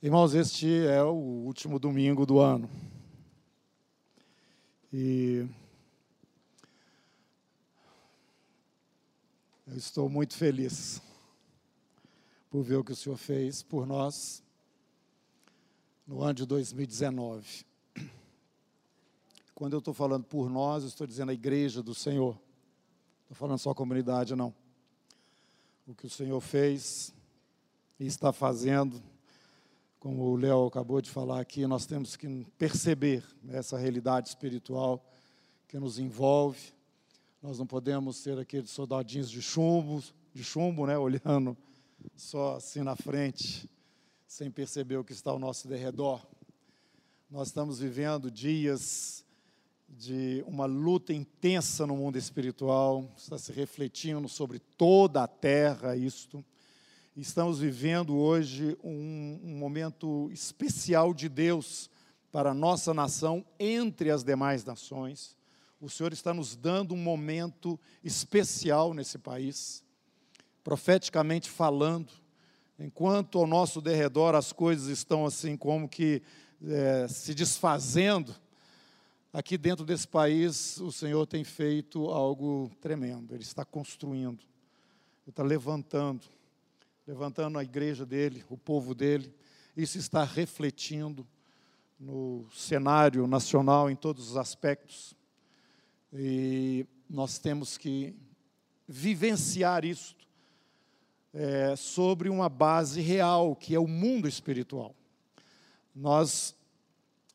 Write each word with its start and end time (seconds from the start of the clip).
Irmãos, 0.00 0.32
este 0.32 0.86
é 0.86 1.02
o 1.02 1.12
último 1.12 1.76
domingo 1.76 2.24
do 2.24 2.38
ano. 2.38 2.70
E 4.92 5.44
eu 9.66 9.76
estou 9.76 10.08
muito 10.08 10.36
feliz 10.36 11.02
por 12.48 12.62
ver 12.62 12.76
o 12.76 12.84
que 12.84 12.92
o 12.92 12.96
Senhor 12.96 13.16
fez 13.16 13.60
por 13.60 13.88
nós 13.88 14.40
no 16.06 16.22
ano 16.22 16.34
de 16.34 16.46
2019. 16.46 17.66
Quando 19.52 19.72
eu 19.72 19.80
estou 19.80 19.92
falando 19.92 20.22
por 20.26 20.48
nós, 20.48 20.84
eu 20.84 20.88
estou 20.90 21.08
dizendo 21.08 21.30
a 21.30 21.34
igreja 21.34 21.82
do 21.82 21.92
Senhor. 21.92 22.34
Não 22.34 23.22
estou 23.22 23.36
falando 23.36 23.58
só 23.58 23.70
a 23.70 23.74
comunidade, 23.74 24.36
não. 24.36 24.54
O 25.88 25.92
que 25.92 26.06
o 26.06 26.10
Senhor 26.10 26.40
fez 26.40 27.12
e 27.98 28.06
está 28.06 28.32
fazendo 28.32 29.02
como 30.08 30.22
o 30.22 30.36
Léo 30.36 30.64
acabou 30.64 31.02
de 31.02 31.10
falar 31.10 31.38
aqui, 31.38 31.66
nós 31.66 31.84
temos 31.84 32.16
que 32.16 32.46
perceber 32.56 33.22
essa 33.50 33.76
realidade 33.76 34.30
espiritual 34.30 35.04
que 35.68 35.78
nos 35.78 35.98
envolve. 35.98 36.72
Nós 37.42 37.58
não 37.58 37.66
podemos 37.66 38.16
ser 38.16 38.38
aqueles 38.38 38.70
soldadinhos 38.70 39.30
de 39.30 39.42
chumbo, 39.42 40.02
de 40.32 40.42
chumbo, 40.42 40.86
né, 40.86 40.96
olhando 40.96 41.54
só 42.16 42.56
assim 42.56 42.80
na 42.80 42.96
frente, 42.96 43.68
sem 44.26 44.50
perceber 44.50 44.96
o 44.96 45.04
que 45.04 45.12
está 45.12 45.30
ao 45.30 45.38
nosso 45.38 45.68
derredor. 45.68 46.26
Nós 47.30 47.48
estamos 47.48 47.78
vivendo 47.78 48.30
dias 48.30 49.26
de 49.90 50.42
uma 50.46 50.64
luta 50.64 51.12
intensa 51.12 51.86
no 51.86 51.94
mundo 51.98 52.16
espiritual, 52.16 53.12
está 53.14 53.36
se 53.36 53.52
refletindo 53.52 54.26
sobre 54.26 54.58
toda 54.58 55.22
a 55.22 55.28
terra 55.28 55.94
isto. 55.94 56.42
Estamos 57.20 57.58
vivendo 57.58 58.16
hoje 58.16 58.78
um, 58.80 59.40
um, 59.42 59.58
momento 59.58 60.30
especial 60.30 61.12
de 61.12 61.28
Deus 61.28 61.90
para 62.30 62.52
a 62.52 62.54
nossa 62.54 62.94
nação 62.94 63.44
entre 63.58 64.12
as 64.12 64.22
demais 64.22 64.64
nações. 64.64 65.36
O 65.80 65.90
Senhor 65.90 66.12
está 66.12 66.32
nos 66.32 66.54
dando 66.54 66.94
um 66.94 66.96
momento 66.96 67.76
especial 68.04 68.94
nesse 68.94 69.18
país, 69.18 69.82
profeticamente 70.62 71.50
falando, 71.50 72.12
enquanto 72.78 73.40
ao 73.40 73.48
nosso 73.48 73.80
derredor 73.80 74.36
as 74.36 74.52
coisas 74.52 74.86
estão 74.86 75.26
assim 75.26 75.56
como 75.56 75.88
que 75.88 76.22
é, 76.64 77.08
se 77.08 77.34
desfazendo, 77.34 78.32
aqui 79.32 79.58
dentro 79.58 79.84
desse 79.84 80.06
país 80.06 80.78
o 80.78 80.92
Senhor 80.92 81.26
tem 81.26 81.42
feito 81.42 82.10
algo 82.10 82.70
tremendo, 82.80 83.34
Ele 83.34 83.42
está 83.42 83.64
construindo, 83.64 84.38
Ele 85.24 85.30
está 85.30 85.42
levantando 85.42 86.37
levantando 87.08 87.58
a 87.58 87.64
igreja 87.64 88.04
dele, 88.04 88.44
o 88.50 88.58
povo 88.58 88.94
dele. 88.94 89.32
Isso 89.74 89.96
está 89.96 90.24
refletindo 90.24 91.26
no 91.98 92.44
cenário 92.54 93.26
nacional 93.26 93.88
em 93.88 93.96
todos 93.96 94.32
os 94.32 94.36
aspectos. 94.36 95.14
E 96.12 96.86
nós 97.08 97.38
temos 97.38 97.78
que 97.78 98.14
vivenciar 98.86 99.86
isso 99.86 100.14
é, 101.32 101.74
sobre 101.76 102.28
uma 102.28 102.46
base 102.46 103.00
real, 103.00 103.56
que 103.56 103.74
é 103.74 103.80
o 103.80 103.88
mundo 103.88 104.28
espiritual. 104.28 104.94
Nós 105.94 106.54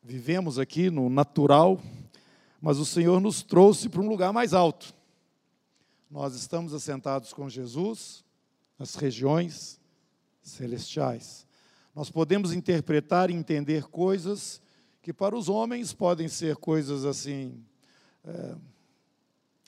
vivemos 0.03 0.59
aqui 0.59 0.91
no 0.91 1.09
natural, 1.09 1.81
mas 2.61 2.77
o 2.77 2.85
Senhor 2.85 3.19
nos 3.19 3.41
trouxe 3.41 3.89
para 3.89 4.01
um 4.01 4.07
lugar 4.07 4.31
mais 4.31 4.53
alto. 4.53 4.93
Nós 6.11 6.35
estamos 6.35 6.75
assentados 6.75 7.33
com 7.33 7.49
Jesus, 7.49 8.22
nas 8.83 8.95
regiões 8.95 9.79
celestiais. 10.41 11.47
Nós 11.95 12.09
podemos 12.09 12.51
interpretar 12.51 13.29
e 13.29 13.33
entender 13.33 13.85
coisas 13.85 14.61
que 15.01 15.13
para 15.13 15.37
os 15.37 15.47
homens 15.47 15.93
podem 15.93 16.27
ser 16.27 16.57
coisas 16.57 17.05
assim 17.05 17.63
é, 18.25 18.55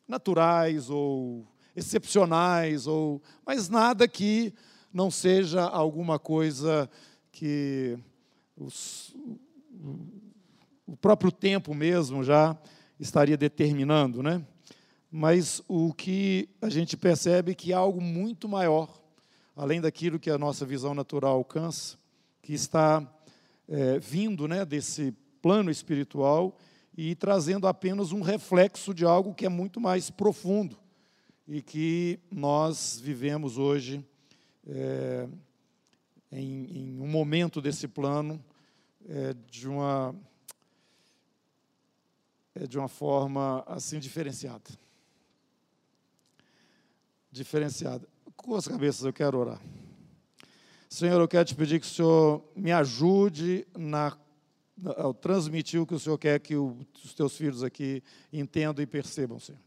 naturais 0.05 0.89
ou 0.89 1.47
excepcionais 1.73 2.87
ou 2.87 3.21
mas 3.45 3.69
nada 3.69 4.05
que 4.05 4.53
não 4.91 5.09
seja 5.09 5.61
alguma 5.63 6.19
coisa 6.19 6.89
que 7.31 7.97
os, 8.57 9.15
o 10.85 10.97
próprio 10.97 11.31
tempo 11.31 11.73
mesmo 11.73 12.21
já 12.21 12.57
estaria 12.99 13.37
determinando, 13.37 14.21
né? 14.21 14.45
mas 15.17 15.61
o 15.65 15.93
que 15.93 16.49
a 16.61 16.67
gente 16.67 16.97
percebe 16.97 17.53
é 17.53 17.55
que 17.55 17.71
há 17.71 17.77
algo 17.77 18.01
muito 18.01 18.49
maior, 18.49 19.01
além 19.55 19.79
daquilo 19.79 20.19
que 20.19 20.29
a 20.29 20.37
nossa 20.37 20.65
visão 20.65 20.93
natural 20.93 21.35
alcança, 21.37 21.97
que 22.41 22.53
está 22.53 23.05
é, 23.67 23.97
vindo 23.99 24.47
né, 24.47 24.65
desse 24.65 25.11
plano 25.41 25.71
espiritual 25.71 26.57
e 26.97 27.15
trazendo 27.15 27.67
apenas 27.67 28.11
um 28.11 28.21
reflexo 28.21 28.93
de 28.93 29.05
algo 29.05 29.33
que 29.33 29.45
é 29.45 29.49
muito 29.49 29.79
mais 29.79 30.09
profundo 30.09 30.77
e 31.47 31.61
que 31.61 32.19
nós 32.31 32.99
vivemos 32.99 33.57
hoje 33.57 34.03
é, 34.67 35.27
em, 36.31 36.65
em, 36.77 36.99
um 36.99 37.07
momento 37.07 37.61
desse 37.61 37.87
plano 37.87 38.43
é, 39.07 39.33
de 39.49 39.67
uma 39.67 40.15
é, 42.55 42.65
de 42.65 42.77
uma 42.77 42.87
forma 42.87 43.63
assim 43.67 43.99
diferenciada 43.99 44.85
diferenciada. 47.35 48.07
Com 48.35 48.55
as 48.55 48.67
cabeças 48.67 49.03
eu 49.03 49.13
quero 49.13 49.37
orar. 49.37 49.59
Senhor, 50.89 51.19
eu 51.19 51.27
quero 51.27 51.45
te 51.45 51.55
pedir 51.55 51.79
que 51.79 51.85
o 51.85 51.89
Senhor 51.89 52.43
me 52.55 52.71
ajude 52.71 53.67
na, 53.75 54.15
ao 54.97 55.13
transmitir 55.13 55.81
o 55.81 55.85
que 55.85 55.95
o 55.95 55.99
Senhor 55.99 56.17
quer 56.17 56.39
que 56.39 56.55
o, 56.55 56.77
os 57.03 57.13
teus 57.13 57.35
filhos 57.35 57.63
aqui 57.63 58.03
entendam 58.31 58.83
e 58.83 58.85
percebam, 58.85 59.39
Senhor. 59.39 59.59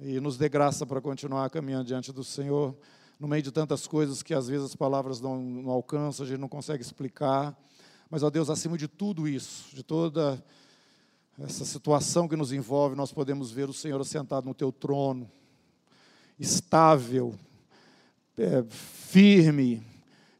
E 0.00 0.20
nos 0.20 0.36
dê 0.36 0.48
graça 0.48 0.86
para 0.86 1.00
continuar 1.00 1.50
caminhando 1.50 1.86
diante 1.86 2.12
do 2.12 2.24
Senhor, 2.24 2.76
no 3.18 3.28
meio 3.28 3.42
de 3.42 3.50
tantas 3.50 3.86
coisas 3.86 4.22
que 4.22 4.32
às 4.32 4.48
vezes 4.48 4.66
as 4.66 4.76
palavras 4.76 5.20
não, 5.20 5.40
não 5.40 5.70
alcançam, 5.70 6.24
a 6.24 6.28
gente 6.28 6.40
não 6.40 6.48
consegue 6.48 6.82
explicar. 6.82 7.56
Mas, 8.08 8.22
ó 8.22 8.30
Deus, 8.30 8.48
acima 8.48 8.78
de 8.78 8.88
tudo 8.88 9.28
isso, 9.28 9.74
de 9.74 9.82
toda 9.82 10.42
essa 11.38 11.64
situação 11.64 12.26
que 12.26 12.36
nos 12.36 12.52
envolve, 12.52 12.96
nós 12.96 13.12
podemos 13.12 13.50
ver 13.50 13.68
o 13.68 13.72
Senhor 13.72 14.02
sentado 14.04 14.46
no 14.46 14.54
teu 14.54 14.72
trono, 14.72 15.30
estável, 16.38 17.34
é, 18.38 18.62
firme, 18.70 19.82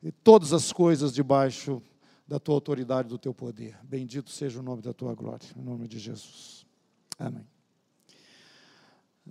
e 0.02 0.12
todas 0.12 0.52
as 0.52 0.72
coisas 0.72 1.12
debaixo 1.12 1.82
da 2.26 2.38
tua 2.38 2.54
autoridade, 2.54 3.08
do 3.08 3.18
teu 3.18 3.34
poder. 3.34 3.76
Bendito 3.82 4.30
seja 4.30 4.60
o 4.60 4.62
nome 4.62 4.82
da 4.82 4.92
tua 4.92 5.14
glória, 5.14 5.48
em 5.56 5.62
nome 5.62 5.88
de 5.88 5.98
Jesus. 5.98 6.66
Amém. 7.18 7.46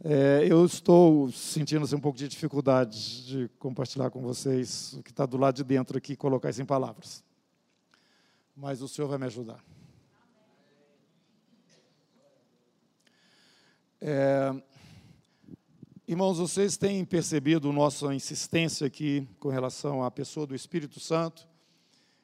É, 0.04 0.46
eu 0.48 0.64
estou 0.66 1.32
sentindo 1.32 1.84
assim, 1.84 1.96
um 1.96 2.00
pouco 2.00 2.18
de 2.18 2.28
dificuldade 2.28 3.26
de 3.26 3.50
compartilhar 3.58 4.12
com 4.12 4.22
vocês 4.22 4.94
o 4.94 5.02
que 5.02 5.10
está 5.10 5.26
do 5.26 5.38
lado 5.38 5.56
de 5.56 5.64
dentro 5.64 5.98
aqui, 5.98 6.16
colocar 6.16 6.50
isso 6.50 6.62
em 6.62 6.66
palavras. 6.66 7.24
Mas 8.56 8.82
o 8.82 8.88
Senhor 8.88 9.08
vai 9.08 9.18
me 9.18 9.26
ajudar. 9.26 9.64
É, 14.00 14.54
Irmãos, 16.10 16.38
vocês 16.38 16.78
têm 16.78 17.04
percebido 17.04 17.70
nossa 17.74 18.16
insistência 18.16 18.88
aqui 18.88 19.28
com 19.42 19.50
relação 19.50 20.02
à 20.02 20.10
pessoa 20.10 20.48
do 20.48 20.56
Espírito 20.56 21.02
Santo 21.02 21.46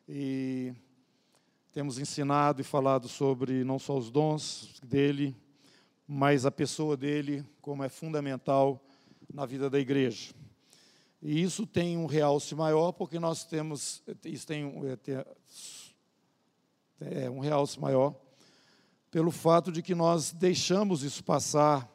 e 0.07 0.73
temos 1.73 1.99
ensinado 1.99 2.61
e 2.61 2.63
falado 2.63 3.09
sobre 3.09 3.66
não 3.66 3.77
só 3.77 3.97
os 3.97 4.09
dons 4.09 4.79
dele, 4.81 5.35
mas 6.07 6.45
a 6.45 6.51
pessoa 6.51 6.95
dele 6.95 7.45
como 7.59 7.83
é 7.83 7.89
fundamental 7.89 8.81
na 9.33 9.45
vida 9.45 9.69
da 9.69 9.77
igreja. 9.77 10.33
E 11.21 11.44
isso 11.44 11.67
tem 11.67 11.97
um 11.97 12.05
realce 12.05 12.55
maior 12.55 12.94
porque 12.94 13.19
nós 13.19 13.44
temos, 13.44 14.01
isso 14.23 14.47
tem 14.47 14.63
um, 14.63 14.88
é, 14.88 14.95
é 17.25 17.29
um 17.29 17.39
realce 17.39 17.77
maior 17.77 18.15
pelo 19.12 19.29
fato 19.29 19.74
de 19.74 19.81
que 19.81 19.94
nós 19.94 20.31
deixamos 20.31 21.03
isso 21.03 21.21
passar 21.21 21.93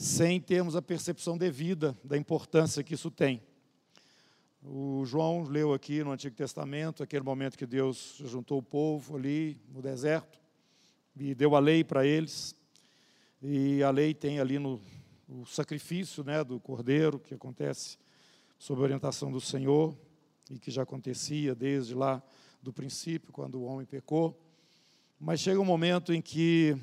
sem 0.00 0.40
termos 0.40 0.74
a 0.74 0.80
percepção 0.80 1.36
devida 1.36 1.94
da 2.02 2.16
importância 2.16 2.82
que 2.82 2.94
isso 2.94 3.10
tem. 3.10 3.42
O 4.62 5.04
João 5.04 5.42
leu 5.42 5.74
aqui 5.74 6.02
no 6.02 6.10
Antigo 6.10 6.34
Testamento, 6.34 7.02
aquele 7.02 7.22
momento 7.22 7.58
que 7.58 7.66
Deus 7.66 8.16
juntou 8.24 8.60
o 8.60 8.62
povo 8.62 9.18
ali 9.18 9.60
no 9.68 9.82
deserto 9.82 10.40
e 11.14 11.34
deu 11.34 11.54
a 11.54 11.58
lei 11.58 11.84
para 11.84 12.06
eles. 12.06 12.56
E 13.42 13.82
a 13.82 13.90
lei 13.90 14.14
tem 14.14 14.40
ali 14.40 14.58
no 14.58 14.80
o 15.28 15.44
sacrifício 15.44 16.24
né, 16.24 16.42
do 16.42 16.58
cordeiro, 16.58 17.18
que 17.18 17.34
acontece 17.34 17.98
sob 18.58 18.80
a 18.80 18.84
orientação 18.84 19.30
do 19.30 19.38
Senhor 19.38 19.94
e 20.50 20.58
que 20.58 20.70
já 20.70 20.80
acontecia 20.80 21.54
desde 21.54 21.94
lá 21.94 22.22
do 22.62 22.72
princípio, 22.72 23.34
quando 23.34 23.56
o 23.56 23.64
homem 23.64 23.84
pecou. 23.84 24.34
Mas 25.20 25.40
chega 25.40 25.60
um 25.60 25.64
momento 25.64 26.10
em 26.10 26.22
que 26.22 26.74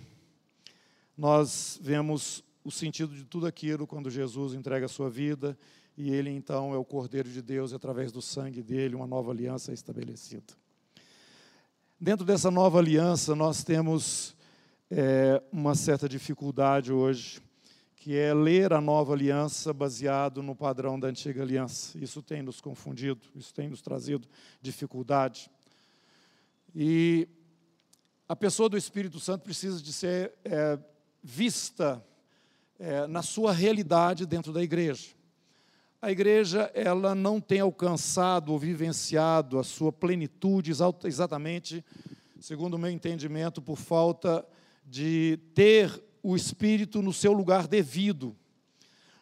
nós 1.18 1.80
vemos 1.82 2.44
o 2.68 2.72
sentido 2.72 3.16
de 3.16 3.24
tudo 3.24 3.48
aquilo 3.48 3.88
quando 3.88 4.10
Jesus 4.10 4.54
entrega 4.54 4.88
a 4.88 4.90
sua 4.90 5.10
vida 5.10 5.58
e 5.98 6.14
ele 6.14 6.30
então 6.30 6.74
é 6.74 6.78
o 6.78 6.84
Cordeiro 6.84 7.30
de 7.30 7.42
Deus 7.42 7.72
e 7.72 7.76
através 7.76 8.12
do 8.12 8.22
sangue 8.22 8.62
dele 8.62 8.94
uma 8.94 9.08
nova 9.08 9.32
aliança 9.32 9.72
é 9.72 9.74
estabelecida. 9.74 10.54
Dentro 11.98 12.26
dessa 12.26 12.52
nova 12.52 12.78
aliança, 12.80 13.34
nós 13.34 13.64
temos 13.64 14.36
é, 14.92 15.42
uma 15.50 15.76
certa 15.76 16.10
dificuldade 16.10 16.92
hoje, 16.92 17.42
que 17.96 18.18
é 18.18 18.34
ler 18.34 18.74
a 18.74 18.82
nova 18.82 19.14
aliança 19.14 19.72
baseado 19.72 20.44
no 20.44 20.54
padrão 20.54 21.00
da 21.00 21.08
antiga 21.08 21.44
aliança. 21.44 21.98
Isso 21.98 22.22
tem 22.22 22.42
nos 22.42 22.60
confundido, 22.60 23.22
isso 23.34 23.54
tem 23.54 23.70
nos 23.70 23.82
trazido 23.82 24.28
dificuldade. 24.62 25.50
E 26.76 27.30
a 28.28 28.36
pessoa 28.36 28.68
do 28.68 28.76
Espírito 28.76 29.22
Santo 29.22 29.44
precisa 29.44 29.82
de 29.82 29.94
ser 29.94 30.34
é, 30.44 30.78
vista 31.24 32.04
é, 32.80 33.08
na 33.08 33.22
sua 33.22 33.52
realidade 33.52 34.26
dentro 34.26 34.54
da 34.54 34.62
igreja. 34.62 35.08
A 36.02 36.12
igreja 36.12 36.72
ela 36.76 37.16
não 37.16 37.42
tem 37.42 37.60
alcançado 37.60 38.52
ou 38.52 38.60
vivenciado 38.60 39.58
a 39.58 39.64
sua 39.64 39.92
plenitude 39.92 40.72
exatamente, 40.72 41.84
segundo 42.40 42.76
o 42.76 42.78
meu 42.78 42.92
entendimento, 42.92 43.62
por 43.62 43.78
falta 43.78 44.46
de 44.86 45.40
ter 45.56 46.04
o 46.22 46.36
Espírito 46.36 47.02
no 47.02 47.12
seu 47.12 47.34
lugar 47.34 47.68
devido. 47.68 48.36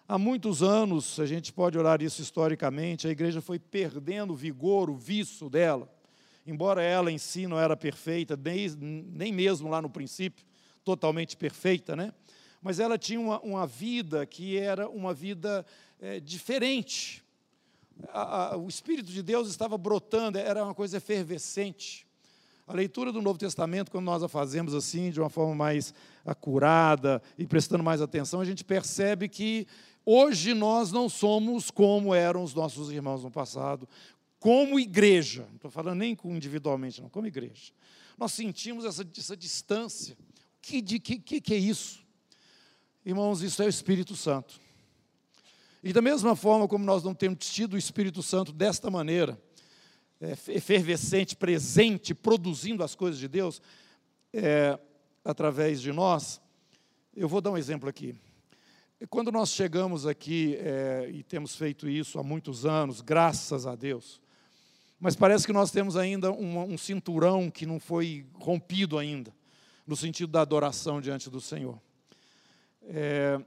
Há 0.08 0.20
muitos 0.20 0.62
anos, 0.62 1.20
a 1.20 1.26
gente 1.26 1.52
pode 1.54 1.78
olhar 1.78 2.02
isso 2.02 2.22
historicamente, 2.22 3.08
a 3.08 3.12
igreja 3.12 3.42
foi 3.42 3.58
perdendo 3.58 4.34
o 4.34 4.36
vigor, 4.36 4.90
o 4.90 4.96
viço 4.96 5.50
dela. 5.50 5.92
Embora 6.46 6.84
ela 6.84 7.12
em 7.12 7.18
si 7.18 7.48
não 7.48 7.60
era 7.60 7.76
perfeita, 7.76 8.38
nem, 8.38 8.70
nem 8.78 9.32
mesmo 9.32 9.68
lá 9.70 9.82
no 9.82 9.90
princípio, 9.90 10.46
totalmente 10.84 11.36
perfeita, 11.36 11.96
né? 11.96 12.14
Mas 12.66 12.80
ela 12.80 12.98
tinha 12.98 13.20
uma, 13.20 13.40
uma 13.42 13.68
vida 13.68 14.26
que 14.26 14.58
era 14.58 14.90
uma 14.90 15.14
vida 15.14 15.64
é, 16.02 16.20
diferente. 16.20 17.24
A, 18.08 18.54
a, 18.54 18.58
o 18.58 18.68
Espírito 18.68 19.12
de 19.12 19.22
Deus 19.22 19.48
estava 19.50 19.78
brotando, 19.78 20.40
era 20.40 20.64
uma 20.64 20.74
coisa 20.74 20.98
efervescente. 20.98 22.08
A 22.66 22.74
leitura 22.74 23.12
do 23.12 23.22
Novo 23.22 23.38
Testamento, 23.38 23.92
quando 23.92 24.06
nós 24.06 24.24
a 24.24 24.28
fazemos 24.28 24.74
assim, 24.74 25.12
de 25.12 25.20
uma 25.20 25.30
forma 25.30 25.54
mais 25.54 25.94
acurada 26.26 27.22
e 27.38 27.46
prestando 27.46 27.84
mais 27.84 28.02
atenção, 28.02 28.42
a 28.42 28.46
gente 28.46 28.64
percebe 28.64 29.30
que 29.30 29.68
hoje 30.04 30.56
nós 30.56 30.92
não 30.92 31.08
somos 31.08 31.70
como 31.70 32.16
eram 32.16 32.42
os 32.42 32.56
nossos 32.56 32.90
irmãos 32.90 33.24
no 33.24 33.30
passado, 33.30 33.88
como 34.40 34.80
igreja, 34.80 35.46
não 35.50 35.58
estou 35.58 35.70
falando 35.70 36.00
nem 36.00 36.18
individualmente, 36.26 37.00
não, 37.00 37.10
como 37.10 37.28
igreja. 37.28 37.72
Nós 38.18 38.32
sentimos 38.32 38.86
essa, 38.86 39.08
essa 39.16 39.38
distância. 39.38 40.18
Que, 40.64 40.82
de, 40.82 40.98
que, 40.98 41.20
que 41.20 41.54
é 41.54 41.58
isso? 41.58 42.05
Irmãos, 43.06 43.44
isso 43.44 43.62
é 43.62 43.68
o 43.68 43.70
Espírito 43.70 44.16
Santo. 44.16 44.60
E 45.84 45.94
da 45.94 46.02
mesma 46.02 46.36
forma 46.36 46.68
como 46.68 46.84
nós 46.84 47.04
não 47.04 47.14
temos 47.14 47.48
tido 47.52 47.76
o 47.76 47.78
Espírito 47.78 48.24
Santo 48.24 48.52
desta 48.52 48.90
maneira, 48.90 49.40
é, 50.20 50.32
efervescente, 50.48 51.36
presente, 51.36 52.16
produzindo 52.16 52.84
as 52.84 52.96
coisas 52.96 53.20
de 53.20 53.28
Deus, 53.28 53.62
é, 54.34 54.80
através 55.24 55.80
de 55.80 55.92
nós, 55.92 56.42
eu 57.16 57.30
vou 57.30 57.42
dar 57.42 57.52
um 57.52 57.58
exemplo 57.58 57.88
aqui. 57.88 58.16
Quando 59.08 59.32
nós 59.32 59.52
chegamos 59.52 60.08
aqui, 60.08 60.56
é, 60.56 61.08
e 61.14 61.22
temos 61.22 61.56
feito 61.56 61.88
isso 61.88 62.18
há 62.18 62.24
muitos 62.24 62.66
anos, 62.66 63.02
graças 63.02 63.68
a 63.68 63.76
Deus, 63.76 64.20
mas 65.00 65.16
parece 65.16 65.46
que 65.46 65.54
nós 65.54 65.70
temos 65.70 65.96
ainda 65.96 66.32
um, 66.32 66.74
um 66.74 66.78
cinturão 66.78 67.52
que 67.52 67.68
não 67.68 67.80
foi 67.80 68.26
rompido 68.34 68.98
ainda, 68.98 69.32
no 69.86 69.96
sentido 69.96 70.32
da 70.32 70.42
adoração 70.42 71.00
diante 71.00 71.30
do 71.30 71.40
Senhor. 71.40 71.80
É, 72.88 73.40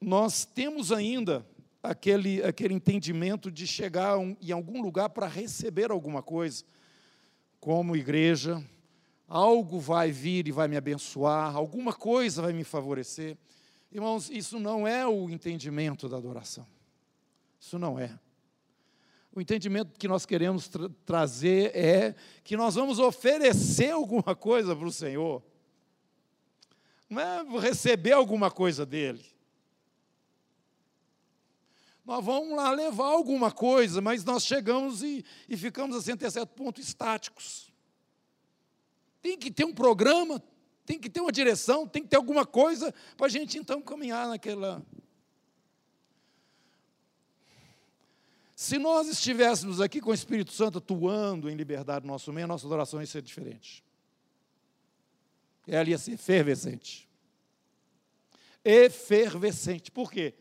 nós 0.00 0.44
temos 0.44 0.92
ainda 0.92 1.46
aquele, 1.82 2.42
aquele 2.42 2.74
entendimento 2.74 3.50
de 3.50 3.66
chegar 3.66 4.18
em 4.18 4.52
algum 4.52 4.82
lugar 4.82 5.10
para 5.10 5.26
receber 5.26 5.90
alguma 5.90 6.22
coisa, 6.22 6.64
como 7.60 7.96
igreja, 7.96 8.62
algo 9.26 9.78
vai 9.78 10.10
vir 10.10 10.48
e 10.48 10.52
vai 10.52 10.68
me 10.68 10.76
abençoar, 10.76 11.54
alguma 11.54 11.92
coisa 11.92 12.42
vai 12.42 12.52
me 12.52 12.64
favorecer. 12.64 13.36
Irmãos, 13.90 14.30
isso 14.30 14.58
não 14.58 14.86
é 14.86 15.06
o 15.06 15.30
entendimento 15.30 16.08
da 16.08 16.16
adoração. 16.16 16.66
Isso 17.58 17.78
não 17.78 17.98
é. 17.98 18.18
O 19.34 19.40
entendimento 19.40 19.98
que 19.98 20.08
nós 20.08 20.26
queremos 20.26 20.68
tra 20.68 20.88
trazer 21.04 21.74
é 21.74 22.14
que 22.42 22.56
nós 22.56 22.74
vamos 22.74 22.98
oferecer 22.98 23.90
alguma 23.92 24.34
coisa 24.34 24.74
para 24.74 24.86
o 24.86 24.92
Senhor. 24.92 25.42
Não 27.08 27.20
é 27.20 27.60
receber 27.60 28.12
alguma 28.12 28.50
coisa 28.50 28.84
dele. 28.84 29.24
Nós 32.04 32.24
vamos 32.24 32.56
lá 32.56 32.70
levar 32.70 33.06
alguma 33.06 33.52
coisa, 33.52 34.00
mas 34.00 34.24
nós 34.24 34.44
chegamos 34.44 35.02
e, 35.02 35.24
e 35.48 35.56
ficamos 35.56 35.94
assim 35.94 36.12
até 36.12 36.28
certo 36.30 36.54
ponto 36.54 36.80
estáticos. 36.80 37.70
Tem 39.20 39.36
que 39.36 39.50
ter 39.50 39.64
um 39.64 39.74
programa, 39.74 40.42
tem 40.86 40.98
que 40.98 41.10
ter 41.10 41.20
uma 41.20 41.30
direção, 41.30 41.86
tem 41.86 42.02
que 42.02 42.08
ter 42.08 42.16
alguma 42.16 42.46
coisa 42.46 42.94
para 43.16 43.26
a 43.26 43.28
gente 43.28 43.58
então 43.58 43.82
caminhar 43.82 44.26
naquela. 44.26 44.82
Se 48.54 48.78
nós 48.78 49.06
estivéssemos 49.06 49.80
aqui 49.80 50.00
com 50.00 50.10
o 50.10 50.14
Espírito 50.14 50.52
Santo 50.52 50.78
atuando 50.78 51.50
em 51.50 51.54
liberdade 51.54 52.06
no 52.06 52.12
nosso 52.12 52.32
meio, 52.32 52.44
a 52.44 52.48
nossa 52.48 52.66
adoração 52.66 53.00
ia 53.00 53.06
ser 53.06 53.20
diferente. 53.22 53.84
Ela 55.68 55.90
ia 55.90 55.98
ser 55.98 56.12
efervescente. 56.12 57.08
Efervescente. 58.64 59.90
Por 59.90 60.10
quê? 60.10 60.34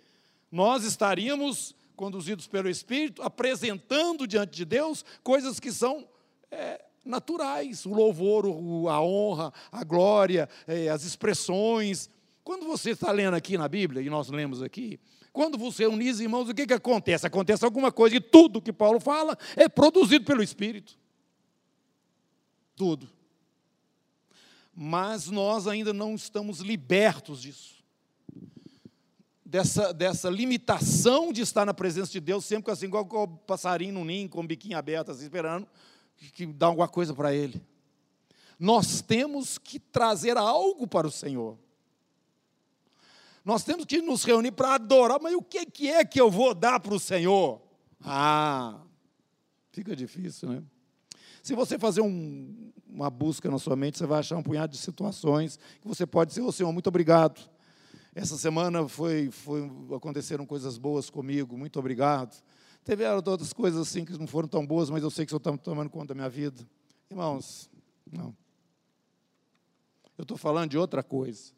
nós 0.52 0.84
estaríamos 0.84 1.76
conduzidos 1.96 2.48
pelo 2.48 2.70
Espírito, 2.70 3.22
apresentando 3.22 4.28
diante 4.28 4.56
de 4.56 4.66
Deus 4.66 5.04
coisas 5.24 5.60
que 5.60 5.72
são 5.72 6.08
é, 6.52 6.84
naturais, 7.04 7.86
o 7.86 7.94
louvor, 7.94 8.46
a 8.90 9.02
honra, 9.02 9.52
a 9.72 9.84
glória, 9.84 10.48
é, 10.68 10.90
as 10.90 11.04
expressões. 11.04 12.10
Quando 12.44 12.66
você 12.66 12.92
está 12.92 13.12
lendo 13.12 13.34
aqui 13.34 13.58
na 13.58 13.68
Bíblia, 13.68 14.02
e 14.02 14.10
nós 14.10 14.30
lemos 14.30 14.62
aqui, 14.62 15.00
quando 15.34 15.58
você 15.58 15.86
unir 15.86 16.20
irmãos, 16.20 16.50
o 16.50 16.54
que, 16.54 16.68
que 16.68 16.74
acontece? 16.74 17.26
Acontece 17.26 17.66
alguma 17.66 17.92
coisa, 17.92 18.16
e 18.16 18.22
tudo 18.22 18.62
que 18.62 18.74
Paulo 18.74 19.00
fala 19.00 19.38
é 19.56 19.68
produzido 19.68 20.24
pelo 20.24 20.44
Espírito. 20.44 20.98
Tudo. 22.76 23.10
Mas 24.80 25.28
nós 25.28 25.66
ainda 25.66 25.92
não 25.92 26.14
estamos 26.14 26.60
libertos 26.60 27.42
disso 27.42 27.78
dessa, 29.48 29.94
dessa 29.94 30.30
limitação 30.30 31.32
de 31.32 31.42
estar 31.42 31.66
na 31.66 31.74
presença 31.74 32.12
de 32.12 32.20
Deus, 32.20 32.44
sempre 32.44 32.72
assim, 32.72 32.86
igual 32.86 33.08
o 33.10 33.28
passarinho 33.28 33.94
no 33.94 34.04
ninho, 34.04 34.28
com 34.28 34.42
o 34.42 34.48
biquinho 34.48 34.78
aberto, 34.78 35.12
assim, 35.12 35.24
esperando 35.24 35.66
que, 36.18 36.32
que 36.32 36.46
dá 36.46 36.68
alguma 36.68 36.88
coisa 36.88 37.14
para 37.14 37.34
ele. 37.34 37.62
Nós 38.60 39.02
temos 39.02 39.58
que 39.58 39.80
trazer 39.80 40.36
algo 40.36 40.86
para 40.86 41.08
o 41.08 41.12
Senhor. 41.12 41.58
Nós 43.46 43.64
temos 43.64 43.86
que 43.86 44.02
nos 44.02 44.26
reunir 44.26 44.52
para 44.52 44.76
adorar, 44.76 45.20
mas 45.22 45.34
o 45.34 45.42
que, 45.42 45.66
que 45.66 45.90
é 45.90 46.04
que 46.04 46.20
eu 46.20 46.30
vou 46.30 46.54
dar 46.54 46.80
para 46.82 46.94
o 46.94 47.00
Senhor? 47.00 47.62
Ah, 48.02 48.82
fica 49.72 49.96
difícil, 49.96 50.50
né? 50.50 50.64
Se 51.42 51.56
você 51.56 51.80
fazer 51.80 52.02
um, 52.02 52.74
uma 52.98 53.10
busca 53.10 53.50
na 53.50 53.60
sua 53.60 53.76
mente, 53.76 53.98
você 53.98 54.06
vai 54.06 54.20
achar 54.20 54.38
um 54.38 54.44
punhado 54.44 54.72
de 54.72 54.78
situações 54.78 55.58
que 55.82 55.88
você 55.88 56.06
pode 56.06 56.30
dizer, 56.30 56.42
ô 56.42 56.48
oh, 56.48 56.52
Senhor, 56.52 56.72
muito 56.72 56.88
obrigado 56.88 57.40
essa 58.18 58.36
semana 58.36 58.88
foi, 58.88 59.30
foi, 59.30 59.72
aconteceram 59.96 60.44
coisas 60.44 60.76
boas 60.80 61.08
comigo, 61.08 61.56
muito 61.56 61.78
obrigado. 61.78 62.36
Teve 62.84 63.08
outras 63.08 63.54
coisas 63.54 63.80
assim 63.80 64.04
que 64.04 64.18
não 64.18 64.26
foram 64.26 64.48
tão 64.48 64.66
boas, 64.66 64.90
mas 64.90 65.04
eu 65.04 65.12
sei 65.12 65.24
que 65.24 65.30
o 65.30 65.38
Senhor 65.40 65.56
está 65.56 65.56
tomando 65.64 65.88
conta 65.88 66.08
da 66.08 66.16
minha 66.16 66.30
vida. 66.30 66.68
Irmãos, 67.12 67.70
não. 68.12 68.36
Eu 70.18 70.24
estou 70.24 70.36
falando 70.36 70.72
de 70.72 70.80
outra 70.80 71.04
coisa. 71.04 71.52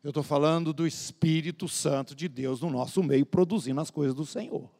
Eu 0.00 0.10
estou 0.10 0.22
falando 0.22 0.72
do 0.72 0.86
Espírito 0.86 1.66
Santo 1.66 2.14
de 2.14 2.28
Deus 2.28 2.60
no 2.60 2.70
nosso 2.70 3.02
meio, 3.02 3.26
produzindo 3.26 3.80
as 3.80 3.90
coisas 3.90 4.14
do 4.14 4.24
Senhor. 4.24 4.70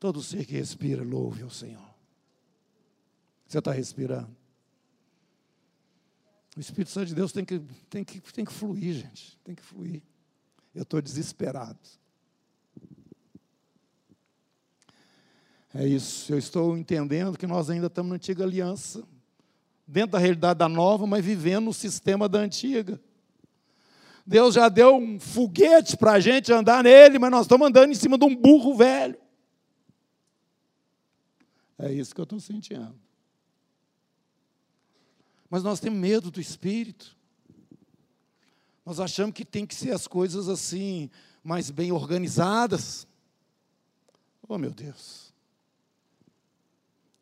Todo 0.00 0.20
ser 0.20 0.44
que 0.44 0.54
respira, 0.54 1.04
louve 1.04 1.44
ao 1.44 1.50
Senhor. 1.50 1.89
Você 3.50 3.58
está 3.58 3.72
respirando? 3.72 4.30
O 6.56 6.60
Espírito 6.60 6.92
Santo 6.92 7.08
de 7.08 7.16
Deus 7.16 7.32
tem 7.32 7.44
que, 7.44 7.60
tem 7.90 8.04
que, 8.04 8.20
tem 8.20 8.44
que 8.44 8.52
fluir, 8.52 8.94
gente. 8.94 9.36
Tem 9.42 9.56
que 9.56 9.62
fluir. 9.62 10.00
Eu 10.72 10.82
estou 10.84 11.02
desesperado. 11.02 11.80
É 15.74 15.84
isso. 15.84 16.32
Eu 16.32 16.38
estou 16.38 16.78
entendendo 16.78 17.36
que 17.36 17.44
nós 17.44 17.68
ainda 17.68 17.88
estamos 17.88 18.10
na 18.10 18.14
antiga 18.14 18.44
aliança, 18.44 19.02
dentro 19.84 20.12
da 20.12 20.20
realidade 20.20 20.60
da 20.60 20.68
nova, 20.68 21.04
mas 21.04 21.24
vivendo 21.24 21.64
no 21.64 21.74
sistema 21.74 22.28
da 22.28 22.38
antiga. 22.38 23.00
Deus 24.24 24.54
já 24.54 24.68
deu 24.68 24.94
um 24.94 25.18
foguete 25.18 25.96
para 25.96 26.12
a 26.12 26.20
gente 26.20 26.52
andar 26.52 26.84
nele, 26.84 27.18
mas 27.18 27.32
nós 27.32 27.46
estamos 27.46 27.66
andando 27.66 27.90
em 27.90 27.96
cima 27.96 28.16
de 28.16 28.24
um 28.24 28.36
burro 28.36 28.76
velho. 28.76 29.18
É 31.76 31.92
isso 31.92 32.14
que 32.14 32.20
eu 32.20 32.24
estou 32.24 32.38
sentindo. 32.38 33.09
Mas 35.50 35.64
nós 35.64 35.80
temos 35.80 35.98
medo 35.98 36.30
do 36.30 36.40
Espírito. 36.40 37.18
Nós 38.86 39.00
achamos 39.00 39.34
que 39.34 39.44
tem 39.44 39.66
que 39.66 39.74
ser 39.74 39.90
as 39.90 40.06
coisas 40.06 40.48
assim, 40.48 41.10
mais 41.42 41.70
bem 41.70 41.90
organizadas. 41.90 43.06
Oh, 44.48 44.56
meu 44.56 44.70
Deus. 44.70 45.34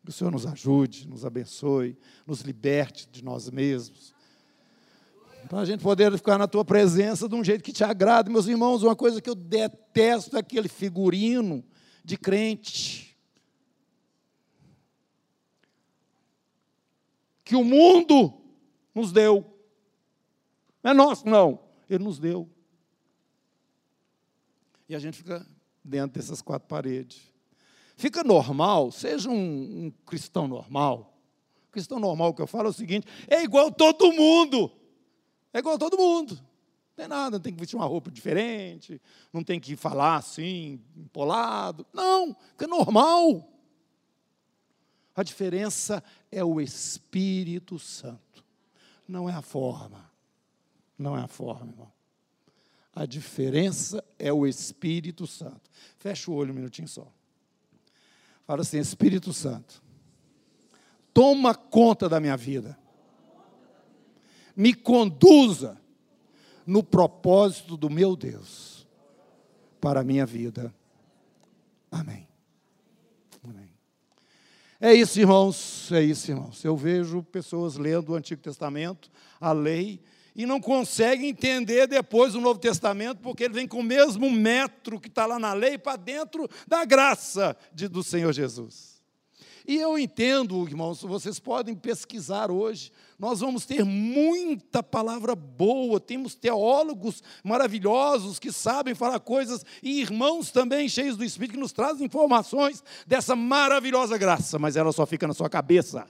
Que 0.03 0.11
o 0.11 0.13
Senhor 0.13 0.31
nos 0.31 0.45
ajude, 0.45 1.07
nos 1.07 1.25
abençoe, 1.25 1.97
nos 2.25 2.41
liberte 2.41 3.07
de 3.11 3.23
nós 3.23 3.49
mesmos. 3.49 4.13
Para 5.47 5.61
a 5.61 5.65
gente 5.65 5.81
poder 5.81 6.15
ficar 6.15 6.37
na 6.37 6.47
tua 6.47 6.63
presença 6.63 7.27
de 7.27 7.35
um 7.35 7.43
jeito 7.43 7.63
que 7.63 7.73
te 7.73 7.83
agrade. 7.83 8.29
Meus 8.29 8.47
irmãos, 8.47 8.83
uma 8.83 8.95
coisa 8.95 9.21
que 9.21 9.29
eu 9.29 9.35
detesto 9.35 10.35
é 10.35 10.39
aquele 10.39 10.67
figurino 10.67 11.63
de 12.03 12.17
crente. 12.17 13.08
Que 17.49 17.55
o 17.55 17.63
mundo 17.63 18.31
nos 18.93 19.11
deu. 19.11 19.43
Não 20.83 20.91
é 20.91 20.93
nosso, 20.93 21.27
não. 21.27 21.59
Ele 21.89 22.03
nos 22.03 22.19
deu. 22.19 22.47
E 24.87 24.93
a 24.93 24.99
gente 24.99 25.17
fica 25.17 25.43
dentro 25.83 26.21
dessas 26.21 26.43
quatro 26.43 26.67
paredes. 26.67 27.19
Fica 27.95 28.23
normal, 28.23 28.91
seja 28.91 29.31
um, 29.31 29.33
um 29.87 29.91
cristão 30.05 30.47
normal. 30.47 31.19
cristão 31.71 31.99
normal 31.99 32.35
que 32.35 32.41
eu 32.43 32.45
falo 32.45 32.67
é 32.67 32.69
o 32.69 32.73
seguinte: 32.73 33.07
é 33.27 33.41
igual 33.41 33.71
todo 33.71 34.13
mundo. 34.13 34.71
É 35.51 35.57
igual 35.57 35.79
todo 35.79 35.97
mundo. 35.97 36.35
Não 36.35 36.95
tem 36.95 37.07
nada, 37.07 37.37
não 37.37 37.41
tem 37.41 37.51
que 37.51 37.59
vestir 37.59 37.77
uma 37.77 37.87
roupa 37.87 38.11
diferente, 38.11 39.01
não 39.33 39.43
tem 39.43 39.59
que 39.59 39.75
falar 39.75 40.17
assim, 40.17 40.79
empolado. 40.95 41.83
Não, 41.91 42.37
é 42.59 42.67
normal. 42.67 43.58
A 45.19 45.23
diferença 45.23 46.01
é 46.31 46.41
o 46.41 46.61
Espírito 46.61 47.77
Santo, 47.77 48.41
não 49.05 49.29
é 49.29 49.33
a 49.33 49.41
forma. 49.41 50.09
Não 50.97 51.17
é 51.17 51.21
a 51.21 51.27
forma, 51.27 51.73
irmão. 51.73 51.91
A 52.95 53.05
diferença 53.05 54.01
é 54.17 54.31
o 54.31 54.47
Espírito 54.47 55.27
Santo. 55.27 55.69
Fecha 55.97 56.31
o 56.31 56.33
olho 56.33 56.53
um 56.53 56.55
minutinho 56.55 56.87
só. 56.87 57.05
Fala 58.47 58.61
assim: 58.61 58.77
Espírito 58.77 59.33
Santo, 59.33 59.83
toma 61.13 61.53
conta 61.53 62.07
da 62.07 62.21
minha 62.21 62.37
vida. 62.37 62.79
Me 64.55 64.73
conduza 64.73 65.77
no 66.65 66.81
propósito 66.81 67.75
do 67.75 67.89
meu 67.89 68.15
Deus 68.15 68.87
para 69.81 69.99
a 69.99 70.03
minha 70.05 70.25
vida. 70.25 70.73
Amém. 71.91 72.28
É 74.81 74.93
isso, 74.93 75.19
irmãos. 75.19 75.91
É 75.91 76.01
isso, 76.01 76.31
irmãos. 76.31 76.63
Eu 76.63 76.77
vejo 76.77 77.21
pessoas 77.21 77.75
lendo 77.75 78.13
o 78.13 78.15
Antigo 78.15 78.41
Testamento, 78.41 79.11
a 79.39 79.51
lei, 79.51 79.99
e 80.33 80.45
não 80.45 80.61
consegue 80.61 81.25
entender 81.25 81.85
depois 81.85 82.33
o 82.33 82.39
Novo 82.39 82.59
Testamento, 82.59 83.19
porque 83.21 83.43
ele 83.43 83.53
vem 83.53 83.67
com 83.67 83.79
o 83.79 83.83
mesmo 83.83 84.31
metro 84.31 84.99
que 84.99 85.09
está 85.09 85.25
lá 85.25 85.37
na 85.37 85.51
lei 85.51 85.77
para 85.77 85.97
dentro 85.97 86.47
da 86.65 86.85
graça 86.85 87.57
de, 87.73 87.89
do 87.89 88.01
Senhor 88.01 88.31
Jesus. 88.31 88.98
E 89.69 89.75
eu 89.75 89.99
entendo, 89.99 90.67
irmãos, 90.67 91.03
vocês 91.03 91.39
podem 91.39 91.75
pesquisar 91.75 92.49
hoje, 92.49 92.91
nós 93.19 93.41
vamos 93.41 93.67
ter 93.67 93.85
muita 93.85 94.81
palavra 94.81 95.35
boa, 95.35 95.99
temos 95.99 96.33
teólogos 96.33 97.21
maravilhosos 97.43 98.39
que 98.39 98.51
sabem 98.51 98.95
falar 98.95 99.19
coisas, 99.19 99.63
e 99.83 100.01
irmãos 100.01 100.49
também 100.49 100.89
cheios 100.89 101.15
do 101.15 101.23
Espírito 101.23 101.53
que 101.53 101.59
nos 101.59 101.71
trazem 101.71 102.07
informações 102.07 102.83
dessa 103.05 103.35
maravilhosa 103.35 104.17
graça, 104.17 104.57
mas 104.57 104.75
ela 104.75 104.91
só 104.91 105.05
fica 105.05 105.27
na 105.27 105.35
sua 105.35 105.47
cabeça, 105.47 106.09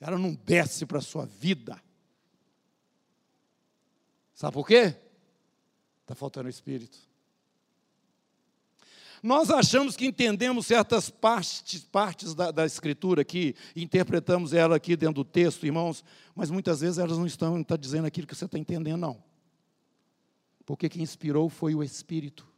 ela 0.00 0.16
não 0.16 0.32
desce 0.32 0.86
para 0.86 0.96
a 0.96 1.02
sua 1.02 1.26
vida. 1.26 1.78
Sabe 4.32 4.54
por 4.54 4.66
quê? 4.66 4.96
Está 6.00 6.14
faltando 6.14 6.46
o 6.46 6.50
Espírito. 6.50 7.09
Nós 9.22 9.50
achamos 9.50 9.96
que 9.96 10.06
entendemos 10.06 10.66
certas 10.66 11.10
partes, 11.10 11.84
partes 11.84 12.34
da, 12.34 12.50
da, 12.50 12.64
Escritura 12.64 13.20
aqui, 13.20 13.54
interpretamos 13.76 14.54
ela 14.54 14.76
aqui 14.76 14.96
dentro 14.96 15.16
do 15.16 15.24
texto, 15.24 15.66
irmãos, 15.66 16.02
mas 16.34 16.50
muitas 16.50 16.80
vezes 16.80 16.98
elas 16.98 17.18
não 17.18 17.26
estão 17.26 17.54
não 17.54 17.60
está 17.60 17.76
dizendo 17.76 18.06
aquilo 18.06 18.26
que 18.26 18.34
você 18.34 18.46
está 18.46 18.58
entendendo, 18.58 18.96
não. 18.96 19.22
Porque 20.64 20.88
quem 20.88 21.02
inspirou 21.02 21.50
foi 21.50 21.74
o 21.74 21.82
Espírito. 21.82 22.48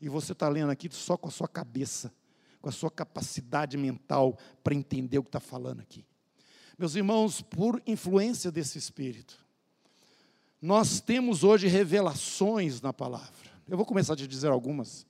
E 0.00 0.08
você 0.08 0.32
está 0.32 0.48
lendo 0.48 0.70
aqui 0.70 0.88
só 0.90 1.16
com 1.16 1.28
a 1.28 1.30
sua 1.30 1.48
cabeça, 1.48 2.12
com 2.60 2.68
a 2.68 2.72
sua 2.72 2.90
capacidade 2.90 3.76
mental 3.76 4.38
para 4.62 4.74
entender 4.74 5.18
o 5.18 5.22
que 5.22 5.28
está 5.28 5.40
falando 5.40 5.80
aqui. 5.80 6.04
Meus 6.78 6.94
irmãos, 6.94 7.40
por 7.40 7.82
influência 7.86 8.50
desse 8.50 8.78
Espírito, 8.78 9.38
nós 10.60 11.00
temos 11.00 11.44
hoje 11.44 11.66
revelações 11.66 12.80
na 12.80 12.92
palavra. 12.92 13.49
Eu 13.70 13.76
vou 13.76 13.86
começar 13.86 14.14
a 14.14 14.16
te 14.16 14.26
dizer 14.26 14.48
algumas. 14.48 15.06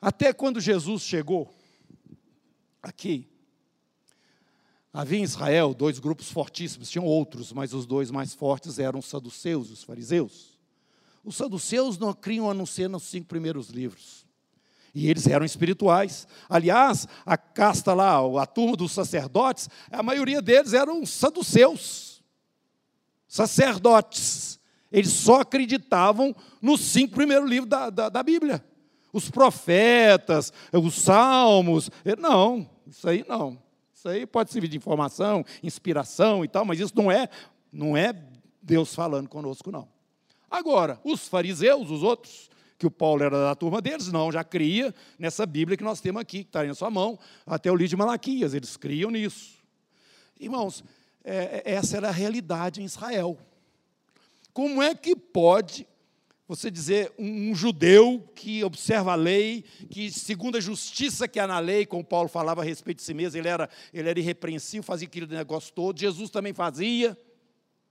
Até 0.00 0.32
quando 0.32 0.58
Jesus 0.58 1.02
chegou 1.02 1.54
aqui, 2.82 3.28
havia 4.90 5.18
em 5.18 5.22
Israel 5.22 5.74
dois 5.74 5.98
grupos 5.98 6.30
fortíssimos, 6.30 6.88
tinham 6.88 7.04
outros, 7.04 7.52
mas 7.52 7.74
os 7.74 7.84
dois 7.84 8.10
mais 8.10 8.32
fortes 8.32 8.78
eram 8.78 9.00
os 9.00 9.04
saduceus 9.04 9.68
e 9.68 9.74
os 9.74 9.84
fariseus. 9.84 10.58
Os 11.22 11.36
saduceus 11.36 11.98
não 11.98 12.14
criam 12.14 12.50
a 12.50 12.54
não 12.54 12.64
ser 12.64 12.88
nos 12.88 13.02
cinco 13.02 13.26
primeiros 13.26 13.68
livros. 13.68 14.24
E 14.94 15.10
eles 15.10 15.26
eram 15.26 15.44
espirituais. 15.44 16.26
Aliás, 16.48 17.06
a 17.26 17.36
casta 17.36 17.92
lá, 17.92 18.16
a 18.42 18.46
turma 18.46 18.78
dos 18.78 18.92
sacerdotes, 18.92 19.68
a 19.90 20.02
maioria 20.02 20.40
deles 20.40 20.72
eram 20.72 21.04
saduceus 21.04 22.16
sacerdotes. 23.28 24.58
Eles 24.96 25.12
só 25.12 25.42
acreditavam 25.42 26.34
nos 26.62 26.80
cinco 26.80 27.16
primeiros 27.16 27.50
livros 27.50 27.68
da, 27.68 27.90
da, 27.90 28.08
da 28.08 28.22
Bíblia. 28.22 28.64
Os 29.12 29.30
profetas, 29.30 30.50
os 30.72 30.94
salmos. 30.94 31.90
Não, 32.18 32.66
isso 32.86 33.06
aí 33.06 33.22
não. 33.28 33.58
Isso 33.94 34.08
aí 34.08 34.26
pode 34.26 34.50
servir 34.50 34.68
de 34.68 34.76
informação, 34.78 35.44
inspiração 35.62 36.42
e 36.42 36.48
tal, 36.48 36.64
mas 36.64 36.80
isso 36.80 36.94
não 36.96 37.12
é, 37.12 37.28
não 37.70 37.94
é 37.94 38.18
Deus 38.62 38.94
falando 38.94 39.28
conosco, 39.28 39.70
não. 39.70 39.86
Agora, 40.50 40.98
os 41.04 41.28
fariseus, 41.28 41.90
os 41.90 42.02
outros, 42.02 42.48
que 42.78 42.86
o 42.86 42.90
Paulo 42.90 43.22
era 43.22 43.38
da 43.38 43.54
turma 43.54 43.82
deles, 43.82 44.10
não, 44.10 44.32
já 44.32 44.42
cria 44.42 44.94
nessa 45.18 45.44
Bíblia 45.44 45.76
que 45.76 45.84
nós 45.84 46.00
temos 46.00 46.22
aqui, 46.22 46.42
que 46.42 46.48
está 46.48 46.64
na 46.64 46.74
sua 46.74 46.90
mão, 46.90 47.18
até 47.44 47.70
o 47.70 47.76
livro 47.76 47.90
de 47.90 47.96
Malaquias, 47.96 48.54
eles 48.54 48.78
criam 48.78 49.10
nisso. 49.10 49.56
Irmãos, 50.40 50.82
é, 51.22 51.62
é, 51.66 51.74
essa 51.74 51.98
era 51.98 52.08
a 52.08 52.12
realidade 52.12 52.80
em 52.80 52.84
Israel. 52.86 53.36
Como 54.56 54.82
é 54.82 54.94
que 54.94 55.14
pode 55.14 55.86
você 56.48 56.70
dizer 56.70 57.12
um, 57.18 57.50
um, 57.50 57.54
judeu 57.54 58.26
que 58.34 58.64
observa 58.64 59.12
a 59.12 59.14
lei, 59.14 59.62
que 59.90 60.10
segundo 60.10 60.56
a 60.56 60.60
justiça 60.62 61.28
que 61.28 61.38
há 61.38 61.46
na 61.46 61.58
lei, 61.58 61.84
como 61.84 62.02
Paulo 62.02 62.26
falava 62.26 62.62
a 62.62 62.64
respeito 62.64 62.96
de 62.96 63.02
si 63.02 63.12
mesmo, 63.12 63.38
ele 63.38 63.48
era, 63.48 63.68
ele 63.92 64.08
era 64.08 64.18
irrepreensível, 64.18 64.82
fazia 64.82 65.06
aquele 65.06 65.26
negócio 65.26 65.74
todo, 65.74 66.00
Jesus 66.00 66.30
também 66.30 66.54
fazia, 66.54 67.14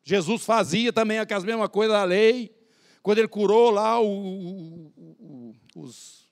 Jesus 0.04 0.44
fazia 0.44 0.92
também 0.92 1.20
aquelas 1.20 1.44
mesmas 1.44 1.70
coisas 1.70 1.96
da 1.96 2.04
lei, 2.04 2.52
quando 3.04 3.20
ele 3.20 3.28
curou 3.28 3.70
lá 3.70 4.02
o, 4.02 4.08
o, 4.08 4.94
o, 4.98 5.56
os, 5.76 6.28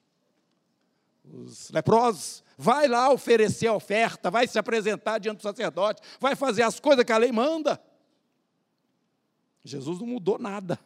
os 1.31 1.69
leprosos, 1.69 2.43
vai 2.57 2.87
lá 2.87 3.13
oferecer 3.13 3.67
a 3.67 3.75
oferta, 3.75 4.31
vai 4.31 4.47
se 4.47 4.57
apresentar 4.57 5.19
diante 5.19 5.37
do 5.37 5.43
sacerdote, 5.43 6.01
vai 6.19 6.35
fazer 6.35 6.63
as 6.63 6.79
coisas 6.79 7.05
que 7.05 7.11
a 7.11 7.17
lei 7.19 7.31
manda. 7.31 7.79
Jesus 9.63 9.99
não 9.99 10.07
mudou 10.07 10.37
nada. 10.37 10.79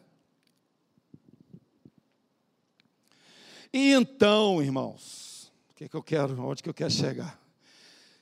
E 3.72 3.92
então, 3.92 4.62
irmãos, 4.62 5.52
o 5.70 5.74
que, 5.74 5.84
é 5.84 5.88
que 5.88 5.96
eu 5.96 6.02
quero, 6.02 6.40
onde 6.42 6.62
que 6.62 6.68
eu 6.68 6.74
quero 6.74 6.90
chegar? 6.90 7.40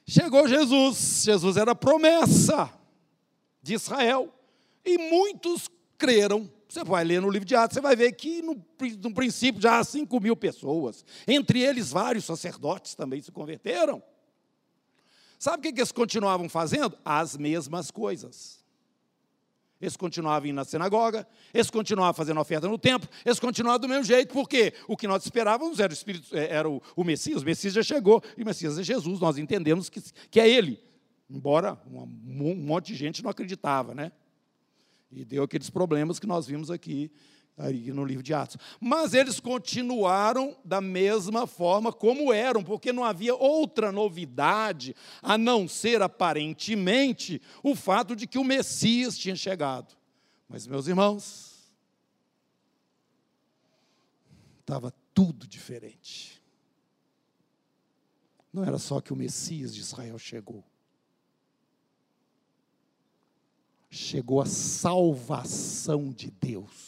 Chegou 0.07 0.49
Jesus, 0.49 1.23
Jesus 1.25 1.57
era 1.57 1.75
promessa 1.75 2.73
de 3.63 3.75
Israel, 3.75 4.33
e 4.85 4.99
muitos 4.99 5.69
creram 5.99 6.51
você 6.69 6.83
vai 6.83 7.05
ler 7.05 7.21
no 7.21 7.31
livro 7.31 7.47
de 7.47 7.55
Atos, 7.55 7.75
você 7.75 7.81
vai 7.81 7.95
ver 7.95 8.13
que 8.13 8.43
no, 8.43 8.55
no 9.03 9.15
princípio 9.15 9.61
já 9.61 9.79
há 9.79 9.85
5 9.85 10.21
mil 10.21 10.37
pessoas. 10.37 11.05
Entre 11.27 11.61
eles, 11.63 11.91
vários 11.91 12.25
sacerdotes 12.25 12.95
também 12.95 13.23
se 13.23 13.31
converteram. 13.31 14.03
Sabe 15.39 15.59
o 15.59 15.63
que, 15.63 15.73
que 15.73 15.81
eles 15.81 15.93
continuavam 15.93 16.49
fazendo? 16.49 16.99
As 17.05 17.37
mesmas 17.37 17.91
coisas. 17.91 18.65
Eles 19.81 19.97
continuavam 19.97 20.49
indo 20.49 20.57
na 20.57 20.65
sinagoga, 20.65 21.27
eles 21.53 21.71
continuavam 21.71 22.15
fazendo 22.15 22.41
oferta 22.41 22.67
no 22.67 22.79
templo, 22.79 23.09
eles 23.25 23.39
continuavam 23.39 23.81
do 23.81 23.89
mesmo 23.89 24.05
jeito, 24.05 24.33
porque 24.33 24.73
o 24.89 24.97
que 24.97 25.07
nós 25.07 25.23
esperávamos 25.23 25.81
era 25.81 25.91
o 25.91 25.95
Espírito, 25.95 26.35
é, 26.35 26.51
era 26.51 26.69
o, 26.69 26.81
o 26.95 27.05
Messias, 27.05 27.43
o 27.43 27.45
Messias 27.45 27.75
já 27.75 27.83
chegou, 27.83 28.23
e 28.39 28.43
o 28.43 28.47
Messias 28.47 28.79
é 28.79 28.83
Jesus, 28.83 29.21
nós 29.21 29.37
entendemos 29.37 29.91
que, 29.91 30.01
que 30.31 30.41
é 30.41 30.49
Ele. 30.49 30.81
Embora 31.29 31.79
um 31.87 32.55
monte 32.55 32.89
de 32.89 32.95
gente 32.95 33.23
não 33.23 33.31
acreditava, 33.31 33.95
né? 33.95 34.13
E 35.11 35.25
deu 35.25 35.43
aqueles 35.43 35.69
problemas 35.69 36.19
que 36.19 36.27
nós 36.27 36.47
vimos 36.47 36.71
aqui 36.71 37.11
aí 37.59 37.91
no 37.91 38.05
livro 38.05 38.23
de 38.23 38.35
Atos. 38.35 38.57
Mas 38.81 39.15
eles 39.15 39.41
continuaram 39.41 40.57
da 40.65 40.81
mesma 40.81 41.47
forma 41.47 41.93
como 41.93 42.33
eram, 42.33 42.63
porque 42.63 42.93
não 42.93 43.05
havia 43.05 43.35
outra 43.35 43.91
novidade 43.91 44.95
a 45.23 45.39
não 45.39 45.67
ser 45.67 46.03
aparentemente 46.03 47.41
o 47.63 47.75
fato 47.75 48.15
de 48.15 48.27
que 48.27 48.39
o 48.39 48.45
Messias 48.45 49.17
tinha 49.17 49.37
chegado. 49.37 49.97
Mas 50.49 50.67
meus 50.67 50.87
irmãos, 50.87 51.57
estava 54.61 54.93
tudo 55.15 55.47
diferente. 55.47 56.43
não 58.53 58.65
era 58.65 58.79
só 58.79 59.01
que 59.01 59.13
o 59.13 59.17
Messias 59.17 59.75
de 59.75 59.81
Israel 59.81 60.19
chegou. 60.19 60.65
Chegou 63.91 64.41
a 64.41 64.47
salvação 64.47 66.11
de 66.11 66.31
Deus. 66.31 66.86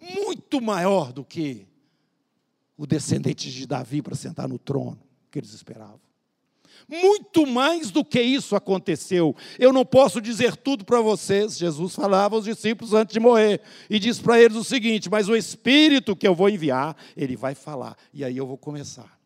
Muito 0.00 0.60
maior 0.60 1.12
do 1.12 1.24
que 1.24 1.66
o 2.76 2.86
descendente 2.86 3.50
de 3.50 3.66
Davi 3.66 4.00
para 4.00 4.16
sentar 4.16 4.48
no 4.48 4.58
trono 4.58 4.98
que 5.30 5.38
eles 5.38 5.52
esperavam. 5.52 6.00
Muito 6.88 7.46
mais 7.46 7.90
do 7.90 8.04
que 8.04 8.20
isso 8.20 8.56
aconteceu. 8.56 9.36
Eu 9.58 9.72
não 9.72 9.84
posso 9.84 10.20
dizer 10.20 10.56
tudo 10.56 10.84
para 10.84 11.00
vocês. 11.00 11.58
Jesus 11.58 11.94
falava 11.94 12.34
aos 12.34 12.44
discípulos 12.44 12.94
antes 12.94 13.12
de 13.12 13.20
morrer 13.20 13.60
e 13.88 13.98
diz 13.98 14.18
para 14.18 14.40
eles 14.40 14.56
o 14.56 14.64
seguinte: 14.64 15.10
Mas 15.10 15.28
o 15.28 15.36
Espírito 15.36 16.16
que 16.16 16.26
eu 16.26 16.34
vou 16.34 16.48
enviar, 16.48 16.96
ele 17.16 17.36
vai 17.36 17.54
falar. 17.54 17.96
E 18.12 18.24
aí 18.24 18.36
eu 18.36 18.46
vou 18.46 18.56
começar. 18.56 19.18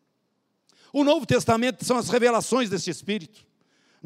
O 0.91 1.03
Novo 1.03 1.25
Testamento 1.25 1.83
são 1.83 1.97
as 1.97 2.09
revelações 2.09 2.69
desse 2.69 2.89
Espírito 2.89 3.45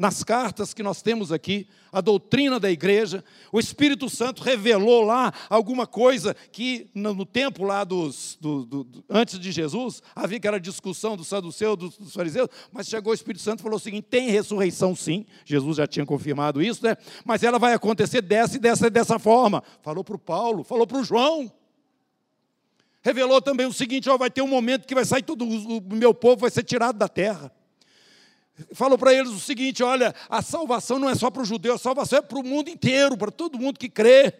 nas 0.00 0.24
cartas 0.24 0.72
que 0.72 0.82
nós 0.82 1.02
temos 1.02 1.30
aqui, 1.30 1.68
a 1.92 2.00
doutrina 2.00 2.58
da 2.58 2.70
igreja, 2.70 3.22
o 3.52 3.60
Espírito 3.60 4.08
Santo 4.08 4.42
revelou 4.42 5.02
lá 5.02 5.30
alguma 5.50 5.86
coisa 5.86 6.34
que 6.50 6.88
no, 6.94 7.26
tempo 7.26 7.64
lá 7.64 7.84
dos, 7.84 8.38
do, 8.40 8.64
do, 8.64 9.04
antes 9.10 9.38
de 9.38 9.52
Jesus, 9.52 10.02
havia 10.16 10.38
aquela 10.38 10.58
discussão 10.58 11.18
do 11.18 11.22
saduceu, 11.22 11.76
dos, 11.76 11.98
dos 11.98 12.14
fariseus, 12.14 12.48
mas 12.72 12.88
chegou 12.88 13.10
o 13.10 13.14
Espírito 13.14 13.42
Santo 13.42 13.60
e 13.60 13.62
falou 13.62 13.76
o 13.76 13.80
seguinte, 13.80 14.06
tem 14.08 14.30
ressurreição 14.30 14.96
sim, 14.96 15.26
Jesus 15.44 15.76
já 15.76 15.86
tinha 15.86 16.06
confirmado 16.06 16.62
isso, 16.62 16.82
né? 16.82 16.96
mas 17.22 17.42
ela 17.42 17.58
vai 17.58 17.74
acontecer 17.74 18.22
dessa 18.22 18.56
e 18.56 18.58
dessa 18.58 18.86
e 18.86 18.90
dessa 18.90 19.18
forma. 19.18 19.62
Falou 19.82 20.02
para 20.02 20.16
o 20.16 20.18
Paulo, 20.18 20.64
falou 20.64 20.86
para 20.86 20.96
o 20.96 21.04
João. 21.04 21.52
Revelou 23.02 23.42
também 23.42 23.66
o 23.66 23.72
seguinte, 23.72 24.08
ó, 24.08 24.16
vai 24.16 24.30
ter 24.30 24.40
um 24.40 24.48
momento 24.48 24.86
que 24.86 24.94
vai 24.94 25.04
sair 25.04 25.22
todo 25.22 25.44
o 25.44 25.94
meu 25.94 26.14
povo 26.14 26.40
vai 26.40 26.50
ser 26.50 26.62
tirado 26.62 26.96
da 26.96 27.08
terra 27.08 27.52
falou 28.72 28.98
para 28.98 29.12
eles 29.12 29.30
o 29.30 29.40
seguinte: 29.40 29.82
olha, 29.82 30.14
a 30.28 30.42
salvação 30.42 30.98
não 30.98 31.08
é 31.08 31.14
só 31.14 31.30
para 31.30 31.42
o 31.42 31.44
judeu, 31.44 31.74
a 31.74 31.78
salvação 31.78 32.18
é 32.18 32.22
para 32.22 32.38
o 32.38 32.44
mundo 32.44 32.68
inteiro, 32.68 33.16
para 33.16 33.30
todo 33.30 33.58
mundo 33.58 33.78
que 33.78 33.88
crê. 33.88 34.32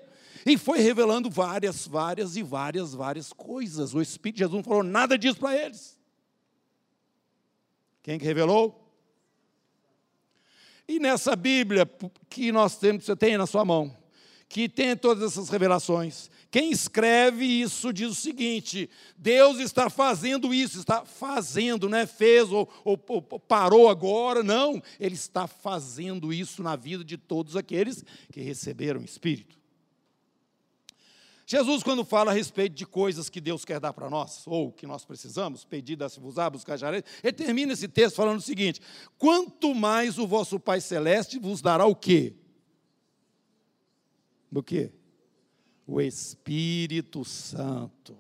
E 0.47 0.57
foi 0.57 0.79
revelando 0.79 1.29
várias, 1.29 1.87
várias 1.87 2.37
e 2.37 2.43
várias, 2.43 2.95
várias 2.95 3.33
coisas. 3.33 3.95
O 3.95 4.01
Espírito 4.01 4.37
de 4.37 4.41
Jesus 4.41 4.57
não 4.57 4.65
falou 4.65 4.83
nada 4.83 5.19
disso 5.19 5.39
para 5.39 5.57
eles. 5.57 5.99
Quem 8.03 8.19
que 8.19 8.25
revelou? 8.25 8.81
E 10.89 10.99
nessa 10.99 11.37
Bíblia 11.37 11.89
que 12.29 12.51
nós 12.51 12.77
temos, 12.77 13.05
você 13.05 13.15
tem 13.15 13.37
na 13.37 13.47
sua 13.47 13.65
mão, 13.65 13.97
que 14.49 14.69
tem 14.69 14.97
todas 14.97 15.33
essas 15.33 15.49
revelações. 15.49 16.31
Quem 16.51 16.71
escreve 16.71 17.45
isso 17.45 17.93
diz 17.93 18.11
o 18.11 18.15
seguinte: 18.15 18.91
Deus 19.17 19.59
está 19.59 19.89
fazendo 19.89 20.53
isso, 20.53 20.79
está 20.79 21.05
fazendo, 21.05 21.89
não 21.89 21.99
é 21.99 22.07
fez 22.07 22.51
ou, 22.51 22.69
ou, 22.85 23.03
ou, 23.09 23.23
parou 23.23 23.89
agora, 23.89 24.43
não. 24.43 24.83
Ele 24.99 25.15
está 25.15 25.47
fazendo 25.47 26.33
isso 26.33 26.63
na 26.63 26.75
vida 26.77 27.05
de 27.05 27.17
todos 27.17 27.57
aqueles 27.57 28.05
que 28.33 28.41
receberam 28.41 29.01
o 29.01 29.05
Espírito. 29.05 29.59
Jesus, 31.47 31.83
quando 31.83 32.05
fala 32.05 32.31
a 32.31 32.35
respeito 32.35 32.75
de 32.75 32.87
coisas 32.87 33.29
que 33.29 33.41
Deus 33.41 33.65
quer 33.65 33.81
dar 33.81 33.93
para 33.93 34.09
nós, 34.09 34.45
ou 34.47 34.71
que 34.71 34.87
nós 34.87 35.05
precisamos, 35.05 35.65
pedir, 35.65 35.99
se 36.09 36.21
vos 36.21 36.37
buscar 36.53 36.77
jareis, 36.77 37.05
ele 37.25 37.33
termina 37.33 37.73
esse 37.73 37.89
texto 37.89 38.17
falando 38.17 38.39
o 38.39 38.43
seguinte: 38.43 38.81
quanto 39.19 39.75
mais 39.75 40.19
o 40.19 40.27
vosso 40.27 40.59
Pai 40.61 40.81
Celeste 40.81 41.39
vos 41.39 41.61
dará 41.61 41.87
o 41.87 41.95
quê? 41.95 42.35
do 44.51 44.63
que? 44.63 44.91
O 45.91 46.01
Espírito 46.01 47.25
Santo. 47.25 48.17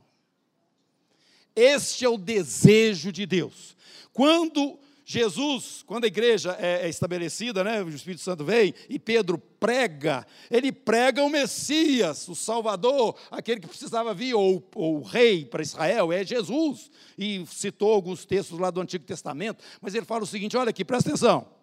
Este 1.55 2.05
é 2.05 2.09
o 2.09 2.19
desejo 2.19 3.13
de 3.13 3.25
Deus. 3.25 3.77
Quando 4.13 4.77
Jesus, 5.05 5.85
quando 5.87 6.03
a 6.03 6.09
igreja 6.09 6.57
é, 6.59 6.87
é 6.87 6.89
estabelecida, 6.89 7.63
né, 7.63 7.81
o 7.81 7.89
Espírito 7.89 8.23
Santo 8.23 8.45
vem 8.45 8.75
e 8.89 8.99
Pedro 8.99 9.39
prega, 9.39 10.27
ele 10.51 10.73
prega 10.73 11.23
o 11.23 11.31
Messias, 11.31 12.27
o 12.27 12.35
Salvador, 12.35 13.17
aquele 13.31 13.61
que 13.61 13.69
precisava 13.69 14.13
vir, 14.15 14.35
ou, 14.35 14.69
ou 14.75 14.99
o 14.99 15.03
rei 15.03 15.45
para 15.45 15.63
Israel, 15.63 16.13
é 16.13 16.25
Jesus. 16.25 16.91
E 17.17 17.45
citou 17.47 17.93
alguns 17.93 18.25
textos 18.25 18.59
lá 18.59 18.71
do 18.71 18.81
Antigo 18.81 19.05
Testamento, 19.05 19.63
mas 19.81 19.95
ele 19.95 20.07
fala 20.07 20.25
o 20.25 20.27
seguinte: 20.27 20.57
olha 20.57 20.71
aqui, 20.71 20.85
presta 20.85 21.11
atenção. 21.11 21.60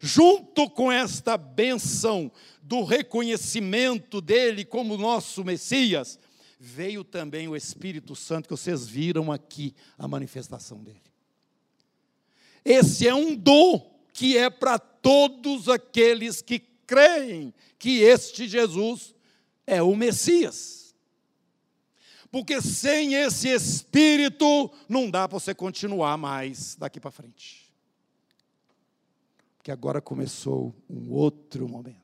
Junto 0.00 0.68
com 0.68 0.90
esta 0.92 1.36
benção 1.36 2.30
do 2.62 2.84
reconhecimento 2.84 4.20
dele 4.20 4.64
como 4.64 4.96
nosso 4.96 5.44
Messias, 5.44 6.18
veio 6.58 7.04
também 7.04 7.48
o 7.48 7.56
Espírito 7.56 8.14
Santo, 8.14 8.48
que 8.48 8.56
vocês 8.56 8.86
viram 8.86 9.30
aqui 9.30 9.74
a 9.96 10.06
manifestação 10.06 10.82
dele. 10.82 11.02
Esse 12.64 13.06
é 13.06 13.14
um 13.14 13.34
dom 13.34 13.94
que 14.12 14.36
é 14.36 14.50
para 14.50 14.78
todos 14.78 15.68
aqueles 15.68 16.42
que 16.42 16.58
creem 16.86 17.54
que 17.78 18.00
este 18.00 18.48
Jesus 18.48 19.14
é 19.66 19.82
o 19.82 19.94
Messias. 19.94 20.94
Porque 22.30 22.60
sem 22.60 23.14
esse 23.14 23.48
Espírito 23.48 24.70
não 24.88 25.10
dá 25.10 25.28
para 25.28 25.38
você 25.38 25.54
continuar 25.54 26.16
mais 26.18 26.74
daqui 26.74 26.98
para 26.98 27.10
frente 27.10 27.65
que 29.66 29.72
agora 29.72 30.00
começou 30.00 30.72
um 30.88 31.10
outro 31.10 31.68
momento. 31.68 31.98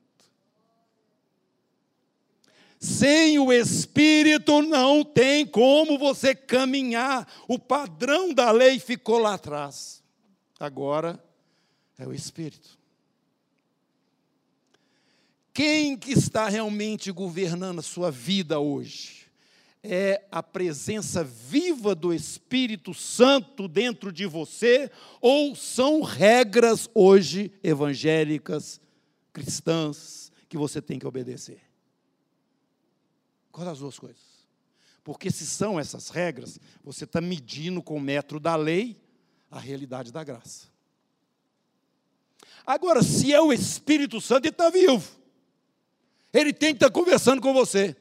Sem 2.77 3.39
o 3.39 3.53
Espírito 3.53 4.61
não 4.61 5.01
tem 5.01 5.45
como 5.45 5.97
você 5.97 6.35
caminhar. 6.35 7.25
O 7.47 7.57
padrão 7.57 8.33
da 8.33 8.51
lei 8.51 8.79
ficou 8.79 9.17
lá 9.17 9.35
atrás. 9.35 10.03
Agora 10.59 11.23
é 11.97 12.05
o 12.05 12.13
Espírito. 12.13 12.77
Quem 15.53 15.95
que 15.95 16.11
está 16.11 16.49
realmente 16.49 17.13
governando 17.13 17.79
a 17.79 17.81
sua 17.81 18.11
vida 18.11 18.59
hoje? 18.59 19.22
É 19.83 20.25
a 20.31 20.41
presença 20.41 21.23
viva 21.23 21.93
do 21.93 22.13
Espírito 22.13 22.93
Santo 22.93 23.67
dentro 23.67 24.13
de 24.13 24.25
você, 24.25 24.89
ou 25.19 25.53
são 25.55 26.01
regras 26.01 26.89
hoje 26.93 27.51
evangélicas, 27.61 28.79
cristãs, 29.33 30.31
que 30.47 30.57
você 30.57 30.81
tem 30.81 30.97
que 30.97 31.05
obedecer? 31.05 31.61
Qual 33.51 33.65
das 33.65 33.79
duas 33.79 33.99
coisas? 33.99 34.21
Porque 35.03 35.29
se 35.29 35.45
são 35.45 35.77
essas 35.77 36.09
regras, 36.09 36.57
você 36.81 37.03
está 37.03 37.19
medindo 37.19 37.83
com 37.83 37.97
o 37.97 38.01
metro 38.01 38.39
da 38.39 38.55
lei 38.55 39.01
a 39.51 39.59
realidade 39.59 40.11
da 40.11 40.23
graça. 40.23 40.67
Agora, 42.65 43.03
se 43.03 43.33
é 43.33 43.41
o 43.41 43.51
Espírito 43.51 44.21
Santo, 44.21 44.45
ele 44.45 44.53
está 44.53 44.69
vivo. 44.69 45.03
Ele 46.31 46.53
tem 46.53 46.69
que 46.69 46.77
estar 46.77 46.87
tá 46.87 46.91
conversando 46.91 47.41
com 47.41 47.53
você. 47.53 47.95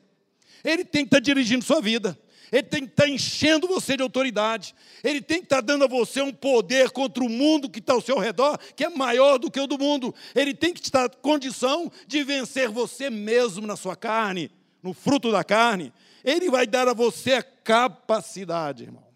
Ele 0.64 0.84
tem 0.84 1.04
que 1.04 1.08
estar 1.08 1.20
dirigindo 1.20 1.64
sua 1.64 1.80
vida. 1.80 2.18
Ele 2.52 2.64
tem 2.64 2.84
que 2.84 2.92
estar 2.92 3.08
enchendo 3.08 3.66
você 3.66 3.96
de 3.96 4.02
autoridade. 4.02 4.74
Ele 5.02 5.22
tem 5.22 5.38
que 5.38 5.46
estar 5.46 5.62
dando 5.62 5.84
a 5.84 5.88
você 5.88 6.20
um 6.20 6.30
poder 6.30 6.90
contra 6.90 7.24
o 7.24 7.28
mundo 7.28 7.70
que 7.70 7.78
está 7.78 7.94
ao 7.94 8.02
seu 8.02 8.18
redor, 8.18 8.58
que 8.76 8.84
é 8.84 8.90
maior 8.90 9.38
do 9.38 9.50
que 9.50 9.58
o 9.58 9.66
do 9.66 9.78
mundo. 9.78 10.14
Ele 10.34 10.52
tem 10.52 10.74
que 10.74 10.90
dar 10.90 11.08
condição 11.08 11.90
de 12.06 12.22
vencer 12.22 12.68
você 12.68 13.08
mesmo 13.08 13.66
na 13.66 13.74
sua 13.74 13.96
carne, 13.96 14.50
no 14.82 14.92
fruto 14.92 15.32
da 15.32 15.42
carne. 15.42 15.94
Ele 16.22 16.50
vai 16.50 16.66
dar 16.66 16.86
a 16.88 16.92
você 16.92 17.32
a 17.34 17.42
capacidade, 17.42 18.82
irmão, 18.84 19.06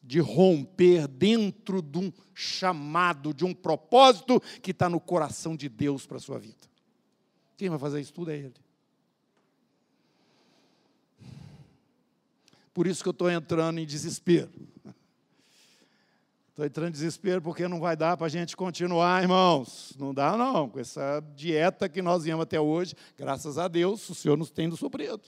de 0.00 0.20
romper 0.20 1.08
dentro 1.08 1.82
de 1.82 1.98
um 1.98 2.12
chamado, 2.32 3.34
de 3.34 3.44
um 3.44 3.52
propósito 3.52 4.40
que 4.62 4.70
está 4.70 4.88
no 4.88 5.00
coração 5.00 5.56
de 5.56 5.68
Deus 5.68 6.06
para 6.06 6.18
a 6.18 6.20
sua 6.20 6.38
vida. 6.38 6.68
Quem 7.56 7.68
vai 7.68 7.80
fazer 7.80 8.00
isso 8.00 8.12
tudo 8.12 8.30
é 8.30 8.36
Ele. 8.36 8.67
Por 12.72 12.86
isso 12.86 13.02
que 13.02 13.08
eu 13.08 13.12
estou 13.12 13.30
entrando 13.30 13.78
em 13.78 13.86
desespero. 13.86 14.50
Estou 16.50 16.66
entrando 16.66 16.88
em 16.88 16.92
desespero 16.92 17.40
porque 17.40 17.68
não 17.68 17.78
vai 17.78 17.96
dar 17.96 18.16
para 18.16 18.26
a 18.26 18.30
gente 18.30 18.56
continuar, 18.56 19.22
irmãos. 19.22 19.94
Não 19.96 20.12
dá, 20.12 20.36
não. 20.36 20.68
Com 20.68 20.80
essa 20.80 21.20
dieta 21.36 21.88
que 21.88 22.02
nós 22.02 22.24
viemos 22.24 22.42
até 22.42 22.60
hoje, 22.60 22.96
graças 23.16 23.58
a 23.58 23.68
Deus, 23.68 24.10
o 24.10 24.14
Senhor 24.14 24.36
nos 24.36 24.50
tem 24.50 24.68
suprido. 24.74 25.22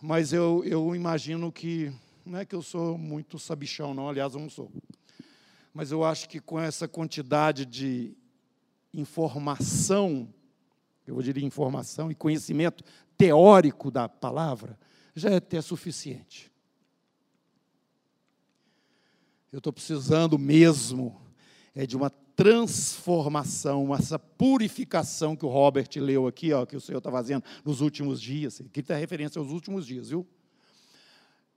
Mas 0.00 0.32
eu, 0.32 0.62
eu 0.64 0.94
imagino 0.94 1.50
que, 1.50 1.92
não 2.24 2.38
é 2.38 2.44
que 2.44 2.54
eu 2.54 2.62
sou 2.62 2.96
muito 2.96 3.38
sabichão, 3.38 3.92
não, 3.92 4.08
aliás, 4.08 4.34
eu 4.34 4.40
não 4.40 4.50
sou. 4.50 4.70
Mas 5.74 5.90
eu 5.90 6.04
acho 6.04 6.28
que 6.28 6.40
com 6.40 6.60
essa 6.60 6.86
quantidade 6.86 7.64
de 7.64 8.12
informação, 8.94 10.28
eu 11.06 11.14
vou 11.14 11.22
dizer 11.22 11.38
informação 11.38 12.10
e 12.10 12.14
conhecimento 12.14 12.84
teórico 13.16 13.90
da 13.90 14.08
palavra, 14.08 14.78
já 15.14 15.30
é 15.30 15.36
até 15.36 15.60
suficiente. 15.60 16.50
Eu 19.52 19.58
estou 19.58 19.72
precisando 19.72 20.38
mesmo 20.38 21.20
é 21.74 21.86
de 21.86 21.96
uma 21.96 22.10
transformação, 22.10 23.94
essa 23.94 24.18
purificação 24.18 25.36
que 25.36 25.44
o 25.44 25.48
Robert 25.48 25.88
leu 25.96 26.26
aqui, 26.26 26.52
ó, 26.52 26.64
que 26.64 26.76
o 26.76 26.80
Senhor 26.80 26.98
está 26.98 27.10
fazendo 27.10 27.44
nos 27.64 27.80
últimos 27.80 28.20
dias. 28.20 28.60
Aqui 28.60 28.80
está 28.80 28.94
referência 28.96 29.38
aos 29.38 29.50
últimos 29.50 29.86
dias, 29.86 30.08
viu? 30.08 30.26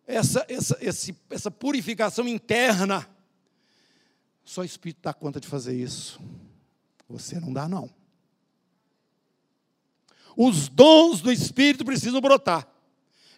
essa, 0.07 0.45
essa, 0.47 0.77
esse, 0.81 1.15
essa 1.29 1.51
purificação 1.51 2.27
interna. 2.27 3.07
Só 4.43 4.61
o 4.61 4.65
Espírito 4.65 4.99
dá 5.01 5.13
conta 5.13 5.39
de 5.39 5.47
fazer 5.47 5.75
isso. 5.75 6.19
Você 7.09 7.39
não 7.39 7.51
dá, 7.51 7.67
não. 7.67 7.89
Os 10.37 10.67
dons 10.67 11.21
do 11.21 11.31
Espírito 11.31 11.83
precisam 11.83 12.21
brotar. 12.21 12.67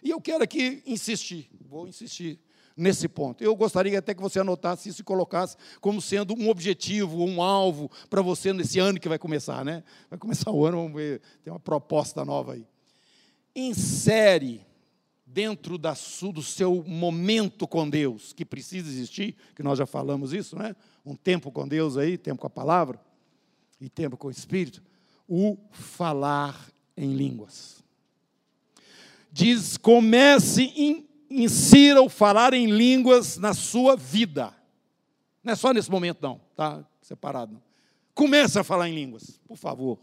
E 0.02 0.10
eu 0.10 0.20
quero 0.20 0.44
aqui 0.44 0.82
insistir, 0.86 1.50
vou 1.68 1.88
insistir 1.88 2.40
nesse 2.78 3.08
ponto. 3.08 3.42
Eu 3.42 3.56
gostaria 3.56 3.98
até 3.98 4.14
que 4.14 4.22
você 4.22 4.38
anotasse 4.38 4.88
isso 4.88 5.00
e 5.00 5.04
colocasse 5.04 5.56
como 5.80 6.00
sendo 6.00 6.34
um 6.38 6.48
objetivo, 6.48 7.24
um 7.24 7.42
alvo 7.42 7.90
para 8.08 8.22
você 8.22 8.52
nesse 8.52 8.78
ano 8.78 9.00
que 9.00 9.08
vai 9.08 9.18
começar, 9.18 9.64
né? 9.64 9.82
Vai 10.08 10.18
começar 10.18 10.52
o 10.52 10.64
ano, 10.64 10.78
vamos 10.78 10.94
ver, 10.94 11.20
tem 11.42 11.52
uma 11.52 11.58
proposta 11.58 12.24
nova 12.24 12.52
aí. 12.52 12.64
Insere 13.54 14.64
dentro 15.26 15.76
da, 15.76 15.94
do 16.32 16.42
seu 16.42 16.84
momento 16.84 17.66
com 17.66 17.88
Deus, 17.88 18.32
que 18.32 18.44
precisa 18.44 18.88
existir, 18.88 19.36
que 19.54 19.62
nós 19.62 19.76
já 19.76 19.84
falamos 19.84 20.32
isso, 20.32 20.56
né? 20.56 20.74
Um 21.04 21.16
tempo 21.16 21.50
com 21.50 21.66
Deus 21.66 21.96
aí, 21.96 22.16
tempo 22.16 22.40
com 22.40 22.46
a 22.46 22.50
palavra 22.50 23.00
e 23.80 23.88
tempo 23.88 24.16
com 24.16 24.28
o 24.28 24.30
Espírito, 24.30 24.82
o 25.26 25.58
falar 25.70 26.70
em 26.96 27.12
línguas. 27.12 27.82
Diz: 29.30 29.76
comece, 29.76 30.72
in, 30.76 31.06
insira 31.30 32.02
o 32.02 32.08
falar 32.08 32.54
em 32.54 32.66
línguas 32.66 33.36
na 33.36 33.54
sua 33.54 33.96
vida. 33.96 34.54
Não 35.42 35.52
é 35.52 35.56
só 35.56 35.72
nesse 35.72 35.90
momento, 35.90 36.18
não, 36.22 36.40
tá? 36.54 36.84
Separado. 37.00 37.54
Não. 37.54 37.62
Comece 38.14 38.58
a 38.58 38.64
falar 38.64 38.88
em 38.88 38.94
línguas, 38.94 39.40
por 39.46 39.56
favor. 39.56 39.98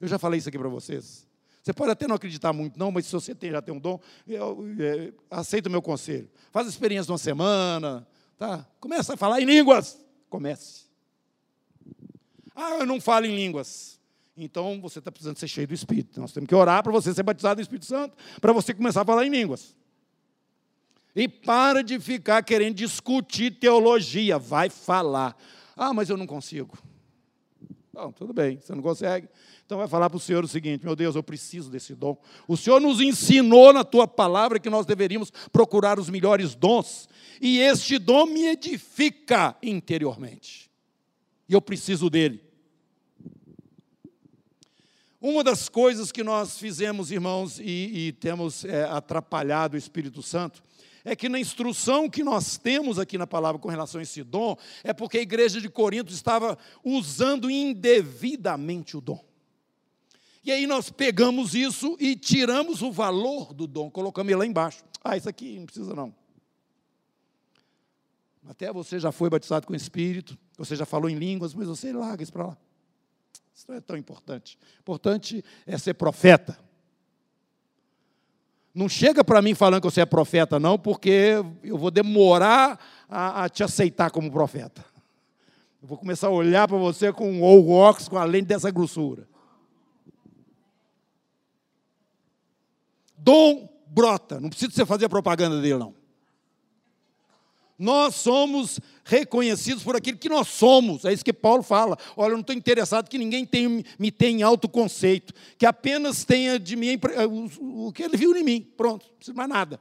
Eu 0.00 0.08
já 0.08 0.18
falei 0.18 0.38
isso 0.38 0.48
aqui 0.48 0.58
para 0.58 0.68
vocês. 0.68 1.26
Você 1.62 1.72
pode 1.72 1.90
até 1.90 2.06
não 2.08 2.16
acreditar 2.16 2.52
muito, 2.52 2.78
não, 2.78 2.90
mas 2.90 3.06
se 3.06 3.12
você 3.12 3.34
tem, 3.34 3.50
já 3.50 3.60
tem 3.60 3.74
um 3.74 3.78
dom, 3.78 4.00
eu, 4.26 4.64
é, 4.78 5.12
aceita 5.30 5.68
o 5.68 5.72
meu 5.72 5.82
conselho. 5.82 6.30
Faz 6.50 6.66
experiência 6.66 7.06
de 7.06 7.12
uma 7.12 7.18
semana, 7.18 8.06
tá? 8.38 8.66
Começa 8.80 9.14
a 9.14 9.16
falar 9.16 9.40
em 9.42 9.44
línguas. 9.44 10.02
Comece. 10.28 10.84
Ah, 12.54 12.78
eu 12.78 12.86
não 12.86 13.00
falo 13.00 13.26
em 13.26 13.36
línguas. 13.36 13.99
Então 14.44 14.80
você 14.80 14.98
está 14.98 15.10
precisando 15.10 15.36
ser 15.36 15.48
cheio 15.48 15.66
do 15.66 15.74
Espírito. 15.74 16.20
Nós 16.20 16.32
temos 16.32 16.48
que 16.48 16.54
orar 16.54 16.82
para 16.82 16.92
você 16.92 17.12
ser 17.12 17.22
batizado 17.22 17.56
no 17.58 17.62
Espírito 17.62 17.86
Santo, 17.86 18.16
para 18.40 18.52
você 18.52 18.72
começar 18.72 19.02
a 19.02 19.04
falar 19.04 19.26
em 19.26 19.30
línguas. 19.30 19.76
E 21.14 21.28
para 21.28 21.82
de 21.82 21.98
ficar 21.98 22.42
querendo 22.42 22.76
discutir 22.76 23.58
teologia, 23.58 24.38
vai 24.38 24.70
falar. 24.70 25.36
Ah, 25.76 25.92
mas 25.92 26.08
eu 26.08 26.16
não 26.16 26.26
consigo. 26.26 26.78
Não, 27.92 28.12
tudo 28.12 28.32
bem, 28.32 28.58
você 28.60 28.74
não 28.74 28.82
consegue. 28.82 29.28
Então 29.66 29.76
vai 29.78 29.88
falar 29.88 30.08
para 30.08 30.16
o 30.16 30.20
Senhor 30.20 30.44
o 30.44 30.48
seguinte: 30.48 30.84
meu 30.84 30.96
Deus, 30.96 31.16
eu 31.16 31.22
preciso 31.22 31.70
desse 31.70 31.94
dom. 31.94 32.16
O 32.46 32.56
Senhor 32.56 32.80
nos 32.80 33.00
ensinou 33.00 33.72
na 33.72 33.84
tua 33.84 34.06
palavra 34.06 34.58
que 34.58 34.70
nós 34.70 34.86
deveríamos 34.86 35.32
procurar 35.52 35.98
os 35.98 36.08
melhores 36.08 36.54
dons, 36.54 37.08
e 37.40 37.58
este 37.58 37.98
dom 37.98 38.26
me 38.26 38.46
edifica 38.46 39.56
interiormente. 39.62 40.70
E 41.48 41.52
eu 41.52 41.60
preciso 41.60 42.08
dele. 42.08 42.49
Uma 45.20 45.44
das 45.44 45.68
coisas 45.68 46.10
que 46.10 46.24
nós 46.24 46.58
fizemos, 46.58 47.10
irmãos, 47.10 47.58
e, 47.58 48.08
e 48.08 48.12
temos 48.12 48.64
é, 48.64 48.84
atrapalhado 48.84 49.74
o 49.74 49.78
Espírito 49.78 50.22
Santo, 50.22 50.62
é 51.04 51.14
que 51.14 51.28
na 51.28 51.38
instrução 51.38 52.08
que 52.08 52.24
nós 52.24 52.56
temos 52.56 52.98
aqui 52.98 53.18
na 53.18 53.26
palavra 53.26 53.60
com 53.60 53.68
relação 53.68 53.98
a 53.98 54.02
esse 54.02 54.22
dom, 54.22 54.56
é 54.82 54.94
porque 54.94 55.18
a 55.18 55.22
igreja 55.22 55.60
de 55.60 55.68
Corinto 55.68 56.10
estava 56.12 56.56
usando 56.82 57.50
indevidamente 57.50 58.96
o 58.96 59.00
dom. 59.00 59.22
E 60.42 60.50
aí 60.50 60.66
nós 60.66 60.88
pegamos 60.88 61.54
isso 61.54 61.98
e 62.00 62.16
tiramos 62.16 62.80
o 62.80 62.90
valor 62.90 63.52
do 63.52 63.66
dom, 63.66 63.90
colocamos 63.90 64.30
ele 64.30 64.38
lá 64.38 64.46
embaixo. 64.46 64.82
Ah, 65.04 65.18
isso 65.18 65.28
aqui 65.28 65.58
não 65.58 65.66
precisa 65.66 65.94
não. 65.94 66.14
Até 68.48 68.72
você 68.72 68.98
já 68.98 69.12
foi 69.12 69.28
batizado 69.28 69.66
com 69.66 69.74
o 69.74 69.76
Espírito, 69.76 70.36
você 70.56 70.74
já 70.74 70.86
falou 70.86 71.10
em 71.10 71.14
línguas, 71.14 71.52
mas 71.52 71.68
você 71.68 71.92
larga 71.92 72.22
isso 72.22 72.32
para 72.32 72.46
lá. 72.46 72.58
Isso 73.60 73.66
não 73.68 73.76
é 73.76 73.80
tão 73.82 73.94
importante. 73.94 74.58
Importante 74.80 75.44
é 75.66 75.76
ser 75.76 75.92
profeta. 75.92 76.58
Não 78.74 78.88
chega 78.88 79.22
para 79.22 79.42
mim 79.42 79.54
falando 79.54 79.82
que 79.82 79.90
você 79.90 80.00
é 80.00 80.06
profeta, 80.06 80.58
não, 80.58 80.78
porque 80.78 81.44
eu 81.62 81.76
vou 81.76 81.90
demorar 81.90 82.80
a, 83.06 83.44
a 83.44 83.48
te 83.50 83.62
aceitar 83.62 84.10
como 84.10 84.32
profeta. 84.32 84.82
Eu 85.82 85.88
vou 85.88 85.98
começar 85.98 86.28
a 86.28 86.30
olhar 86.30 86.66
para 86.66 86.78
você 86.78 87.12
com 87.12 87.30
um 87.30 87.42
óculos, 87.42 88.08
com 88.08 88.16
a 88.16 88.24
lente 88.24 88.46
dessa 88.46 88.70
grossura. 88.70 89.28
Dom 93.14 93.68
brota, 93.86 94.40
não 94.40 94.48
precisa 94.48 94.72
você 94.72 94.86
fazer 94.86 95.06
propaganda 95.10 95.60
dele, 95.60 95.76
não. 95.76 95.99
Nós 97.80 98.16
somos 98.16 98.78
reconhecidos 99.02 99.82
por 99.82 99.96
aquilo 99.96 100.18
que 100.18 100.28
nós 100.28 100.48
somos. 100.48 101.06
É 101.06 101.14
isso 101.14 101.24
que 101.24 101.32
Paulo 101.32 101.62
fala. 101.62 101.96
Olha, 102.14 102.32
eu 102.32 102.34
não 102.34 102.42
estou 102.42 102.54
interessado 102.54 103.08
que 103.08 103.16
ninguém 103.16 103.46
tenha, 103.46 103.82
me 103.98 104.10
tenha 104.10 104.44
alto 104.44 104.68
conceito, 104.68 105.32
que 105.56 105.64
apenas 105.64 106.22
tenha 106.22 106.58
de 106.58 106.76
mim 106.76 106.88
eh, 106.88 107.26
o, 107.58 107.90
que 107.90 108.02
ele 108.02 108.18
viu 108.18 108.36
em 108.36 108.44
mim. 108.44 108.60
Pronto, 108.76 109.06
não 109.08 109.16
precisa 109.16 109.34
mais 109.34 109.48
nada. 109.48 109.80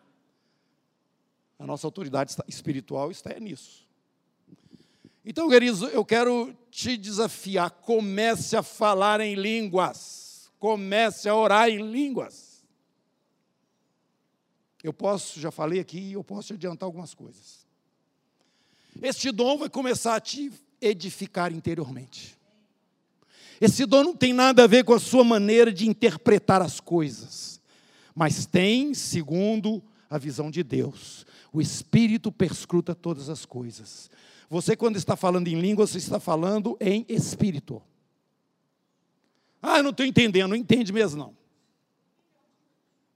A 1.59 1.67
nossa 1.67 1.85
autoridade 1.85 2.33
espiritual 2.47 3.11
está 3.11 3.37
nisso. 3.37 3.85
Então, 5.25 5.49
queridos, 5.49 5.81
eu 5.81 6.05
quero 6.05 6.55
te 6.71 6.95
desafiar. 6.95 7.69
Comece 7.69 8.55
a 8.55 8.63
falar 8.63 9.19
em 9.19 9.35
línguas. 9.35 10.49
Comece 10.57 11.27
a 11.27 11.35
orar 11.35 11.67
em 11.67 11.91
línguas. 11.91 12.65
Eu 14.81 14.93
posso, 14.93 15.37
já 15.37 15.51
falei 15.51 15.81
aqui, 15.81 16.13
eu 16.13 16.23
posso 16.23 16.47
te 16.47 16.53
adiantar 16.53 16.87
algumas 16.87 17.13
coisas. 17.13 17.67
Este 19.01 19.31
dom 19.31 19.57
vai 19.57 19.69
começar 19.69 20.15
a 20.15 20.19
te 20.19 20.51
edificar 20.81 21.51
interiormente. 21.53 22.37
Esse 23.61 23.85
dom 23.85 24.03
não 24.03 24.15
tem 24.15 24.31
nada 24.33 24.63
a 24.63 24.67
ver 24.67 24.83
com 24.83 24.93
a 24.93 24.99
sua 24.99 25.23
maneira 25.23 25.71
de 25.71 25.87
interpretar 25.87 26.61
as 26.61 26.79
coisas, 26.79 27.61
mas 28.15 28.45
tem, 28.45 28.93
segundo 28.93 29.83
a 30.09 30.17
visão 30.17 30.49
de 30.49 30.63
Deus, 30.63 31.25
o 31.51 31.61
Espírito 31.61 32.31
perscruta 32.31 32.95
todas 32.95 33.29
as 33.29 33.45
coisas. 33.45 34.09
Você, 34.49 34.75
quando 34.75 34.95
está 34.95 35.15
falando 35.15 35.47
em 35.47 35.59
língua, 35.59 35.85
você 35.85 35.97
está 35.97 36.19
falando 36.19 36.75
em 36.79 37.05
espírito. 37.07 37.81
Ah, 39.61 39.77
eu 39.77 39.83
não 39.83 39.91
estou 39.91 40.05
entendendo, 40.05 40.49
não 40.49 40.55
entende 40.55 40.91
mesmo 40.91 41.19
não. 41.19 41.37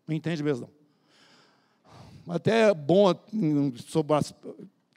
Não 0.08 0.16
entende 0.16 0.44
mesmo 0.44 0.70
não. 2.28 2.36
Até 2.36 2.70
é 2.70 2.74
bom 2.74 3.14
sobre 3.86 4.16
as, 4.16 4.34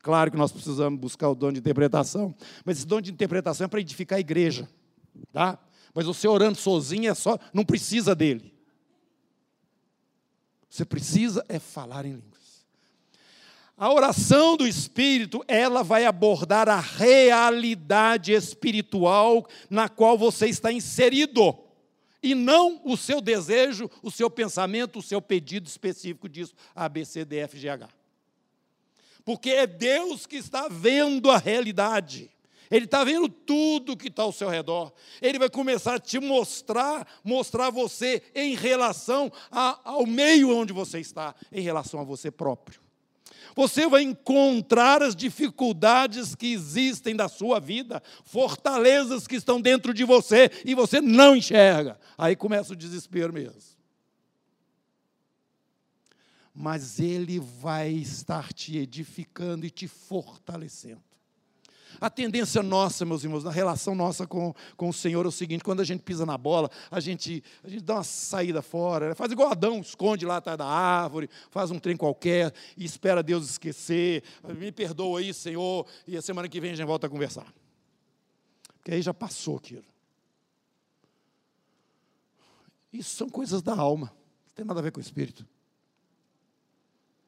Claro 0.06 0.30
que 0.30 0.36
nós 0.36 0.52
precisamos 0.52 1.00
buscar 1.00 1.28
o 1.28 1.34
dom 1.34 1.50
de 1.50 1.58
interpretação, 1.58 2.32
mas 2.64 2.76
esse 2.76 2.86
dom 2.86 3.00
de 3.00 3.10
interpretação 3.10 3.64
é 3.64 3.68
para 3.68 3.80
edificar 3.80 4.18
a 4.18 4.20
igreja, 4.20 4.68
tá? 5.32 5.58
Mas 5.92 6.06
você 6.06 6.28
orando 6.28 6.56
sozinho 6.56 7.10
é 7.10 7.14
só, 7.14 7.36
não 7.52 7.64
precisa 7.64 8.14
dele. 8.14 8.54
Você 10.70 10.84
precisa 10.84 11.44
é 11.48 11.58
falar 11.58 12.06
em 12.06 12.12
línguas. 12.12 12.64
A 13.76 13.92
oração 13.92 14.56
do 14.56 14.64
Espírito, 14.64 15.44
ela 15.48 15.82
vai 15.82 16.04
abordar 16.04 16.68
a 16.68 16.78
realidade 16.78 18.30
espiritual 18.30 19.44
na 19.68 19.88
qual 19.88 20.16
você 20.16 20.46
está 20.46 20.70
inserido, 20.70 21.52
e 22.22 22.32
não 22.32 22.80
o 22.84 22.96
seu 22.96 23.20
desejo, 23.20 23.90
o 24.04 24.10
seu 24.12 24.30
pensamento, 24.30 25.00
o 25.00 25.02
seu 25.02 25.20
pedido 25.20 25.66
específico 25.66 26.28
disso, 26.28 26.54
A, 26.76 26.88
B, 26.88 27.04
C, 27.04 27.24
D, 27.24 27.38
F, 27.38 27.58
G, 27.58 27.68
H 27.68 27.95
porque 29.26 29.50
é 29.50 29.66
Deus 29.66 30.24
que 30.24 30.36
está 30.36 30.68
vendo 30.68 31.32
a 31.32 31.36
realidade. 31.36 32.30
Ele 32.70 32.84
está 32.84 33.02
vendo 33.02 33.28
tudo 33.28 33.96
que 33.96 34.06
está 34.06 34.22
ao 34.22 34.30
seu 34.30 34.48
redor. 34.48 34.92
Ele 35.20 35.36
vai 35.36 35.50
começar 35.50 35.96
a 35.96 35.98
te 35.98 36.20
mostrar, 36.20 37.04
mostrar 37.24 37.70
você 37.70 38.22
em 38.32 38.54
relação 38.54 39.30
a, 39.50 39.80
ao 39.84 40.06
meio 40.06 40.56
onde 40.56 40.72
você 40.72 41.00
está, 41.00 41.34
em 41.50 41.60
relação 41.60 41.98
a 41.98 42.04
você 42.04 42.30
próprio. 42.30 42.80
Você 43.56 43.88
vai 43.88 44.02
encontrar 44.02 45.02
as 45.02 45.16
dificuldades 45.16 46.36
que 46.36 46.52
existem 46.52 47.16
da 47.16 47.28
sua 47.28 47.58
vida, 47.58 48.00
fortalezas 48.22 49.26
que 49.26 49.34
estão 49.34 49.60
dentro 49.60 49.92
de 49.92 50.04
você 50.04 50.50
e 50.64 50.72
você 50.72 51.00
não 51.00 51.34
enxerga. 51.34 51.98
Aí 52.16 52.36
começa 52.36 52.74
o 52.74 52.76
desespero 52.76 53.32
mesmo 53.32 53.75
mas 56.56 56.98
Ele 56.98 57.38
vai 57.38 57.90
estar 57.90 58.50
te 58.50 58.78
edificando 58.78 59.66
e 59.66 59.70
te 59.70 59.86
fortalecendo. 59.86 61.02
A 62.00 62.10
tendência 62.10 62.62
nossa, 62.62 63.04
meus 63.04 63.24
irmãos, 63.24 63.44
na 63.44 63.50
relação 63.50 63.94
nossa 63.94 64.26
com, 64.26 64.54
com 64.76 64.88
o 64.88 64.92
Senhor 64.92 65.24
é 65.24 65.28
o 65.28 65.32
seguinte: 65.32 65.62
quando 65.62 65.80
a 65.80 65.84
gente 65.84 66.02
pisa 66.02 66.24
na 66.24 66.36
bola, 66.36 66.70
a 66.90 66.98
gente, 66.98 67.44
a 67.62 67.68
gente 67.68 67.82
dá 67.82 67.94
uma 67.94 68.04
saída 68.04 68.62
fora, 68.62 69.14
faz 69.14 69.30
igual 69.32 69.50
Adão, 69.50 69.80
esconde 69.80 70.24
lá 70.24 70.38
atrás 70.38 70.58
da 70.58 70.66
árvore, 70.66 71.28
faz 71.50 71.70
um 71.70 71.78
trem 71.78 71.96
qualquer 71.96 72.52
e 72.76 72.84
espera 72.84 73.22
Deus 73.22 73.48
esquecer. 73.50 74.22
Me 74.58 74.72
perdoa 74.72 75.20
aí, 75.20 75.32
Senhor, 75.32 75.86
e 76.06 76.16
a 76.16 76.22
semana 76.22 76.48
que 76.48 76.60
vem 76.60 76.72
a 76.72 76.74
gente 76.74 76.86
volta 76.86 77.06
a 77.06 77.10
conversar. 77.10 77.52
Porque 78.78 78.92
aí 78.92 79.02
já 79.02 79.14
passou 79.14 79.56
aquilo. 79.56 79.84
Isso 82.92 83.14
são 83.16 83.28
coisas 83.28 83.62
da 83.62 83.74
alma, 83.74 84.06
não 84.46 84.54
tem 84.54 84.64
nada 84.64 84.80
a 84.80 84.82
ver 84.82 84.90
com 84.90 84.98
o 84.98 85.02
espírito. 85.02 85.46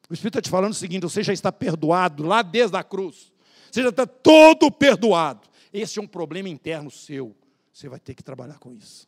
O 0.09 0.13
Espírito 0.13 0.39
está 0.39 0.41
te 0.41 0.49
falando 0.49 0.71
o 0.71 0.75
seguinte: 0.75 1.03
você 1.03 1.21
já 1.21 1.31
está 1.31 1.51
perdoado 1.51 2.23
lá 2.23 2.41
desde 2.41 2.75
a 2.75 2.83
cruz. 2.83 3.31
Você 3.71 3.83
já 3.83 3.89
está 3.89 4.07
todo 4.07 4.71
perdoado. 4.71 5.47
Esse 5.71 5.99
é 5.99 6.01
um 6.01 6.07
problema 6.07 6.49
interno 6.49 6.89
seu. 6.89 7.35
Você 7.71 7.87
vai 7.87 7.99
ter 7.99 8.15
que 8.15 8.23
trabalhar 8.23 8.57
com 8.57 8.73
isso. 8.73 9.07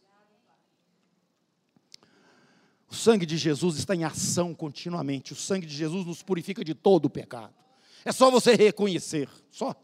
O 2.88 2.94
sangue 2.94 3.26
de 3.26 3.38
Jesus 3.38 3.78
está 3.78 3.96
em 3.96 4.04
ação 4.04 4.54
continuamente. 4.54 5.34
O 5.34 5.36
sangue 5.36 5.66
de 5.66 5.74
Jesus 5.74 6.06
nos 6.06 6.22
purifica 6.22 6.64
de 6.64 6.76
todo 6.76 7.06
o 7.06 7.10
pecado. 7.10 7.54
É 8.06 8.12
só 8.12 8.30
você 8.30 8.54
reconhecer, 8.54 9.30
só. 9.50 9.76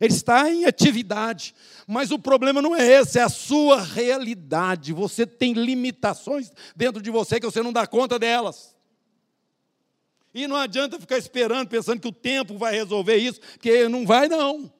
Ele 0.00 0.12
está 0.12 0.48
em 0.48 0.64
atividade, 0.64 1.54
mas 1.86 2.12
o 2.12 2.18
problema 2.18 2.62
não 2.62 2.76
é 2.76 2.86
esse, 2.86 3.18
é 3.18 3.22
a 3.22 3.28
sua 3.28 3.82
realidade. 3.82 4.92
Você 4.92 5.26
tem 5.26 5.54
limitações 5.54 6.52
dentro 6.76 7.02
de 7.02 7.10
você 7.10 7.40
que 7.40 7.46
você 7.46 7.62
não 7.62 7.72
dá 7.72 7.86
conta 7.86 8.18
delas. 8.18 8.77
E 10.34 10.46
não 10.46 10.56
adianta 10.56 11.00
ficar 11.00 11.18
esperando, 11.18 11.68
pensando 11.68 12.00
que 12.00 12.08
o 12.08 12.12
tempo 12.12 12.58
vai 12.58 12.74
resolver 12.74 13.16
isso, 13.16 13.40
porque 13.40 13.88
não 13.88 14.06
vai, 14.06 14.28
não. 14.28 14.72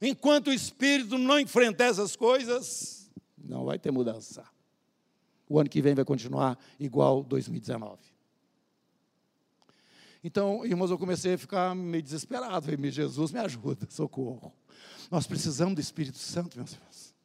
Enquanto 0.00 0.48
o 0.48 0.52
Espírito 0.52 1.16
não 1.16 1.40
enfrentar 1.40 1.86
essas 1.86 2.14
coisas, 2.14 3.10
não 3.38 3.64
vai 3.64 3.78
ter 3.78 3.90
mudança. 3.90 4.44
O 5.48 5.58
ano 5.58 5.70
que 5.70 5.80
vem 5.80 5.94
vai 5.94 6.04
continuar 6.04 6.58
igual 6.78 7.22
2019. 7.22 7.98
Então, 10.22 10.66
irmãos, 10.66 10.90
eu 10.90 10.98
comecei 10.98 11.34
a 11.34 11.38
ficar 11.38 11.74
meio 11.74 12.02
desesperado. 12.02 12.66
Falei, 12.66 12.90
Jesus, 12.90 13.30
me 13.30 13.38
ajuda, 13.38 13.86
socorro. 13.88 14.52
Nós 15.10 15.26
precisamos 15.26 15.74
do 15.76 15.80
Espírito 15.80 16.18
Santo, 16.18 16.56
meus 16.58 16.72
irmãos. 16.72 17.15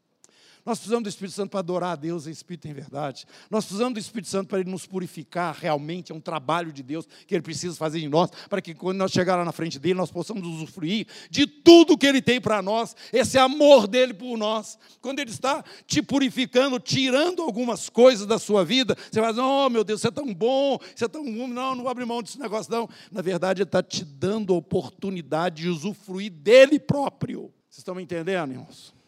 Nós 0.66 0.78
precisamos 0.78 1.04
do 1.04 1.10
Espírito 1.10 1.34
Santo 1.34 1.50
para 1.50 1.60
adorar 1.60 1.94
a 1.94 1.96
Deus 1.96 2.28
em 2.28 2.32
espírito 2.32 2.68
e 2.68 2.72
em 2.72 2.74
verdade. 2.74 3.26
Nós 3.50 3.66
precisamos 3.66 3.94
do 3.94 4.00
Espírito 4.00 4.30
Santo 4.30 4.48
para 4.48 4.60
ele 4.60 4.70
nos 4.70 4.86
purificar 4.86 5.56
realmente. 5.60 6.12
É 6.12 6.16
um 6.16 6.20
trabalho 6.20 6.72
de 6.72 6.84
Deus 6.84 7.08
que 7.26 7.34
ele 7.34 7.42
precisa 7.42 7.76
fazer 7.76 8.00
em 8.00 8.08
nós, 8.08 8.30
para 8.50 8.62
que 8.62 8.74
quando 8.76 8.98
nós 8.98 9.12
chegarmos 9.12 9.46
na 9.46 9.52
frente 9.52 9.80
dele, 9.80 9.96
nós 9.96 10.12
possamos 10.12 10.46
usufruir 10.46 11.08
de 11.30 11.48
tudo 11.48 11.98
que 11.98 12.06
ele 12.06 12.22
tem 12.22 12.40
para 12.40 12.62
nós, 12.62 12.96
esse 13.12 13.38
amor 13.38 13.88
dele 13.88 14.14
por 14.14 14.38
nós. 14.38 14.78
Quando 15.02 15.20
ele 15.20 15.32
está 15.32 15.64
te 15.88 16.02
purificando, 16.02 16.80
tirando 16.80 17.42
algumas 17.42 17.90
coisas 17.90 18.28
da 18.28 18.38
sua 18.38 18.64
vida, 18.64 18.96
você 19.12 19.20
vai 19.20 19.32
dizer: 19.32 19.42
Oh, 19.42 19.70
meu 19.70 19.84
Deus, 19.84 20.02
você 20.02 20.10
é 20.10 20.12
tão 20.12 20.34
bom, 20.34 20.78
você 20.96 21.06
é 21.06 21.08
tão 21.08 21.24
bom. 21.24 21.48
Não, 21.48 21.76
não 21.76 21.88
abre 21.88 22.06
mão 22.06 22.22
desse 22.22 22.40
negócio, 22.40 22.72
não. 22.72 22.88
Na 23.12 23.22
verdade, 23.22 23.62
ele 23.62 23.68
está 23.68 23.82
te 23.82 24.06
dando 24.06 24.54
a 24.54 24.58
oportunidade 24.58 25.64
de 25.64 25.70
usufruir 25.70 26.32
dele 26.32 26.80
próprio. 26.80 27.52
Vocês 27.70 27.80
estão 27.80 27.96
me 27.96 28.04
entendendo, 28.04 28.52
irmãos? 28.52 29.01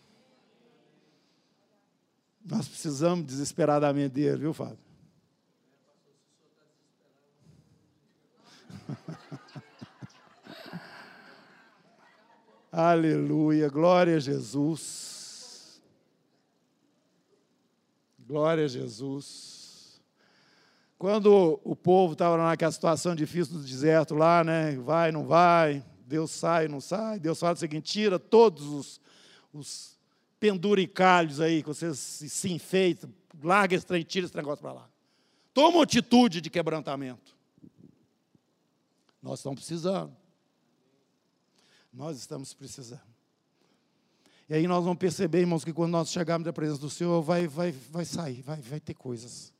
Nós 2.45 2.67
precisamos 2.67 3.25
desesperadamente 3.25 4.09
dele, 4.09 4.37
viu, 4.37 4.53
Fábio? 4.53 4.77
Aleluia, 12.69 13.69
glória 13.69 14.17
a 14.17 14.19
Jesus. 14.19 15.81
Glória 18.19 18.65
a 18.65 18.67
Jesus. 18.67 20.01
Quando 20.97 21.59
o 21.63 21.75
povo 21.75 22.13
estava 22.13 22.37
naquela 22.37 22.71
situação 22.71 23.15
difícil 23.15 23.57
do 23.57 23.63
deserto 23.63 24.15
lá, 24.15 24.43
né? 24.43 24.75
Vai, 24.77 25.11
não 25.11 25.25
vai, 25.25 25.83
Deus 26.05 26.31
sai, 26.31 26.67
não 26.67 26.81
sai. 26.81 27.19
Deus 27.19 27.39
fala 27.39 27.53
o 27.53 27.57
seguinte: 27.57 27.91
tira 27.91 28.17
todos 28.17 28.65
os, 28.65 29.01
os 29.53 29.92
penduricalhos 30.43 31.39
aí, 31.39 31.61
que 31.61 31.69
vocês 31.69 31.97
se 31.97 32.51
enfeitam, 32.51 33.09
larga 33.41 33.77
esse 33.77 33.85
trem, 33.85 34.03
tira 34.03 34.25
esse 34.25 34.35
negócio 34.35 34.61
para 34.61 34.73
lá. 34.73 34.89
Toma 35.53 35.77
uma 35.77 35.83
atitude 35.85 36.41
de 36.41 36.49
quebrantamento. 36.49 37.33
Nós 39.21 39.39
estamos 39.39 39.61
precisando. 39.61 40.13
Nós 41.93 42.17
estamos 42.17 42.53
precisando. 42.53 42.99
E 44.49 44.53
aí 44.53 44.67
nós 44.67 44.83
vamos 44.83 44.99
perceber, 44.99 45.39
irmãos, 45.39 45.63
que 45.63 45.71
quando 45.71 45.93
nós 45.93 46.11
chegarmos 46.11 46.45
na 46.45 46.51
presença 46.51 46.81
do 46.81 46.89
Senhor, 46.89 47.21
vai, 47.21 47.47
vai, 47.47 47.71
vai 47.71 48.03
sair, 48.03 48.41
vai, 48.41 48.59
vai 48.59 48.81
ter 48.81 48.95
coisas. 48.95 49.53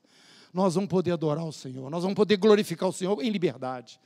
Nós 0.53 0.75
vamos 0.75 0.89
poder 0.89 1.11
adorar 1.11 1.45
o 1.45 1.53
Senhor, 1.53 1.89
nós 1.89 2.03
vamos 2.03 2.17
poder 2.17 2.35
glorificar 2.35 2.89
o 2.89 2.93
Senhor 2.93 3.23
em 3.23 3.29
liberdade. 3.29 4.01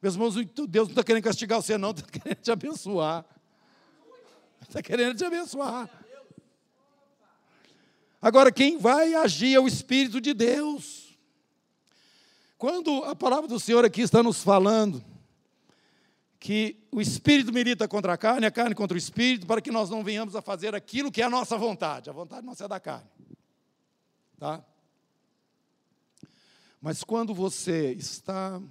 Meus 0.00 0.14
irmãos, 0.14 0.34
Deus 0.34 0.88
não 0.88 0.92
está 0.92 1.04
querendo 1.04 1.24
castigar 1.24 1.60
você, 1.60 1.76
não, 1.76 1.90
está 1.90 2.06
querendo 2.08 2.40
te 2.40 2.50
abençoar. 2.50 3.26
Está 4.62 4.80
querendo 4.80 5.14
te 5.14 5.24
abençoar. 5.26 6.01
Agora, 8.22 8.52
quem 8.52 8.78
vai 8.78 9.14
agir 9.14 9.52
é 9.52 9.58
o 9.58 9.66
Espírito 9.66 10.20
de 10.20 10.32
Deus. 10.32 11.18
Quando 12.56 13.02
a 13.02 13.16
palavra 13.16 13.48
do 13.48 13.58
Senhor 13.58 13.84
aqui 13.84 14.02
está 14.02 14.22
nos 14.22 14.44
falando 14.44 15.04
que 16.38 16.76
o 16.92 17.00
Espírito 17.00 17.52
milita 17.52 17.88
contra 17.88 18.12
a 18.12 18.16
carne, 18.16 18.46
a 18.46 18.50
carne 18.52 18.76
contra 18.76 18.94
o 18.94 18.98
Espírito, 18.98 19.44
para 19.44 19.60
que 19.60 19.72
nós 19.72 19.90
não 19.90 20.04
venhamos 20.04 20.36
a 20.36 20.40
fazer 20.40 20.72
aquilo 20.72 21.10
que 21.10 21.20
é 21.20 21.24
a 21.24 21.30
nossa 21.30 21.58
vontade. 21.58 22.08
A 22.08 22.12
vontade 22.12 22.46
nossa 22.46 22.64
é 22.64 22.68
da 22.68 22.78
carne. 22.78 23.10
Tá? 24.38 24.64
Mas 26.80 27.02
quando 27.02 27.34
você 27.34 27.92
está 27.92 28.62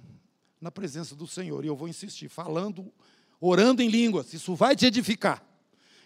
na 0.58 0.70
presença 0.70 1.14
do 1.14 1.26
Senhor, 1.26 1.62
e 1.62 1.68
eu 1.68 1.76
vou 1.76 1.88
insistir, 1.88 2.30
falando, 2.30 2.90
orando 3.38 3.82
em 3.82 3.88
línguas, 3.88 4.32
isso 4.32 4.54
vai 4.54 4.74
te 4.74 4.86
edificar, 4.86 5.44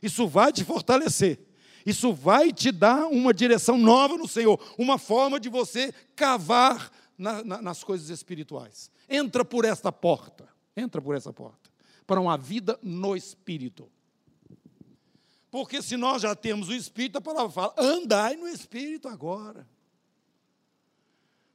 isso 0.02 0.26
vai 0.26 0.52
te 0.52 0.64
fortalecer. 0.64 1.45
Isso 1.87 2.12
vai 2.12 2.53
te 2.53 2.72
dar 2.72 3.07
uma 3.07 3.33
direção 3.33 3.79
nova 3.79 4.18
no 4.18 4.27
Senhor, 4.27 4.61
uma 4.77 4.99
forma 4.99 5.38
de 5.38 5.49
você 5.49 5.94
cavar 6.16 6.90
na, 7.16 7.44
na, 7.44 7.62
nas 7.62 7.85
coisas 7.85 8.11
espirituais. 8.11 8.90
Entra 9.09 9.44
por 9.44 9.64
esta 9.64 9.92
porta, 9.92 10.49
entra 10.77 11.01
por 11.01 11.14
essa 11.14 11.33
porta, 11.33 11.70
para 12.05 12.20
uma 12.20 12.37
vida 12.37 12.77
no 12.83 13.14
Espírito. 13.14 13.88
Porque 15.49 15.81
se 15.81 15.96
nós 15.96 16.22
já 16.22 16.35
temos 16.35 16.68
o 16.68 16.75
Espírito, 16.75 17.18
a 17.18 17.20
palavra 17.20 17.53
fala, 17.53 17.75
andai 17.79 18.35
no 18.35 18.49
Espírito 18.49 19.07
agora. 19.07 19.64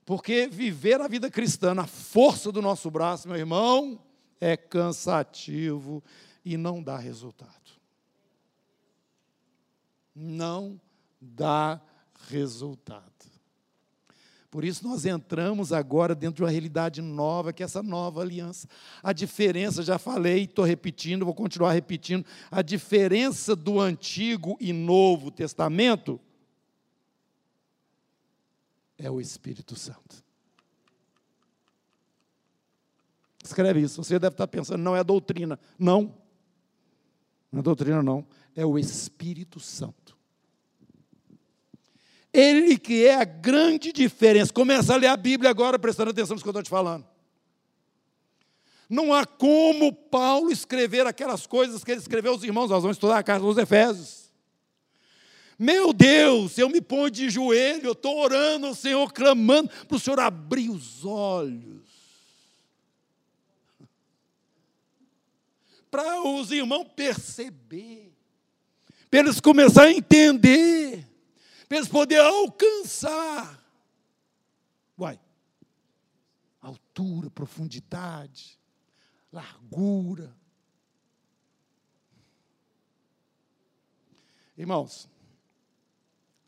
Porque 0.05 0.47
viver 0.47 1.01
a 1.01 1.09
vida 1.09 1.29
cristã 1.29 1.75
na 1.75 1.85
força 1.85 2.53
do 2.53 2.61
nosso 2.61 2.89
braço, 2.89 3.27
meu 3.27 3.37
irmão, 3.37 3.99
é 4.39 4.55
cansativo 4.55 6.01
e 6.43 6.55
não 6.55 6.81
dá 6.81 6.97
resultado 6.97 7.60
não 10.21 10.79
dá 11.19 11.81
resultado. 12.29 13.11
Por 14.51 14.65
isso 14.65 14.85
nós 14.85 15.05
entramos 15.05 15.71
agora 15.71 16.13
dentro 16.13 16.35
de 16.35 16.43
uma 16.43 16.49
realidade 16.49 17.01
nova, 17.01 17.53
que 17.53 17.63
é 17.63 17.65
essa 17.65 17.81
nova 17.81 18.21
aliança. 18.21 18.67
A 19.01 19.13
diferença, 19.13 19.81
já 19.81 19.97
falei, 19.97 20.43
estou 20.43 20.65
repetindo, 20.65 21.23
vou 21.23 21.33
continuar 21.33 21.71
repetindo, 21.71 22.25
a 22.51 22.61
diferença 22.61 23.55
do 23.55 23.79
Antigo 23.79 24.57
e 24.59 24.73
Novo 24.73 25.31
Testamento 25.31 26.19
é 28.97 29.09
o 29.09 29.21
Espírito 29.21 29.73
Santo. 29.75 30.21
Escreve 33.41 33.79
isso. 33.79 34.03
Você 34.03 34.19
deve 34.19 34.33
estar 34.33 34.47
pensando, 34.47 34.81
não 34.81 34.95
é 34.95 35.03
doutrina. 35.03 35.57
Não. 35.79 36.13
Não 37.51 37.61
é 37.61 37.63
doutrina, 37.63 38.03
não. 38.03 38.25
É 38.55 38.65
o 38.65 38.77
Espírito 38.77 39.59
Santo. 39.59 40.17
Ele 42.33 42.77
que 42.77 43.05
é 43.05 43.15
a 43.15 43.25
grande 43.25 43.91
diferença. 43.91 44.53
Começa 44.53 44.93
a 44.93 44.97
ler 44.97 45.07
a 45.07 45.17
Bíblia 45.17 45.49
agora, 45.49 45.77
prestando 45.77 46.11
atenção 46.11 46.35
no 46.35 46.41
que 46.41 46.47
eu 46.47 46.51
estou 46.51 46.63
te 46.63 46.69
falando. 46.69 47.05
Não 48.89 49.13
há 49.13 49.25
como 49.25 49.93
Paulo 49.93 50.51
escrever 50.51 51.07
aquelas 51.07 51.47
coisas 51.47 51.83
que 51.83 51.91
ele 51.91 52.01
escreveu 52.01 52.33
aos 52.33 52.43
irmãos. 52.43 52.69
Nós 52.69 52.83
vamos 52.83 52.97
estudar 52.97 53.17
a 53.17 53.23
carta 53.23 53.45
dos 53.45 53.57
Efésios. 53.57 54.31
Meu 55.57 55.93
Deus, 55.93 56.57
eu 56.57 56.67
me 56.67 56.81
ponho 56.81 57.11
de 57.11 57.29
joelho, 57.29 57.85
eu 57.85 57.91
estou 57.91 58.17
orando 58.17 58.67
ao 58.67 58.75
Senhor, 58.75 59.13
clamando 59.13 59.69
para 59.87 59.95
o 59.95 59.99
Senhor 59.99 60.19
abrir 60.19 60.69
os 60.69 61.05
olhos. 61.05 61.87
Para 65.89 66.21
os 66.23 66.51
irmãos 66.51 66.87
perceber, 66.95 68.10
para 69.11 69.19
eles 69.19 69.39
começarem 69.39 69.95
a 69.95 69.97
entender 69.99 71.11
para 71.71 71.77
eles 71.77 71.87
poderem 71.87 72.25
alcançar. 72.25 73.65
Uai, 74.99 75.17
altura, 76.59 77.29
profundidade, 77.29 78.59
largura. 79.31 80.35
Irmãos, 84.57 85.07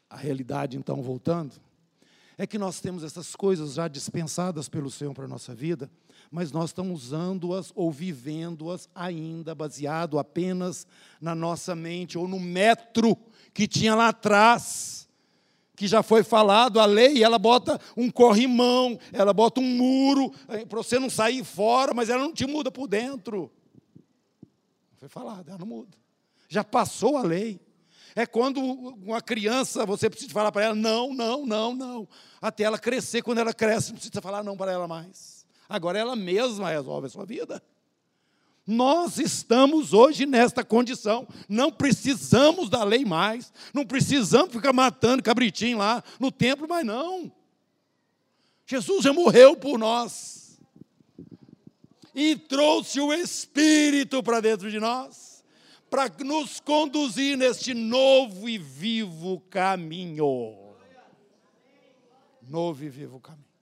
a 0.10 0.18
realidade, 0.18 0.76
então, 0.76 1.02
voltando, 1.02 1.56
é 2.38 2.46
que 2.46 2.58
nós 2.58 2.82
temos 2.82 3.02
essas 3.02 3.34
coisas 3.34 3.76
já 3.76 3.88
dispensadas 3.88 4.68
pelo 4.68 4.92
Senhor 4.92 5.14
para 5.14 5.24
a 5.24 5.30
nossa 5.30 5.56
vida, 5.56 5.90
mas 6.34 6.52
nós 6.52 6.72
estamos 6.72 7.04
usando-as 7.06 7.72
ou 7.76 7.92
vivendo-as 7.92 8.90
ainda 8.96 9.54
baseado 9.54 10.18
apenas 10.18 10.88
na 11.22 11.36
nossa 11.36 11.76
mente 11.76 12.18
ou 12.18 12.28
no 12.28 12.40
metro 12.40 13.16
que 13.54 13.68
tinha 13.68 13.94
lá 13.94 14.08
atrás 14.08 15.08
que 15.76 15.88
já 15.88 16.02
foi 16.02 16.24
falado, 16.24 16.80
a 16.80 16.86
lei, 16.86 17.24
ela 17.24 17.38
bota 17.38 17.80
um 17.96 18.10
corrimão, 18.10 18.98
ela 19.12 19.32
bota 19.34 19.60
um 19.60 19.64
muro, 19.64 20.34
eh, 20.48 20.66
para 20.66 20.78
você 20.78 20.98
não 20.98 21.10
sair 21.10 21.44
fora, 21.44 21.94
mas 21.94 22.10
ela 22.10 22.24
não 22.24 22.34
te 22.34 22.48
muda 22.48 22.72
por 22.72 22.88
dentro. 22.88 23.52
Foi 24.98 25.10
falado, 25.10 25.50
ela 25.50 25.58
não 25.58 25.68
muda. 25.68 25.98
Já 26.48 26.64
passou 26.64 27.18
a 27.18 27.24
lei. 27.24 27.60
É 28.16 28.26
quando 28.26 28.60
uma 28.60 29.20
criança, 29.20 29.86
você 29.86 30.10
precisa 30.10 30.32
falar 30.32 30.52
para 30.52 30.66
ela, 30.66 30.76
não, 30.76 31.14
não, 31.14 31.46
não, 31.46 31.76
não. 31.76 32.08
Até 32.40 32.64
ela 32.64 32.78
crescer, 32.78 33.22
quando 33.22 33.40
ela 33.40 33.54
cresce, 33.54 33.90
não 33.90 33.96
precisa 33.96 34.22
falar 34.22 34.44
não 34.44 34.56
para 34.56 34.72
ela 34.72 34.88
mais. 34.88 35.43
Agora 35.74 35.98
ela 35.98 36.16
mesma 36.16 36.70
resolve 36.70 37.08
a 37.08 37.10
sua 37.10 37.26
vida. 37.26 37.60
Nós 38.66 39.18
estamos 39.18 39.92
hoje 39.92 40.24
nesta 40.24 40.64
condição. 40.64 41.28
Não 41.50 41.72
precisamos 41.72 42.70
da 42.70 42.84
lei 42.84 43.04
mais. 43.04 43.52
Não 43.74 43.84
precisamos 43.84 44.54
ficar 44.54 44.72
matando 44.72 45.24
cabritinho 45.24 45.80
lá 45.80 46.04
no 46.20 46.32
templo, 46.32 46.68
mas 46.70 46.86
não. 46.86 47.32
Jesus 48.68 49.04
já 49.04 49.12
morreu 49.12 49.56
por 49.58 49.80
nós. 49.80 50.60
E 52.14 52.36
trouxe 52.36 53.02
o 53.02 53.12
Espírito 53.12 54.22
para 54.22 54.42
dentro 54.42 54.70
de 54.70 54.80
nós, 54.80 55.44
para 55.90 56.08
nos 56.24 56.60
conduzir 56.60 57.36
neste 57.36 57.74
novo 57.74 58.48
e 58.48 58.60
vivo 58.60 59.40
caminho. 59.50 60.56
Novo 62.48 62.84
e 62.84 62.90
vivo 62.90 63.20
caminho 63.20 63.53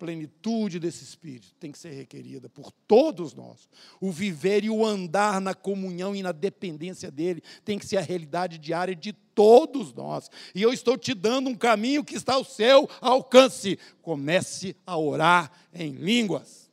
plenitude 0.00 0.80
desse 0.80 1.04
Espírito 1.04 1.54
tem 1.60 1.70
que 1.70 1.78
ser 1.78 1.90
requerida 1.90 2.48
por 2.48 2.72
todos 2.88 3.34
nós. 3.34 3.68
O 4.00 4.10
viver 4.10 4.64
e 4.64 4.70
o 4.70 4.84
andar 4.84 5.42
na 5.42 5.54
comunhão 5.54 6.16
e 6.16 6.22
na 6.22 6.32
dependência 6.32 7.10
dele 7.10 7.42
tem 7.66 7.78
que 7.78 7.86
ser 7.86 7.98
a 7.98 8.00
realidade 8.00 8.56
diária 8.56 8.96
de 8.96 9.12
todos 9.12 9.92
nós. 9.92 10.30
E 10.54 10.62
eu 10.62 10.72
estou 10.72 10.96
te 10.96 11.12
dando 11.12 11.50
um 11.50 11.54
caminho 11.54 12.02
que 12.02 12.14
está 12.14 12.32
ao 12.32 12.44
seu 12.44 12.88
alcance. 12.98 13.78
Comece 14.00 14.74
a 14.86 14.96
orar 14.96 15.52
em 15.74 15.92
línguas. 15.92 16.70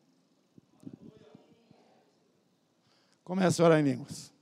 Comece 3.25 3.61
a 3.61 3.65
orar 3.65 3.79
em 3.81 3.83
línguas. 3.83 4.36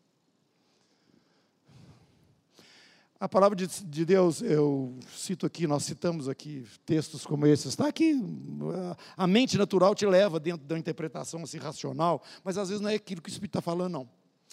A 3.25 3.27
palavra 3.27 3.55
de, 3.55 3.65
de, 3.65 4.05
Deus, 4.05 4.39
eu 4.43 4.99
cito 5.11 5.47
aqui, 5.47 5.65
nós 5.65 5.83
citamos 5.83 6.29
aqui 6.29 6.63
textos 6.85 7.25
como 7.25 7.47
esses. 7.47 7.69
Está 7.69 7.87
aqui, 7.87 8.23
a 9.17 9.25
mente 9.25 9.57
natural 9.57 9.95
te 9.95 10.05
leva 10.05 10.39
dentro 10.39 10.63
da 10.67 10.77
interpretação 10.77 11.41
assim, 11.41 11.57
racional, 11.57 12.21
mas 12.43 12.55
às 12.55 12.69
vezes 12.69 12.83
não 12.83 12.91
é 12.91 12.93
aquilo 12.93 13.23
que 13.23 13.27
o 13.27 13.31
Espírito 13.31 13.57
está 13.57 13.61
falando, 13.61 13.93
não. 13.93 14.09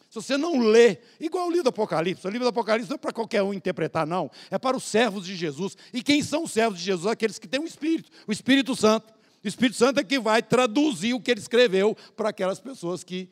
Se 0.08 0.14
você 0.14 0.38
não 0.38 0.58
lê, 0.58 0.96
igual 1.20 1.48
o 1.48 1.50
livro 1.50 1.64
do 1.64 1.68
Apocalipse, 1.68 2.26
o 2.26 2.30
livro 2.30 2.46
do 2.46 2.48
Apocalipse 2.48 2.88
não 2.88 2.94
é 2.94 2.98
para 2.98 3.12
qualquer 3.12 3.42
um 3.42 3.52
interpretar, 3.52 4.06
não. 4.06 4.30
É 4.50 4.58
para 4.58 4.74
os 4.74 4.84
servos 4.84 5.26
de 5.26 5.36
Jesus. 5.36 5.76
E 5.92 6.02
quem 6.02 6.22
são 6.22 6.44
os 6.44 6.52
servos 6.52 6.78
de 6.78 6.84
Jesus? 6.86 7.06
Aqueles 7.12 7.38
que 7.38 7.46
têm 7.46 7.60
o 7.60 7.66
Espírito, 7.66 8.10
o 8.26 8.32
Espírito 8.32 8.74
Santo. 8.74 9.12
O 9.44 9.46
Espírito 9.46 9.76
Santo 9.76 10.00
é 10.00 10.04
que 10.04 10.18
vai 10.18 10.42
traduzir 10.42 11.12
o 11.12 11.20
que 11.20 11.30
ele 11.30 11.40
escreveu 11.40 11.94
para 12.16 12.30
aquelas 12.30 12.58
pessoas 12.58 13.04
que 13.04 13.28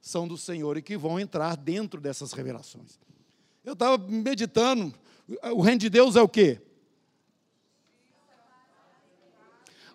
são 0.00 0.28
do 0.28 0.38
Senhor 0.38 0.76
e 0.76 0.82
que 0.82 0.96
vão 0.96 1.18
entrar 1.18 1.56
dentro 1.56 2.00
dessas 2.00 2.32
revelações. 2.32 3.02
Eu 3.64 3.72
estava 3.72 3.96
meditando, 3.96 4.94
o 5.54 5.62
reino 5.62 5.80
de 5.80 5.88
Deus 5.88 6.16
é 6.16 6.22
o 6.22 6.28
quê? 6.28 6.60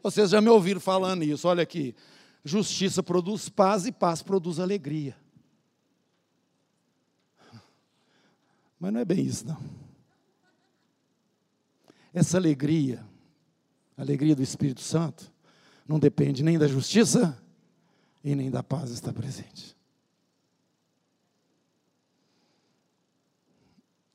Vocês 0.01 0.29
já 0.29 0.41
me 0.41 0.49
ouviram 0.49 0.79
falando 0.79 1.23
isso, 1.23 1.47
olha 1.47 1.61
aqui. 1.61 1.95
Justiça 2.43 3.03
produz 3.03 3.49
paz 3.49 3.85
e 3.85 3.91
paz 3.91 4.23
produz 4.23 4.59
alegria. 4.59 5.15
Mas 8.79 8.93
não 8.93 9.01
é 9.01 9.05
bem 9.05 9.25
isso, 9.25 9.45
não. 9.45 9.61
Essa 12.13 12.37
alegria, 12.37 13.05
a 13.97 14.01
alegria 14.01 14.35
do 14.35 14.41
Espírito 14.41 14.81
Santo, 14.81 15.31
não 15.87 15.99
depende 15.99 16.43
nem 16.43 16.57
da 16.57 16.67
justiça 16.67 17.37
e 18.23 18.33
nem 18.35 18.49
da 18.49 18.63
paz 18.63 18.89
estar 18.89 19.13
presente. 19.13 19.75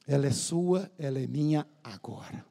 Ela 0.07 0.27
é 0.27 0.31
sua, 0.31 0.91
ela 0.99 1.19
é 1.19 1.27
minha 1.27 1.67
agora. 1.83 2.45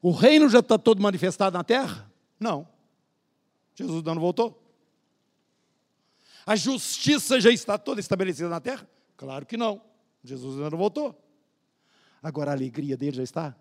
O 0.00 0.12
reino 0.12 0.48
já 0.48 0.60
está 0.60 0.78
todo 0.78 1.02
manifestado 1.02 1.56
na 1.56 1.64
terra? 1.64 2.10
Não. 2.38 2.66
Jesus 3.74 4.02
não 4.02 4.14
voltou. 4.18 4.60
A 6.46 6.56
justiça 6.56 7.40
já 7.40 7.50
está 7.50 7.76
toda 7.76 8.00
estabelecida 8.00 8.48
na 8.48 8.60
terra? 8.60 8.88
Claro 9.16 9.44
que 9.44 9.56
não. 9.56 9.82
Jesus 10.22 10.56
ainda 10.56 10.70
não 10.70 10.78
voltou. 10.78 11.18
Agora 12.22 12.50
a 12.50 12.54
alegria 12.54 12.96
dele 12.96 13.16
já 13.16 13.22
está? 13.22 13.56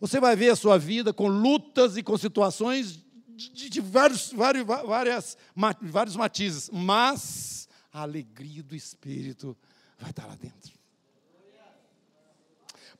Você 0.00 0.18
vai 0.18 0.34
ver 0.34 0.50
a 0.50 0.56
sua 0.56 0.78
vida 0.78 1.12
com 1.12 1.28
lutas 1.28 1.96
e 1.96 2.02
com 2.02 2.16
situações 2.16 3.04
de, 3.36 3.70
de 3.70 3.80
vários, 3.80 4.32
vários, 4.32 4.66
várias, 4.66 5.36
vários 5.80 6.16
matizes, 6.16 6.70
mas 6.70 7.68
a 7.92 8.02
alegria 8.02 8.62
do 8.62 8.74
Espírito 8.74 9.56
vai 9.98 10.10
estar 10.10 10.26
lá 10.26 10.34
dentro 10.34 10.71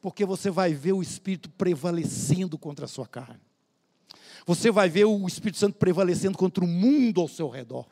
porque 0.02 0.26
você 0.26 0.50
vai 0.50 0.74
ver 0.74 0.92
o 0.92 1.00
Espírito 1.00 1.48
prevalecendo 1.48 2.58
contra 2.58 2.84
a 2.86 2.88
sua 2.88 3.06
carne. 3.06 3.40
Você 4.44 4.72
vai 4.72 4.90
ver 4.90 5.04
o 5.04 5.26
Espírito 5.28 5.58
Santo 5.58 5.78
prevalecendo 5.78 6.36
contra 6.36 6.64
o 6.64 6.66
mundo 6.66 7.20
ao 7.20 7.28
seu 7.28 7.48
redor. 7.48 7.86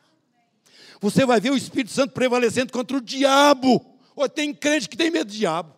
Você 1.00 1.24
vai 1.24 1.40
ver 1.40 1.50
o 1.50 1.56
Espírito 1.56 1.92
Santo 1.92 2.12
prevalecendo 2.12 2.72
contra 2.72 2.96
o 2.96 3.00
diabo. 3.00 3.96
Ou 4.16 4.28
tem 4.28 4.52
crente 4.52 4.88
que 4.88 4.96
tem 4.96 5.08
medo 5.08 5.28
do 5.28 5.36
diabo. 5.36 5.72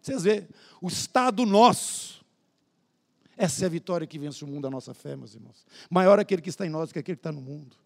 Vocês 0.00 0.22
veem, 0.22 0.48
o 0.80 0.86
estado 0.86 1.44
nosso. 1.44 2.24
Essa 3.36 3.64
é 3.64 3.66
a 3.66 3.68
vitória 3.68 4.06
que 4.06 4.18
vence 4.18 4.44
o 4.44 4.46
mundo, 4.46 4.68
a 4.68 4.70
nossa 4.70 4.94
fé, 4.94 5.16
meus 5.16 5.34
irmãos. 5.34 5.66
Maior 5.90 6.20
aquele 6.20 6.40
que 6.40 6.48
está 6.48 6.64
em 6.64 6.70
nós 6.70 6.88
do 6.88 6.92
que 6.92 7.00
aquele 7.00 7.16
que 7.16 7.20
está 7.20 7.32
no 7.32 7.40
mundo. 7.40 7.76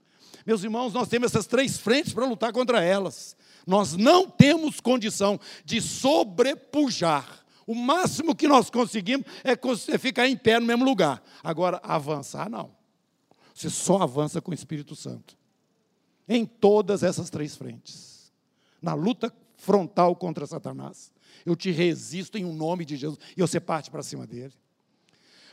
Meus 0.46 0.62
irmãos, 0.64 0.92
nós 0.92 1.09
temos 1.09 1.31
essas 1.31 1.46
três 1.46 1.78
frentes 1.78 2.12
para 2.12 2.26
lutar 2.26 2.52
contra 2.52 2.83
elas. 2.83 3.37
Nós 3.66 3.96
não 3.96 4.28
temos 4.28 4.81
condição 4.81 5.38
de 5.64 5.81
sobrepujar. 5.81 7.44
O 7.66 7.74
máximo 7.74 8.35
que 8.35 8.48
nós 8.48 8.70
conseguimos 8.70 9.26
é 9.44 9.98
ficar 9.98 10.26
em 10.26 10.37
pé 10.37 10.59
no 10.59 10.66
mesmo 10.66 10.85
lugar. 10.85 11.22
Agora, 11.44 11.81
avançar, 11.83 12.50
não. 12.50 12.74
Você 13.55 13.70
só 13.70 14.02
avança 14.02 14.40
com 14.40 14.50
o 14.50 14.55
Espírito 14.55 14.96
Santo. 14.96 15.37
Em 16.28 16.44
todas 16.44 17.02
essas 17.02 17.31
três 17.31 17.57
frentes. 17.57 18.33
Na 18.81 18.94
luta 18.94 19.33
frontal 19.57 20.16
contra 20.16 20.46
Satanás. 20.46 21.12
Eu 21.46 21.55
te 21.55 21.70
resisto 21.70 22.37
em 22.37 22.44
um 22.44 22.52
nome 22.52 22.85
de 22.85 22.96
Jesus. 22.96 23.18
E 23.37 23.40
você 23.40 23.61
parte 23.61 23.90
para 23.90 24.02
cima 24.02 24.26
dele. 24.26 24.52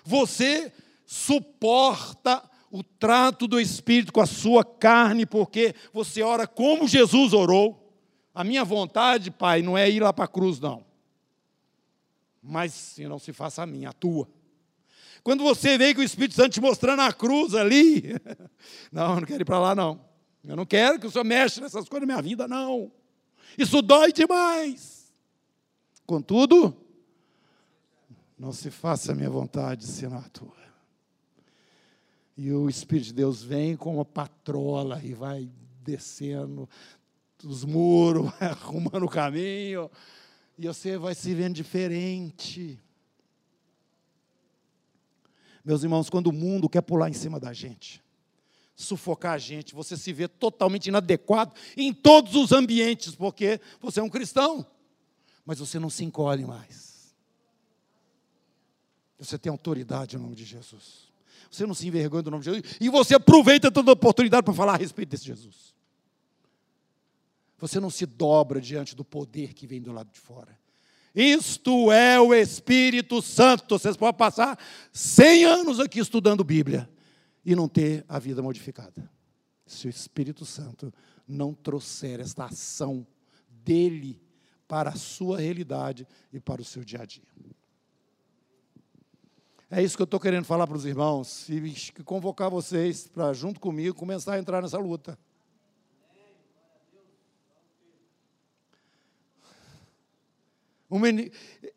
Você 0.04 0.74
suporta 1.06 2.50
o 2.72 2.84
trato 2.84 3.48
do 3.48 3.60
Espírito 3.60 4.14
com 4.14 4.22
a 4.22 4.26
sua 4.26 4.64
carne, 4.64 5.26
porque 5.26 5.74
você 5.92 6.22
ora 6.22 6.48
como 6.48 6.88
Jesus 6.88 7.34
orou. 7.34 7.86
A 8.34 8.44
minha 8.44 8.64
vontade, 8.64 9.32
Pai, 9.32 9.62
não 9.62 9.78
é 9.78 9.90
ir 9.90 10.02
lá 10.02 10.14
para 10.14 10.26
a 10.26 10.28
cruz, 10.28 10.60
não. 10.60 10.86
Mas 12.42 12.74
se 12.74 13.08
não 13.08 13.20
se 13.20 13.34
faça 13.34 13.64
a 13.64 13.66
minha, 13.66 13.90
a 13.90 13.94
tua. 13.94 14.30
Quando 15.24 15.44
você 15.44 15.78
vê 15.78 15.94
que 15.94 16.00
o 16.00 16.04
Espírito 16.04 16.36
Santo 16.36 16.54
te 16.54 16.62
mostrando 16.62 17.02
a 17.02 17.12
cruz 17.12 17.54
ali, 17.54 18.16
não, 18.92 19.16
eu 19.16 19.20
não 19.20 19.28
quero 19.28 19.42
ir 19.42 19.46
para 19.46 19.60
lá, 19.60 19.76
não. 19.76 20.00
Eu 20.44 20.56
não 20.56 20.66
quero 20.66 21.00
que 21.00 21.08
o 21.08 21.12
Senhor 21.12 21.26
mexa 21.26 21.60
nessas 21.60 21.90
coisas 21.90 22.08
da 22.08 22.14
minha 22.14 22.22
vida, 22.22 22.48
não. 22.48 22.92
Isso 23.58 23.82
dói 23.82 24.14
demais. 24.14 25.12
Contudo, 26.06 26.76
não 28.38 28.54
se 28.54 28.72
faça 28.72 29.12
a 29.12 29.16
minha 29.16 29.30
vontade, 29.30 29.86
senão 29.86 30.18
a 30.18 30.30
tua. 30.30 30.59
E 32.42 32.54
o 32.54 32.70
Espírito 32.70 33.08
de 33.08 33.14
Deus 33.16 33.44
vem 33.44 33.76
com 33.76 33.96
uma 33.96 34.06
patrola 34.06 35.04
e 35.04 35.14
vai 35.14 35.52
descendo, 35.84 36.70
os 37.44 37.66
muros, 37.66 38.32
arrumando 38.40 39.04
o 39.04 39.10
caminho, 39.10 39.92
e 40.58 40.66
você 40.66 40.98
vai 40.98 41.14
se 41.14 41.36
vendo 41.36 41.56
diferente. 41.56 42.82
Meus 45.66 45.84
irmãos, 45.84 46.10
quando 46.10 46.28
o 46.28 46.32
mundo 46.32 46.70
quer 46.70 46.80
pular 46.80 47.10
em 47.10 47.14
cima 47.14 47.42
da 47.42 47.52
gente, 47.52 48.02
sufocar 48.74 49.34
a 49.34 49.38
gente, 49.38 49.76
você 49.76 49.98
se 49.98 50.14
vê 50.14 50.26
totalmente 50.26 50.88
inadequado 50.88 51.54
em 51.76 51.94
todos 51.94 52.36
os 52.36 52.54
ambientes, 52.54 53.16
porque 53.16 53.60
você 53.82 54.00
é 54.00 54.04
um 54.04 54.10
cristão, 54.10 54.66
mas 55.46 55.60
você 55.60 55.78
não 55.78 55.90
se 55.90 56.06
encolhe 56.06 56.46
mais. 56.46 57.14
Você 59.18 59.38
tem 59.38 59.52
autoridade 59.52 60.16
em 60.16 60.20
nome 60.20 60.38
de 60.38 60.46
Jesus. 60.46 61.09
Você 61.50 61.66
não 61.66 61.74
se 61.74 61.88
envergonha 61.88 62.24
do 62.24 62.32
nome 62.32 62.44
de 62.44 62.52
Jesus. 62.52 62.78
E 62.80 62.90
você 62.90 63.16
aproveita 63.16 63.72
toda 63.72 63.92
a 63.92 63.94
oportunidade 63.94 64.44
para 64.44 64.54
falar 64.54 64.74
a 64.74 64.78
respeito 64.78 65.10
desse 65.10 65.26
Jesus. 65.26 65.74
Você 67.58 67.80
não 67.80 67.90
se 67.90 68.06
dobra 68.06 68.62
diante 68.62 68.96
do 68.96 69.04
poder 69.04 69.54
que 69.54 69.68
vem 69.68 69.82
do 69.82 69.92
lado 69.92 70.12
de 70.12 70.20
fora. 70.20 70.58
Isto 71.14 71.92
é 71.92 72.20
o 72.20 72.34
Espírito 72.34 73.22
Santo. 73.22 73.78
Vocês 73.78 73.98
podem 73.98 74.18
passar 74.18 74.58
100 74.94 75.46
anos 75.46 75.80
aqui 75.80 76.00
estudando 76.00 76.44
Bíblia 76.44 76.90
e 77.44 77.56
não 77.56 77.68
ter 77.68 78.06
a 78.08 78.20
vida 78.20 78.42
modificada. 78.42 79.10
Se 79.66 79.88
o 79.88 79.90
Espírito 79.90 80.46
Santo 80.46 80.94
não 81.28 81.54
trouxer 81.54 82.20
esta 82.20 82.46
ação 82.46 83.06
dele 83.50 84.22
para 84.68 84.92
a 84.92 84.96
sua 84.96 85.40
realidade 85.40 86.08
e 86.32 86.40
para 86.40 86.62
o 86.62 86.66
seu 86.66 86.84
dia 86.84 87.02
a 87.02 87.06
dia. 87.06 87.24
É 89.72 89.84
isso 89.84 89.96
que 89.96 90.02
eu 90.02 90.06
estou 90.06 90.20
querendo 90.20 90.46
falar 90.46 90.66
para 90.66 90.76
os 90.76 90.84
irmãos 90.84 91.48
e 91.48 92.02
convocar 92.04 92.50
vocês 92.50 93.08
para, 93.08 93.32
junto 93.34 93.60
comigo, 93.60 93.96
começar 93.96 94.34
a 94.34 94.40
entrar 94.40 94.64
nessa 94.64 94.80
luta. 94.80 95.16
Uma, 100.90 101.08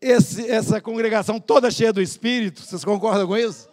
esse, 0.01 0.51
essa 0.51 0.81
congregação 0.81 1.39
toda 1.39 1.71
cheia 1.71 1.93
do 1.93 2.01
Espírito, 2.01 2.63
vocês 2.63 2.83
concordam 2.83 3.27
com 3.27 3.37
isso? 3.37 3.69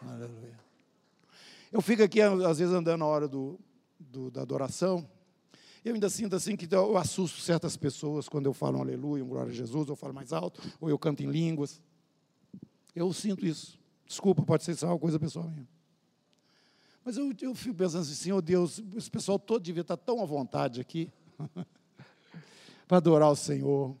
Aleluia. 0.00 0.56
Eu 1.72 1.82
fico 1.82 2.04
aqui, 2.04 2.20
às 2.20 2.58
vezes, 2.58 2.72
andando 2.72 3.00
na 3.00 3.06
hora 3.06 3.26
do, 3.26 3.58
do, 3.98 4.30
da 4.30 4.42
adoração, 4.42 5.04
eu 5.84 5.92
ainda 5.92 6.08
sinto 6.08 6.36
assim 6.36 6.54
que 6.54 6.72
eu 6.72 6.96
assusto 6.96 7.40
certas 7.40 7.76
pessoas 7.76 8.28
quando 8.28 8.46
eu 8.46 8.54
falo 8.54 8.78
um 8.78 8.82
aleluia, 8.82 9.24
um 9.24 9.28
glória 9.28 9.50
a 9.50 9.54
Jesus, 9.54 9.88
eu 9.88 9.96
falo 9.96 10.14
mais 10.14 10.32
alto, 10.32 10.62
ou 10.80 10.88
eu 10.88 10.96
canto 10.96 11.24
em 11.24 11.26
línguas. 11.26 11.82
Eu 12.94 13.12
sinto 13.12 13.44
isso. 13.44 13.78
Desculpa, 14.06 14.42
pode 14.42 14.64
ser 14.64 14.76
só 14.76 14.86
uma 14.88 14.98
coisa 14.98 15.18
pessoal 15.18 15.48
minha. 15.48 15.68
Mas 17.04 17.16
eu, 17.16 17.32
eu 17.42 17.54
fico 17.54 17.74
pensando 17.74 18.02
assim, 18.02 18.14
Senhor 18.14 18.40
Deus, 18.40 18.80
esse 18.96 19.10
pessoal 19.10 19.38
todo 19.38 19.62
devia 19.62 19.82
estar 19.82 19.96
tão 19.96 20.22
à 20.22 20.24
vontade 20.24 20.80
aqui 20.80 21.10
para 22.88 22.96
adorar 22.96 23.30
o 23.30 23.36
Senhor. 23.36 23.94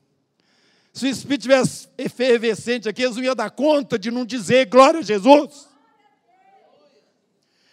Se 0.92 1.06
o 1.06 1.08
Espírito 1.08 1.42
tivesse 1.42 1.88
efervescente 1.98 2.88
aqui, 2.88 3.02
eles 3.02 3.16
não 3.16 3.24
iam 3.24 3.34
dar 3.34 3.50
conta 3.50 3.98
de 3.98 4.10
não 4.10 4.24
dizer 4.24 4.66
glória 4.66 5.00
a 5.00 5.02
Jesus. 5.02 5.68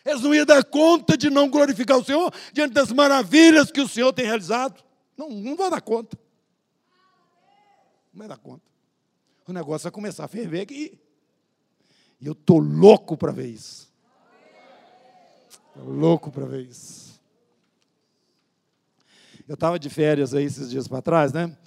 Eles 0.04 0.22
não 0.22 0.34
iam 0.34 0.46
dar 0.46 0.64
conta 0.64 1.16
de 1.16 1.30
não 1.30 1.50
glorificar 1.50 1.98
o 1.98 2.04
Senhor 2.04 2.34
diante 2.52 2.74
das 2.74 2.92
maravilhas 2.92 3.72
que 3.72 3.80
o 3.80 3.88
Senhor 3.88 4.12
tem 4.12 4.26
realizado. 4.26 4.84
Não, 5.16 5.30
não 5.30 5.56
vai 5.56 5.70
dar 5.70 5.82
conta. 5.82 6.18
Não 8.12 8.20
vai 8.20 8.28
dar 8.28 8.38
conta. 8.38 8.64
O 9.48 9.54
negócio 9.54 9.84
vai 9.84 9.92
começar 9.92 10.26
a 10.26 10.28
ferver 10.28 10.62
aqui. 10.62 10.98
E 12.22 12.28
eu 12.28 12.34
estou 12.34 12.60
louco 12.60 13.18
para 13.18 13.32
ver 13.32 13.48
isso. 13.48 13.92
Tô 15.74 15.84
louco 15.84 16.32
para 16.32 16.46
ver 16.46 16.68
isso. 16.68 17.20
Eu 19.48 19.56
estava 19.56 19.80
de 19.80 19.90
férias 19.90 20.34
aí 20.34 20.46
esses 20.46 20.70
dias 20.70 20.88
para 20.88 21.02
trás, 21.02 21.34
né? 21.34 21.58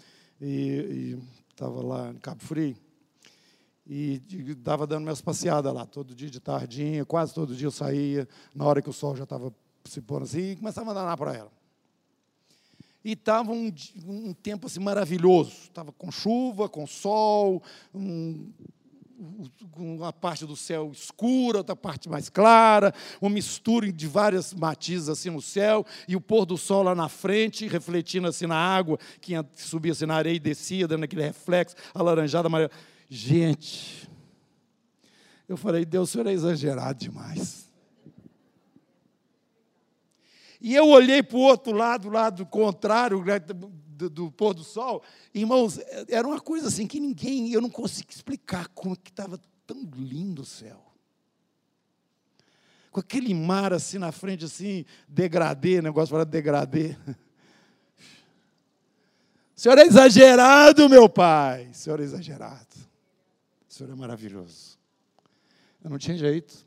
E 0.41 1.19
estava 1.51 1.83
lá 1.83 2.11
em 2.11 2.19
Cabo 2.19 2.41
Frio. 2.41 2.77
E 3.87 4.23
estava 4.31 4.87
dando 4.87 5.03
minhas 5.03 5.21
passeadas 5.21 5.75
lá, 5.75 5.85
todo 5.85 6.15
dia 6.15 6.31
de 6.31 6.41
tardinha, 6.41 7.05
quase 7.05 7.35
todo 7.35 7.55
dia 7.55 7.67
eu 7.67 7.71
saía, 7.71 8.27
na 8.55 8.65
hora 8.65 8.81
que 8.81 8.89
o 8.89 8.95
sol 8.95 9.15
já 9.15 9.25
estava 9.25 9.53
se 9.85 10.01
pondo 10.01 10.25
assim, 10.25 10.53
e 10.53 10.57
começava 10.57 10.89
a 10.89 10.93
andar 10.93 11.17
para 11.17 11.35
ela. 11.35 11.53
E 13.05 13.13
estava 13.13 13.53
um, 13.53 13.71
um, 14.07 14.33
tempo 14.33 14.67
assim 14.67 14.81
maravilhoso. 14.81 15.51
Estava 15.65 15.93
com 15.93 16.11
chuva, 16.11 16.71
com 16.71 16.87
sol, 16.87 17.63
um, 17.95 18.51
uma 19.77 20.12
parte 20.12 20.45
do 20.45 20.57
céu 20.57 20.91
escura, 20.93 21.59
outra 21.59 21.77
parte 21.77 22.09
mais 22.09 22.29
clara, 22.29 22.93
uma 23.21 23.31
mistura 23.31 23.93
de 23.93 24.07
várias 24.07 24.53
matizes 24.53 25.09
assim 25.09 25.31
no 25.31 25.41
céu, 25.41 25.85
e 26.09 26.17
o 26.17 26.21
pôr 26.21 26.45
do 26.45 26.57
sol 26.57 26.83
lá 26.83 26.95
na 26.95 27.09
frente, 27.09 27.67
refletindo 27.67 28.29
assim 28.29 28.47
na 28.47 28.57
água, 28.57 28.99
que 29.21 29.35
subia 29.55 29.93
assim 29.93 30.07
na 30.07 30.17
areia 30.17 30.37
e 30.37 30.41
descia, 30.41 30.89
dando 30.89 31.05
aquele 31.05 31.23
reflexo 31.23 31.77
alaranjado, 31.95 32.47
amarelo. 32.47 32.71
Gente, 33.09 34.09
eu 35.49 35.57
falei, 35.57 35.85
Deus, 35.85 36.09
o 36.09 36.12
senhor 36.12 36.27
é 36.27 36.33
exagerado 36.33 36.99
demais. 36.99 37.65
E 40.61 40.75
eu 40.75 40.89
olhei 40.89 41.23
para 41.23 41.37
o 41.37 41.41
outro 41.41 41.73
lado, 41.73 42.09
lado 42.09 42.47
contrário, 42.47 43.23
né, 43.23 43.39
do, 43.95 44.11
do, 44.11 44.30
pôr 44.32 44.55
do 44.55 44.64
sol, 44.64 45.03
irmãos, 45.32 45.78
era 46.09 46.26
uma 46.26 46.40
coisa 46.40 46.68
assim 46.68 46.86
que 46.86 47.01
ninguém, 47.01 47.53
eu 47.53 47.61
não 47.61 47.70
consigo 47.70 48.11
explicar 48.11 48.68
como 48.68 48.97
que 48.97 49.11
estava 49.11 49.40
tão 49.66 49.88
lindo 49.97 50.42
o 50.42 50.47
céu. 50.47 50.84
Com 52.90 53.01
aquele 53.01 53.34
mar 53.34 53.72
assim 53.72 53.99
na 53.99 54.12
frente, 54.12 54.45
assim, 54.45 54.84
degradê, 55.09 55.82
negócio 55.82 56.14
para 56.14 56.24
degradê. 56.24 56.97
O 57.09 57.16
senhor 59.57 59.78
é 59.78 59.82
exagerado, 59.82 60.88
meu 60.88 61.09
pai. 61.09 61.70
O 61.72 61.74
senhor 61.74 61.99
é 61.99 62.05
exagerado. 62.05 62.76
O 63.68 63.72
senhor 63.72 63.90
é 63.90 63.97
maravilhoso. 63.97 64.78
Eu 65.82 65.90
não 65.90 65.99
tinha 65.99 66.16
jeito. 66.16 66.64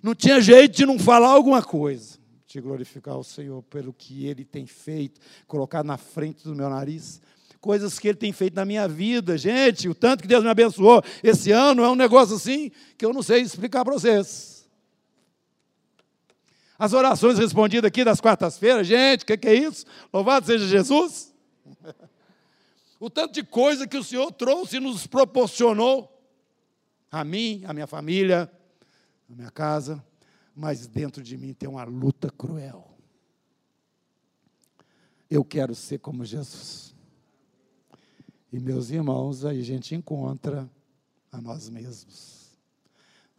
Não 0.00 0.14
tinha 0.14 0.40
jeito 0.40 0.76
de 0.76 0.86
não 0.86 0.98
falar 0.98 1.30
alguma 1.30 1.62
coisa 1.62 2.19
de 2.50 2.60
glorificar 2.60 3.16
o 3.16 3.22
Senhor 3.22 3.62
pelo 3.62 3.92
que 3.92 4.26
Ele 4.26 4.44
tem 4.44 4.66
feito, 4.66 5.20
colocar 5.46 5.84
na 5.84 5.96
frente 5.96 6.42
do 6.42 6.54
meu 6.54 6.68
nariz. 6.68 7.22
Coisas 7.60 7.96
que 7.96 8.08
Ele 8.08 8.18
tem 8.18 8.32
feito 8.32 8.54
na 8.54 8.64
minha 8.64 8.88
vida, 8.88 9.38
gente, 9.38 9.88
o 9.88 9.94
tanto 9.94 10.22
que 10.22 10.28
Deus 10.28 10.42
me 10.42 10.50
abençoou 10.50 11.00
esse 11.22 11.52
ano 11.52 11.84
é 11.84 11.88
um 11.88 11.94
negócio 11.94 12.34
assim 12.34 12.72
que 12.98 13.06
eu 13.06 13.12
não 13.12 13.22
sei 13.22 13.42
explicar 13.42 13.84
para 13.84 13.94
vocês. 13.94 14.68
As 16.76 16.92
orações 16.92 17.38
respondidas 17.38 17.86
aqui 17.86 18.02
das 18.02 18.20
quartas-feiras, 18.20 18.84
gente, 18.84 19.22
o 19.22 19.26
que, 19.26 19.36
que 19.36 19.48
é 19.48 19.54
isso? 19.54 19.86
Louvado 20.12 20.46
seja 20.46 20.66
Jesus. 20.66 21.32
O 22.98 23.08
tanto 23.08 23.32
de 23.34 23.42
coisa 23.44 23.86
que 23.86 23.96
o 23.96 24.04
Senhor 24.04 24.30
trouxe 24.32 24.76
e 24.76 24.80
nos 24.80 25.06
proporcionou, 25.06 26.20
a 27.10 27.24
mim, 27.24 27.62
a 27.64 27.72
minha 27.72 27.86
família, 27.86 28.50
a 29.30 29.34
minha 29.34 29.50
casa 29.50 30.04
mas 30.60 30.86
dentro 30.86 31.22
de 31.22 31.38
mim 31.38 31.54
tem 31.54 31.66
uma 31.66 31.84
luta 31.84 32.28
cruel. 32.28 32.86
Eu 35.30 35.42
quero 35.42 35.74
ser 35.74 35.98
como 36.00 36.22
Jesus. 36.22 36.94
E 38.52 38.60
meus 38.60 38.90
irmãos, 38.90 39.42
aí 39.46 39.58
a 39.58 39.64
gente 39.64 39.94
encontra 39.94 40.70
a 41.32 41.40
nós 41.40 41.70
mesmos. 41.70 42.39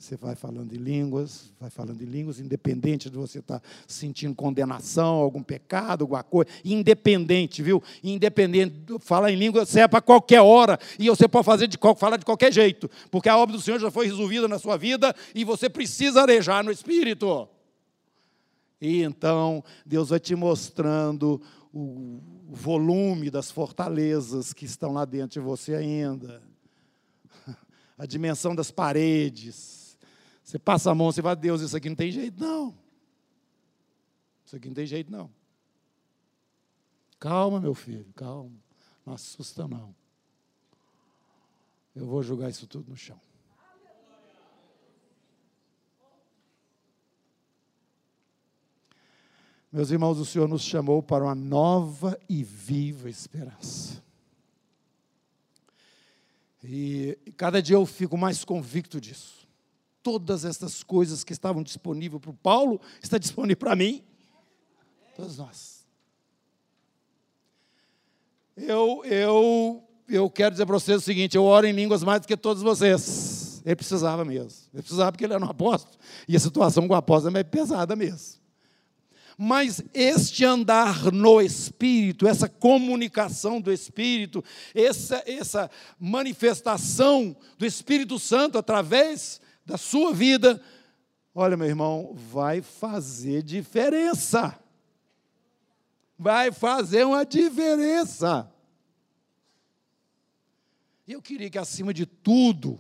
Você 0.02 0.18
vai 0.18 0.34
falando 0.34 0.74
em 0.74 0.80
línguas, 0.80 1.54
vai 1.60 1.70
falando 1.70 2.02
em 2.02 2.06
línguas, 2.06 2.40
independente 2.40 3.08
de 3.08 3.16
você 3.16 3.38
estar 3.38 3.62
sentindo 3.86 4.34
condenação, 4.34 5.20
algum 5.20 5.44
pecado, 5.44 6.02
alguma 6.02 6.24
coisa, 6.24 6.50
independente, 6.66 7.62
viu? 7.62 7.84
Independente, 8.04 8.74
falar 9.00 9.32
em 9.32 9.36
língua 9.36 9.64
serve 9.64 9.90
para 9.90 10.02
qualquer 10.02 10.42
hora, 10.42 10.80
e 10.98 11.08
você 11.08 11.28
pode 11.28 11.46
fazer 11.46 11.68
de 11.68 11.78
falar 11.98 12.18
de 12.18 12.26
qualquer 12.26 12.52
jeito, 12.52 12.90
porque 13.12 13.30
a 13.30 13.38
obra 13.38 13.56
do 13.56 13.62
Senhor 13.62 13.80
já 13.80 13.92
foi 13.92 14.08
resolvida 14.08 14.48
na 14.48 14.58
sua 14.58 14.76
vida 14.76 15.16
e 15.36 15.44
você 15.44 15.70
precisa 15.70 16.24
arejar 16.24 16.64
no 16.64 16.72
Espírito. 16.72 17.48
E 18.82 19.04
então, 19.04 19.64
Deus 19.86 20.10
vai 20.10 20.20
te 20.20 20.36
mostrando 20.36 21.40
o 21.72 22.20
volume 22.50 23.30
das 23.30 23.52
fortalezas 23.52 24.52
que 24.52 24.66
estão 24.66 24.94
lá 24.94 25.06
dentro 25.06 25.40
de 25.40 25.46
você 25.46 25.76
ainda, 25.76 26.42
a 27.96 28.08
dimensão 28.08 28.56
das 28.56 28.72
paredes 28.72 29.81
você 30.44 30.58
passa 30.58 30.92
a 30.92 30.96
mão, 30.96 31.12
você 31.12 31.22
vai, 31.22 31.36
Deus, 31.36 31.62
isso 31.62 31.78
aqui 31.78 31.90
não 31.90 31.96
tem 31.96 32.12
jeito, 32.12 32.40
não. 32.40 32.78
Isso 34.46 34.56
aqui 34.56 34.68
não 34.68 34.76
tem 34.76 34.86
jeito, 34.86 35.12
não. 35.12 35.32
Calma, 37.20 37.60
meu 37.60 37.74
filho, 37.74 38.12
calma. 38.16 38.52
Não 39.06 39.14
assusta, 39.14 39.68
não. 39.68 39.96
Eu 41.96 42.06
vou 42.06 42.24
jogar 42.24 42.50
isso 42.50 42.68
tudo 42.68 42.90
no 42.90 42.98
chão. 42.98 43.20
Meus 49.72 49.90
irmãos, 49.90 50.20
o 50.20 50.26
Senhor 50.26 50.50
nos 50.50 50.64
chamou 50.64 51.02
para 51.02 51.24
uma 51.24 51.36
nova 51.36 52.20
e 52.28 52.44
viva 52.44 53.10
esperança. 53.10 54.04
E 56.62 57.18
cada 57.38 57.62
dia 57.62 57.78
eu 57.78 57.86
fico 57.86 58.18
mais 58.18 58.44
convicto 58.44 59.00
disso 59.00 59.41
todas 60.04 60.46
essas 60.46 60.84
coisas 60.84 61.24
que 61.24 61.34
estavam 61.34 61.64
disponíveis 61.64 62.22
para 62.22 62.32
o 62.32 62.34
Paulo, 62.34 62.80
está 63.02 63.18
disponível 63.18 63.58
para 63.58 63.76
mim, 63.76 64.04
todos 65.16 65.38
nós. 65.38 65.86
Eu, 68.56 69.04
eu, 69.06 69.84
eu 70.08 70.30
quero 70.30 70.52
dizer 70.52 70.66
para 70.66 70.78
vocês 70.78 70.98
o 70.98 71.02
seguinte: 71.02 71.36
eu 71.36 71.44
oro 71.44 71.66
em 71.66 71.72
línguas 71.72 72.04
mais 72.04 72.22
do 72.22 72.28
que 72.28 72.38
todos 72.38 72.62
vocês. 72.62 73.62
Ele 73.66 73.76
precisava 73.76 74.26
mesmo. 74.26 74.60
Ele 74.74 74.82
precisava 74.82 75.12
porque 75.12 75.24
ele 75.24 75.34
era 75.34 75.44
um 75.44 75.50
apóstolo. 75.50 75.96
E 76.28 76.36
a 76.36 76.40
situação 76.40 76.88
com 76.88 76.94
o 76.94 76.98
apóstolo 76.98 77.38
é 77.38 77.44
pesada 77.44 77.96
mesmo. 77.96 78.42
Mas 79.38 79.82
este 79.94 80.46
andar 80.46 81.12
no 81.12 81.42
Espírito, 81.42 82.28
essa 82.28 82.48
comunicação 82.48 83.60
do 83.62 83.72
Espírito, 83.72 84.44
essa, 84.76 85.24
essa 85.26 85.72
manifestação 86.00 87.36
do 87.58 87.66
Espírito 87.66 88.20
Santo 88.20 88.58
através 88.58 89.42
da 89.72 89.78
sua 89.78 90.14
vida, 90.14 90.62
olha, 91.34 91.56
meu 91.56 91.68
irmão, 91.68 92.14
vai 92.14 92.62
fazer 92.62 93.42
diferença. 93.42 94.60
Vai 96.20 96.52
fazer 96.52 97.06
uma 97.06 97.26
diferença. 97.26 98.52
E 101.08 101.14
eu 101.14 101.22
queria 101.22 101.50
que, 101.50 101.58
acima 101.58 101.94
de 101.94 102.06
tudo, 102.06 102.78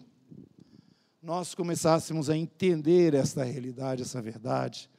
nós 1.24 1.56
começássemos 1.56 2.30
a 2.30 2.36
entender 2.36 3.14
essa 3.14 3.44
realidade, 3.44 4.02
essa 4.02 4.22
verdade, 4.22 4.90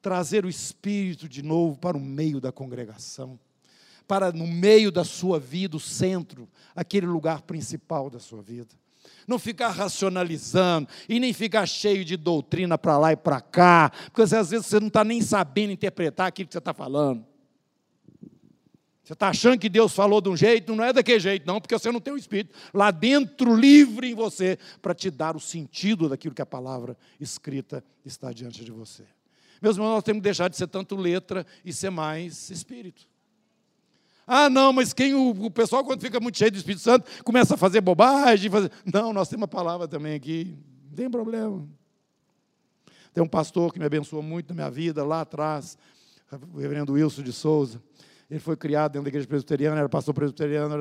trazer 0.00 0.44
o 0.44 0.48
Espírito 0.48 1.28
de 1.28 1.42
novo 1.42 1.76
para 1.78 1.96
o 1.96 2.00
meio 2.00 2.40
da 2.40 2.52
congregação 2.52 3.38
para 4.10 4.32
no 4.32 4.44
meio 4.44 4.90
da 4.90 5.04
sua 5.04 5.38
vida, 5.38 5.76
o 5.76 5.80
centro, 5.80 6.48
aquele 6.74 7.06
lugar 7.06 7.42
principal 7.42 8.10
da 8.10 8.18
sua 8.18 8.42
vida. 8.42 8.74
Não 9.30 9.38
ficar 9.38 9.68
racionalizando 9.68 10.88
e 11.08 11.20
nem 11.20 11.32
ficar 11.32 11.64
cheio 11.64 12.04
de 12.04 12.16
doutrina 12.16 12.76
para 12.76 12.98
lá 12.98 13.12
e 13.12 13.16
para 13.16 13.40
cá, 13.40 13.92
porque 14.06 14.22
às 14.22 14.50
vezes 14.50 14.66
você 14.66 14.80
não 14.80 14.88
está 14.88 15.04
nem 15.04 15.22
sabendo 15.22 15.72
interpretar 15.72 16.26
aquilo 16.26 16.48
que 16.48 16.52
você 16.52 16.58
está 16.58 16.74
falando. 16.74 17.24
Você 19.04 19.12
está 19.12 19.28
achando 19.28 19.56
que 19.56 19.68
Deus 19.68 19.94
falou 19.94 20.20
de 20.20 20.28
um 20.28 20.36
jeito, 20.36 20.74
não 20.74 20.82
é 20.82 20.92
daquele 20.92 21.20
jeito, 21.20 21.46
não, 21.46 21.60
porque 21.60 21.78
você 21.78 21.92
não 21.92 22.00
tem 22.00 22.12
o 22.12 22.16
Espírito 22.16 22.56
lá 22.74 22.90
dentro, 22.90 23.54
livre 23.54 24.10
em 24.10 24.14
você, 24.16 24.58
para 24.82 24.94
te 24.94 25.12
dar 25.12 25.36
o 25.36 25.40
sentido 25.40 26.08
daquilo 26.08 26.34
que 26.34 26.42
a 26.42 26.46
palavra 26.46 26.96
escrita 27.20 27.84
está 28.04 28.32
diante 28.32 28.64
de 28.64 28.72
você. 28.72 29.04
Meus 29.62 29.76
irmãos, 29.76 29.94
nós 29.94 30.02
temos 30.02 30.18
que 30.18 30.24
deixar 30.24 30.48
de 30.48 30.56
ser 30.56 30.66
tanto 30.66 30.96
letra 30.96 31.46
e 31.64 31.72
ser 31.72 31.90
mais 31.90 32.50
Espírito. 32.50 33.06
Ah, 34.26 34.48
não, 34.48 34.72
mas 34.72 34.92
quem 34.92 35.14
o, 35.14 35.30
o, 35.30 35.50
pessoal, 35.50 35.84
quando 35.84 36.00
fica 36.00 36.20
muito 36.20 36.38
cheio 36.38 36.50
do 36.50 36.56
Espírito 36.56 36.82
Santo, 36.82 37.10
começa 37.24 37.54
a 37.54 37.56
fazer 37.56 37.80
bobagem. 37.80 38.50
Fazer... 38.50 38.70
Não, 38.84 39.12
nós 39.12 39.28
temos 39.28 39.42
uma 39.42 39.48
palavra 39.48 39.88
também 39.88 40.14
aqui, 40.14 40.56
não 40.88 40.96
tem 40.96 41.10
problema. 41.10 41.66
Tem 43.12 43.22
um 43.22 43.28
pastor 43.28 43.72
que 43.72 43.78
me 43.78 43.84
abençoou 43.84 44.22
muito 44.22 44.50
na 44.50 44.54
minha 44.54 44.70
vida, 44.70 45.04
lá 45.04 45.22
atrás, 45.22 45.76
o 46.54 46.58
reverendo 46.58 46.92
Wilson 46.92 47.22
de 47.22 47.32
Souza. 47.32 47.82
Ele 48.30 48.38
foi 48.38 48.56
criado 48.56 48.92
dentro 48.92 49.04
da 49.04 49.08
igreja 49.08 49.26
presbiteriana, 49.26 49.78
era 49.78 49.88
pastor 49.88 50.14
presbiteriano. 50.14 50.76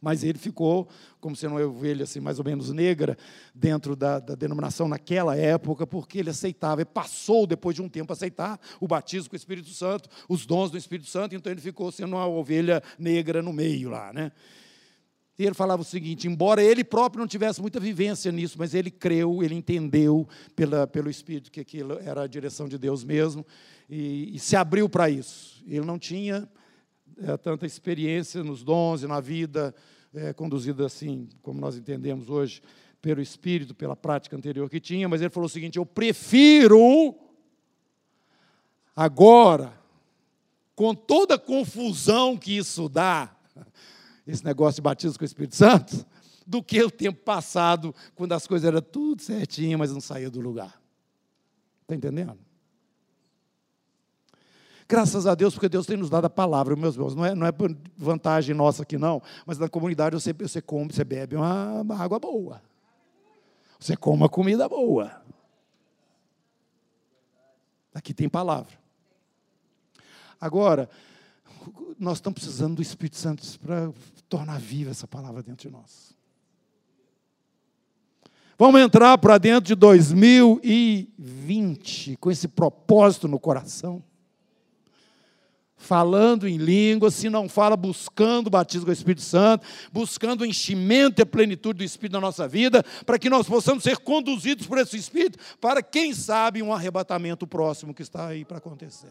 Mas 0.00 0.24
ele 0.24 0.38
ficou 0.38 0.88
como 1.20 1.36
sendo 1.36 1.56
uma 1.56 1.64
ovelha 1.64 2.04
assim, 2.04 2.20
mais 2.20 2.38
ou 2.38 2.44
menos 2.44 2.70
negra 2.70 3.16
dentro 3.54 3.94
da, 3.94 4.18
da 4.18 4.34
denominação 4.34 4.88
naquela 4.88 5.36
época, 5.36 5.86
porque 5.86 6.18
ele 6.18 6.30
aceitava, 6.30 6.80
e 6.80 6.84
passou 6.84 7.46
depois 7.46 7.76
de 7.76 7.82
um 7.82 7.88
tempo 7.88 8.12
a 8.12 8.14
aceitar 8.14 8.58
o 8.80 8.88
batismo 8.88 9.28
com 9.28 9.34
o 9.34 9.36
Espírito 9.36 9.70
Santo, 9.70 10.08
os 10.28 10.46
dons 10.46 10.70
do 10.70 10.78
Espírito 10.78 11.08
Santo, 11.08 11.34
então 11.34 11.52
ele 11.52 11.60
ficou 11.60 11.92
sendo 11.92 12.16
uma 12.16 12.26
ovelha 12.26 12.82
negra 12.98 13.42
no 13.42 13.52
meio 13.52 13.90
lá, 13.90 14.12
né? 14.12 14.32
E 15.40 15.46
ele 15.46 15.54
falava 15.54 15.80
o 15.80 15.84
seguinte: 15.86 16.28
embora 16.28 16.62
ele 16.62 16.84
próprio 16.84 17.20
não 17.20 17.26
tivesse 17.26 17.62
muita 17.62 17.80
vivência 17.80 18.30
nisso, 18.30 18.56
mas 18.58 18.74
ele 18.74 18.90
creu, 18.90 19.42
ele 19.42 19.54
entendeu 19.54 20.28
pela, 20.54 20.86
pelo 20.86 21.08
Espírito 21.08 21.50
que 21.50 21.60
aquilo 21.60 21.98
era 21.98 22.24
a 22.24 22.26
direção 22.26 22.68
de 22.68 22.76
Deus 22.76 23.02
mesmo, 23.02 23.44
e, 23.88 24.34
e 24.34 24.38
se 24.38 24.54
abriu 24.54 24.86
para 24.86 25.08
isso. 25.08 25.64
Ele 25.66 25.86
não 25.86 25.98
tinha 25.98 26.46
é, 27.22 27.36
tanta 27.36 27.66
experiência 27.66 28.42
nos 28.42 28.62
dons 28.62 29.02
e 29.02 29.06
na 29.06 29.20
vida 29.20 29.74
é, 30.14 30.32
conduzida 30.32 30.86
assim, 30.86 31.28
como 31.42 31.60
nós 31.60 31.76
entendemos 31.76 32.28
hoje, 32.28 32.62
pelo 33.00 33.20
Espírito, 33.20 33.74
pela 33.74 33.96
prática 33.96 34.36
anterior 34.36 34.68
que 34.68 34.80
tinha, 34.80 35.08
mas 35.08 35.20
ele 35.20 35.30
falou 35.30 35.46
o 35.46 35.50
seguinte: 35.50 35.78
eu 35.78 35.86
prefiro 35.86 37.14
agora, 38.94 39.72
com 40.74 40.94
toda 40.94 41.34
a 41.34 41.38
confusão 41.38 42.36
que 42.36 42.56
isso 42.56 42.88
dá, 42.88 43.34
esse 44.26 44.44
negócio 44.44 44.76
de 44.76 44.82
batismo 44.82 45.18
com 45.18 45.24
o 45.24 45.26
Espírito 45.26 45.56
Santo, 45.56 46.04
do 46.46 46.62
que 46.62 46.82
o 46.82 46.90
tempo 46.90 47.20
passado, 47.22 47.94
quando 48.14 48.32
as 48.32 48.46
coisas 48.46 48.66
eram 48.66 48.82
tudo 48.82 49.22
certinho, 49.22 49.78
mas 49.78 49.92
não 49.92 50.00
saía 50.00 50.30
do 50.30 50.40
lugar. 50.40 50.80
Está 51.82 51.94
entendendo? 51.94 52.38
Graças 54.90 55.24
a 55.24 55.36
Deus, 55.36 55.54
porque 55.54 55.68
Deus 55.68 55.86
tem 55.86 55.96
nos 55.96 56.10
dado 56.10 56.24
a 56.24 56.30
palavra, 56.30 56.74
meus 56.74 56.96
irmãos. 56.96 57.14
Não 57.14 57.24
é, 57.24 57.32
não 57.32 57.46
é 57.46 57.52
vantagem 57.96 58.56
nossa 58.56 58.82
aqui, 58.82 58.98
não. 58.98 59.22
Mas 59.46 59.56
na 59.56 59.68
comunidade 59.68 60.16
você, 60.16 60.32
você 60.32 60.60
come, 60.60 60.92
você 60.92 61.04
bebe 61.04 61.36
uma, 61.36 61.82
uma 61.82 61.96
água 61.96 62.18
boa. 62.18 62.60
Você 63.78 63.96
come 63.96 64.16
uma 64.16 64.28
comida 64.28 64.68
boa. 64.68 65.22
Aqui 67.94 68.12
tem 68.12 68.28
palavra. 68.28 68.76
Agora, 70.40 70.90
nós 71.96 72.16
estamos 72.16 72.40
precisando 72.40 72.74
do 72.74 72.82
Espírito 72.82 73.16
Santo 73.16 73.46
para 73.60 73.92
tornar 74.28 74.58
viva 74.58 74.90
essa 74.90 75.06
palavra 75.06 75.40
dentro 75.40 75.68
de 75.68 75.72
nós. 75.72 76.18
Vamos 78.58 78.80
entrar 78.80 79.16
para 79.18 79.38
dentro 79.38 79.68
de 79.68 79.76
2020 79.76 82.16
com 82.16 82.28
esse 82.28 82.48
propósito 82.48 83.28
no 83.28 83.38
coração. 83.38 84.02
Falando 85.82 86.46
em 86.46 86.58
línguas, 86.58 87.14
se 87.14 87.30
não 87.30 87.48
fala, 87.48 87.74
buscando 87.74 88.48
o 88.48 88.50
batismo 88.50 88.84
com 88.84 88.90
o 88.90 88.92
Espírito 88.92 89.22
Santo, 89.22 89.66
buscando 89.90 90.42
o 90.42 90.46
enchimento 90.46 91.20
e 91.20 91.22
a 91.22 91.26
plenitude 91.26 91.78
do 91.78 91.84
Espírito 91.84 92.12
na 92.12 92.20
nossa 92.20 92.46
vida, 92.46 92.84
para 93.06 93.18
que 93.18 93.30
nós 93.30 93.48
possamos 93.48 93.82
ser 93.82 93.96
conduzidos 93.96 94.66
por 94.66 94.76
esse 94.76 94.98
Espírito, 94.98 95.38
para 95.58 95.82
quem 95.82 96.12
sabe 96.12 96.62
um 96.62 96.72
arrebatamento 96.72 97.46
próximo 97.46 97.94
que 97.94 98.02
está 98.02 98.26
aí 98.26 98.44
para 98.44 98.58
acontecer 98.58 99.08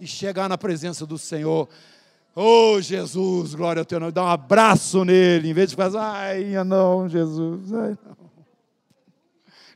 e 0.00 0.06
chegar 0.06 0.48
na 0.48 0.56
presença 0.56 1.04
do 1.04 1.18
Senhor. 1.18 1.68
Oh, 2.36 2.80
Jesus, 2.80 3.54
glória 3.54 3.80
ao 3.80 3.84
teu 3.84 3.98
nome. 3.98 4.12
Dá 4.12 4.22
um 4.22 4.28
abraço 4.28 5.04
nele, 5.04 5.50
em 5.50 5.52
vez 5.52 5.70
de 5.70 5.76
fazer, 5.76 5.98
ai, 5.98 6.64
não, 6.64 7.08
Jesus, 7.08 7.72
ai, 7.72 7.98
não. 8.06 8.24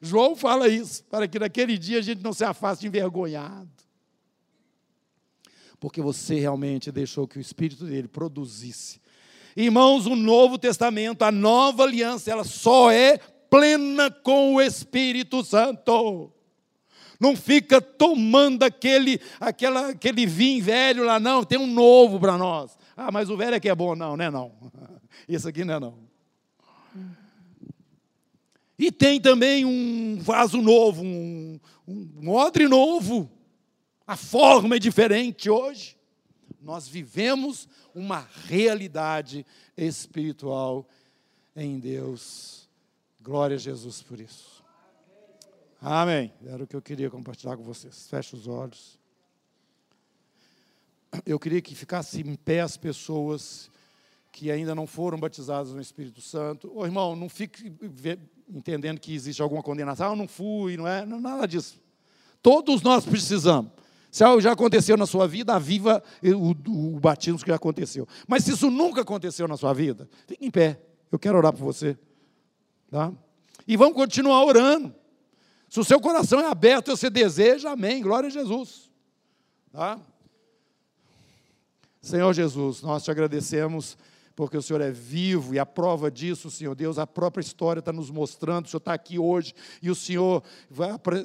João 0.00 0.36
fala 0.36 0.68
isso, 0.68 1.02
para 1.10 1.26
que 1.26 1.40
naquele 1.40 1.76
dia 1.76 1.98
a 1.98 2.02
gente 2.02 2.22
não 2.22 2.32
se 2.32 2.44
afaste 2.44 2.86
envergonhado. 2.86 3.77
Porque 5.80 6.00
você 6.00 6.38
realmente 6.40 6.90
deixou 6.90 7.26
que 7.26 7.38
o 7.38 7.40
Espírito 7.40 7.84
dele 7.84 8.08
produzisse. 8.08 9.00
Irmãos, 9.56 10.06
o 10.06 10.14
Novo 10.16 10.58
Testamento, 10.58 11.22
a 11.22 11.32
nova 11.32 11.82
aliança, 11.82 12.30
ela 12.30 12.44
só 12.44 12.90
é 12.90 13.18
plena 13.50 14.10
com 14.10 14.54
o 14.54 14.60
Espírito 14.60 15.44
Santo. 15.44 16.32
Não 17.18 17.34
fica 17.34 17.80
tomando 17.80 18.62
aquele, 18.62 19.20
aquela, 19.40 19.88
aquele 19.88 20.26
vinho 20.26 20.62
velho 20.62 21.04
lá, 21.04 21.18
não. 21.18 21.42
Tem 21.42 21.58
um 21.58 21.66
novo 21.66 22.20
para 22.20 22.38
nós. 22.38 22.78
Ah, 22.96 23.10
mas 23.10 23.28
o 23.30 23.36
velho 23.36 23.56
é 23.56 23.60
que 23.60 23.68
é 23.68 23.74
bom. 23.74 23.96
Não, 23.96 24.16
não 24.16 24.24
é 24.24 24.30
não. 24.30 24.52
Isso 25.28 25.48
aqui 25.48 25.64
não 25.64 25.74
é 25.74 25.80
não. 25.80 26.08
E 28.78 28.92
tem 28.92 29.20
também 29.20 29.64
um 29.64 30.18
vaso 30.20 30.62
novo, 30.62 31.02
um, 31.02 31.58
um 31.88 32.30
odre 32.30 32.68
novo. 32.68 33.28
A 34.08 34.16
forma 34.16 34.76
é 34.76 34.78
diferente 34.78 35.50
hoje. 35.50 35.94
Nós 36.62 36.88
vivemos 36.88 37.68
uma 37.94 38.26
realidade 38.46 39.44
espiritual 39.76 40.88
em 41.54 41.78
Deus. 41.78 42.66
Glória 43.20 43.56
a 43.56 43.58
Jesus 43.58 44.00
por 44.00 44.18
isso. 44.18 44.64
Amém. 45.78 46.32
Era 46.46 46.64
o 46.64 46.66
que 46.66 46.74
eu 46.74 46.80
queria 46.80 47.10
compartilhar 47.10 47.54
com 47.58 47.62
vocês. 47.62 48.08
Feche 48.08 48.34
os 48.34 48.46
olhos. 48.46 48.98
Eu 51.26 51.38
queria 51.38 51.60
que 51.60 51.74
ficasse 51.74 52.22
em 52.22 52.34
pé 52.34 52.62
as 52.62 52.78
pessoas 52.78 53.70
que 54.32 54.50
ainda 54.50 54.74
não 54.74 54.86
foram 54.86 55.20
batizadas 55.20 55.74
no 55.74 55.82
Espírito 55.82 56.22
Santo. 56.22 56.72
Ô 56.74 56.86
irmão, 56.86 57.14
não 57.14 57.28
fique 57.28 57.70
entendendo 58.48 59.00
que 59.00 59.14
existe 59.14 59.42
alguma 59.42 59.62
condenação. 59.62 60.06
Ah, 60.06 60.12
eu 60.12 60.16
não 60.16 60.26
fui, 60.26 60.78
não 60.78 60.88
é? 60.88 61.04
Não, 61.04 61.20
nada 61.20 61.46
disso. 61.46 61.78
Todos 62.40 62.80
nós 62.80 63.04
precisamos. 63.04 63.70
Se 64.10 64.24
algo 64.24 64.40
já 64.40 64.52
aconteceu 64.52 64.96
na 64.96 65.06
sua 65.06 65.26
vida, 65.26 65.54
aviva 65.54 66.02
o, 66.22 66.50
o 66.94 67.00
batismo 67.00 67.38
que 67.38 67.48
já 67.48 67.56
aconteceu. 67.56 68.08
Mas 68.26 68.44
se 68.44 68.52
isso 68.52 68.70
nunca 68.70 69.02
aconteceu 69.02 69.46
na 69.46 69.56
sua 69.56 69.72
vida, 69.72 70.08
fique 70.26 70.44
em 70.44 70.50
pé. 70.50 70.80
Eu 71.12 71.18
quero 71.18 71.36
orar 71.36 71.52
por 71.52 71.64
você. 71.64 71.96
Tá? 72.90 73.12
E 73.66 73.76
vamos 73.76 73.94
continuar 73.94 74.44
orando. 74.44 74.94
Se 75.68 75.78
o 75.78 75.84
seu 75.84 76.00
coração 76.00 76.40
é 76.40 76.46
aberto, 76.46 76.96
você 76.96 77.10
deseja, 77.10 77.72
amém, 77.72 78.02
glória 78.02 78.28
a 78.28 78.30
Jesus. 78.30 78.90
Tá? 79.70 80.00
Senhor 82.00 82.32
Jesus, 82.32 82.80
nós 82.80 83.04
te 83.04 83.10
agradecemos 83.10 83.98
porque 84.38 84.56
o 84.56 84.62
Senhor 84.62 84.80
é 84.80 84.92
vivo 84.92 85.52
e 85.52 85.58
a 85.58 85.66
prova 85.66 86.08
disso, 86.08 86.48
Senhor 86.48 86.72
Deus, 86.72 86.96
a 86.96 87.04
própria 87.04 87.42
história 87.42 87.80
está 87.80 87.92
nos 87.92 88.08
mostrando. 88.08 88.66
O 88.66 88.68
Senhor 88.68 88.78
está 88.78 88.94
aqui 88.94 89.18
hoje 89.18 89.52
e 89.82 89.90
o 89.90 89.96
Senhor 89.96 90.44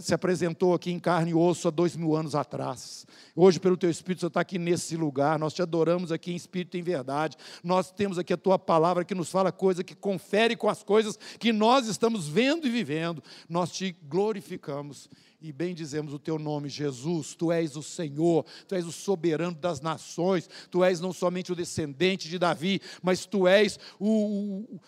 se 0.01 0.15
apresentou 0.15 0.73
aqui 0.73 0.89
em 0.89 0.97
carne 0.97 1.29
e 1.29 1.33
osso 1.35 1.67
há 1.67 1.71
dois 1.71 1.95
mil 1.95 2.15
anos 2.15 2.33
atrás. 2.33 3.05
Hoje, 3.35 3.59
pelo 3.59 3.77
Teu 3.77 3.87
Espírito, 3.87 4.17
o 4.17 4.19
Senhor 4.21 4.29
está 4.29 4.41
aqui 4.41 4.57
nesse 4.57 4.97
lugar. 4.97 5.37
Nós 5.37 5.53
te 5.53 5.61
adoramos 5.61 6.11
aqui 6.11 6.31
em 6.31 6.35
Espírito 6.35 6.75
e 6.75 6.79
em 6.79 6.83
verdade. 6.83 7.37
Nós 7.63 7.91
temos 7.91 8.17
aqui 8.17 8.33
a 8.33 8.37
Tua 8.37 8.57
palavra 8.57 9.05
que 9.05 9.13
nos 9.13 9.29
fala 9.29 9.51
coisa 9.51 9.83
que 9.83 9.93
confere 9.93 10.55
com 10.55 10.67
as 10.67 10.81
coisas 10.81 11.15
que 11.37 11.53
nós 11.53 11.87
estamos 11.87 12.27
vendo 12.27 12.65
e 12.65 12.71
vivendo. 12.71 13.21
Nós 13.47 13.71
te 13.71 13.95
glorificamos 14.09 15.07
e 15.43 15.51
bendizemos 15.51 16.13
o 16.13 16.19
teu 16.19 16.39
nome, 16.39 16.69
Jesus. 16.69 17.35
Tu 17.35 17.51
és 17.51 17.75
o 17.75 17.83
Senhor, 17.83 18.45
tu 18.65 18.75
és 18.75 18.85
o 18.85 18.93
soberano 18.93 19.57
das 19.57 19.81
nações, 19.81 20.49
tu 20.71 20.81
és 20.81 21.01
não 21.01 21.11
somente 21.11 21.51
o 21.51 21.55
descendente 21.55 22.29
de 22.29 22.39
Davi, 22.39 22.81
mas 23.01 23.25
tu 23.25 23.45
és 23.45 23.77
o, 23.99 24.79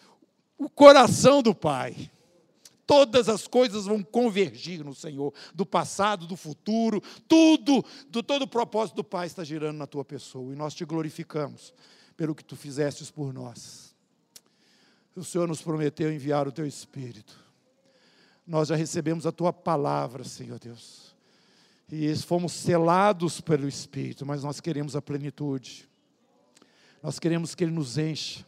o, 0.58 0.70
coração 0.70 1.44
do 1.44 1.54
Pai. 1.54 2.10
Todas 2.88 3.28
as 3.28 3.48
coisas 3.48 3.86
vão 3.86 4.02
convergir 4.02 4.86
no 4.86 4.96
Senhor, 4.96 5.34
do 5.54 5.66
passado, 5.66 6.26
do 6.26 6.38
futuro, 6.38 7.02
tudo, 7.28 7.84
do 8.08 8.24
todo 8.24 8.44
o 8.44 8.48
propósito 8.48 8.96
do 8.96 9.04
Pai 9.04 9.28
está 9.28 9.44
girando 9.44 9.78
na 9.78 9.88
tua 9.88 10.06
pessoa 10.06 10.54
e 10.54 10.56
nós 10.56 10.74
te 10.74 10.86
glorificamos 10.86 11.74
pelo 12.16 12.34
que 12.34 12.46
tu 12.46 12.56
fizestes 12.56 13.12
por 13.12 13.34
nós. 13.34 13.94
O 15.14 15.24
Senhor 15.24 15.48
nos 15.48 15.62
prometeu 15.62 16.14
enviar 16.14 16.48
o 16.48 16.52
teu 16.52 16.66
Espírito 16.66 17.45
nós 18.46 18.68
já 18.68 18.76
recebemos 18.76 19.26
a 19.26 19.32
tua 19.32 19.52
palavra, 19.52 20.24
Senhor 20.24 20.60
Deus. 20.60 21.16
E 21.92 22.16
fomos 22.24 22.52
selados 22.54 23.42
pelo 23.42 23.68
Espírito, 23.68 24.26
mas 24.26 24.44
nós 24.44 24.60
queremos 24.60 24.96
a 24.96 25.02
plenitude. 25.02 25.90
Nós 27.02 27.20
queremos 27.20 27.54
que 27.54 27.64
Ele 27.64 27.72
nos 27.72 27.98
encha 27.98 28.46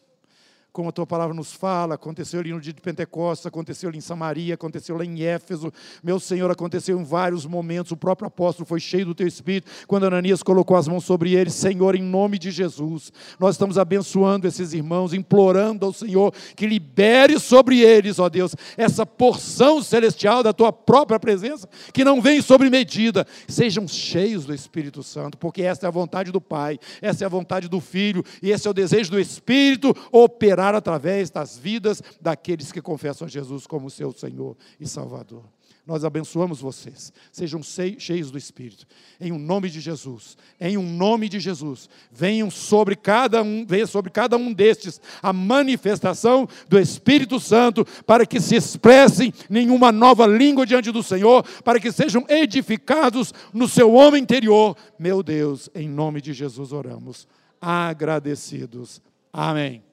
como 0.78 0.90
a 0.90 0.92
tua 0.92 1.08
palavra 1.08 1.34
nos 1.34 1.52
fala, 1.54 1.96
aconteceu 1.96 2.40
ali 2.40 2.54
no 2.54 2.62
dia 2.62 2.72
de 2.72 2.80
Pentecostes, 2.80 3.48
aconteceu 3.48 3.90
ali 3.90 3.98
em 3.98 4.02
Samaria, 4.02 4.54
aconteceu 4.54 4.96
lá 4.96 5.04
em 5.04 5.24
Éfeso, 5.24 5.74
meu 6.04 6.20
Senhor, 6.20 6.52
aconteceu 6.52 7.00
em 7.00 7.04
vários 7.04 7.48
momentos, 7.48 7.92
o 7.92 7.98
próprio 7.98 8.28
apóstolo 8.28 8.64
foi 8.64 8.80
cheio 8.80 9.08
do 9.08 9.16
teu 9.16 9.26
Espírito, 9.26 9.72
quando 9.88 10.06
Ananias 10.06 10.44
colocou 10.44 10.78
as 10.78 10.88
mãos 10.88 11.04
sobre 11.04 11.34
ele, 11.34 11.50
Senhor, 11.50 11.96
em 11.96 12.04
nome 12.04 12.38
de 12.38 12.52
Jesus, 12.52 13.12
nós 13.40 13.56
estamos 13.56 13.80
abençoando 13.80 14.48
esses 14.48 14.72
irmãos, 14.72 15.14
implorando 15.14 15.84
ao 15.84 15.92
Senhor 15.92 16.32
que 16.56 16.68
libere 16.68 17.40
sobre 17.40 17.80
eles, 17.80 18.20
ó 18.20 18.30
Deus, 18.30 18.56
essa 18.78 19.04
porção 19.04 19.82
celestial 19.82 20.44
da 20.44 20.54
tua 20.54 20.72
própria 20.72 21.20
presença, 21.20 21.68
que 21.92 22.04
não 22.04 22.22
vem 22.22 22.40
sobre 22.40 22.70
medida, 22.70 23.26
sejam 23.48 23.88
cheios 23.88 24.46
do 24.46 24.54
Espírito 24.54 25.02
Santo, 25.02 25.40
porque 25.40 25.64
esta 25.64 25.88
é 25.88 25.90
a 25.90 25.92
vontade 25.92 26.32
do 26.32 26.40
Pai, 26.40 26.78
essa 27.02 27.24
é 27.24 27.26
a 27.26 27.30
vontade 27.30 27.68
do 27.68 27.80
Filho, 27.82 28.24
e 28.44 28.52
esse 28.52 28.68
é 28.68 28.70
o 28.70 28.76
desejo 28.76 29.10
do 29.10 29.20
Espírito 29.20 29.96
operar 30.12 30.57
através 30.58 31.30
das 31.30 31.58
vidas 31.58 32.02
daqueles 32.22 32.72
que 32.72 32.82
confessam 32.82 33.28
Jesus 33.28 33.68
como 33.68 33.90
seu 33.90 34.12
Senhor 34.12 34.58
e 34.80 34.88
Salvador. 34.88 35.44
Nós 35.88 36.04
abençoamos 36.04 36.60
vocês. 36.60 37.14
Sejam 37.32 37.62
cheios 37.64 38.30
do 38.30 38.38
Espírito. 38.38 38.86
Em 39.22 39.32
um 39.32 39.40
nome 39.40 39.70
de 39.70 39.80
Jesus. 39.80 40.38
Em 40.60 40.78
um 40.78 40.84
nome 40.84 41.30
de 41.30 41.40
Jesus. 41.40 41.90
Venham 42.12 42.52
sobre 42.52 42.94
cada 42.94 43.42
um, 43.42 43.66
venha 43.66 43.88
sobre 43.88 44.12
cada 44.12 44.36
um 44.36 44.52
destes 44.52 45.00
a 45.24 45.32
manifestação 45.32 46.46
do 46.68 46.78
Espírito 46.78 47.40
Santo 47.40 47.86
para 48.06 48.26
que 48.26 48.42
se 48.42 48.56
expressem 48.58 49.34
em 49.50 49.70
uma 49.70 49.90
nova 49.90 50.28
língua 50.28 50.66
diante 50.66 50.92
do 50.92 51.02
Senhor, 51.02 51.42
para 51.64 51.80
que 51.80 51.90
sejam 51.90 52.26
edificados 52.28 53.34
no 53.54 53.66
seu 53.66 53.94
homem 53.94 54.22
interior. 54.22 54.76
Meu 55.00 55.24
Deus, 55.24 55.70
em 55.74 55.88
nome 55.88 56.20
de 56.20 56.34
Jesus 56.34 56.74
oramos. 56.74 57.26
Agradecidos. 57.62 59.02
Amém. 59.32 59.87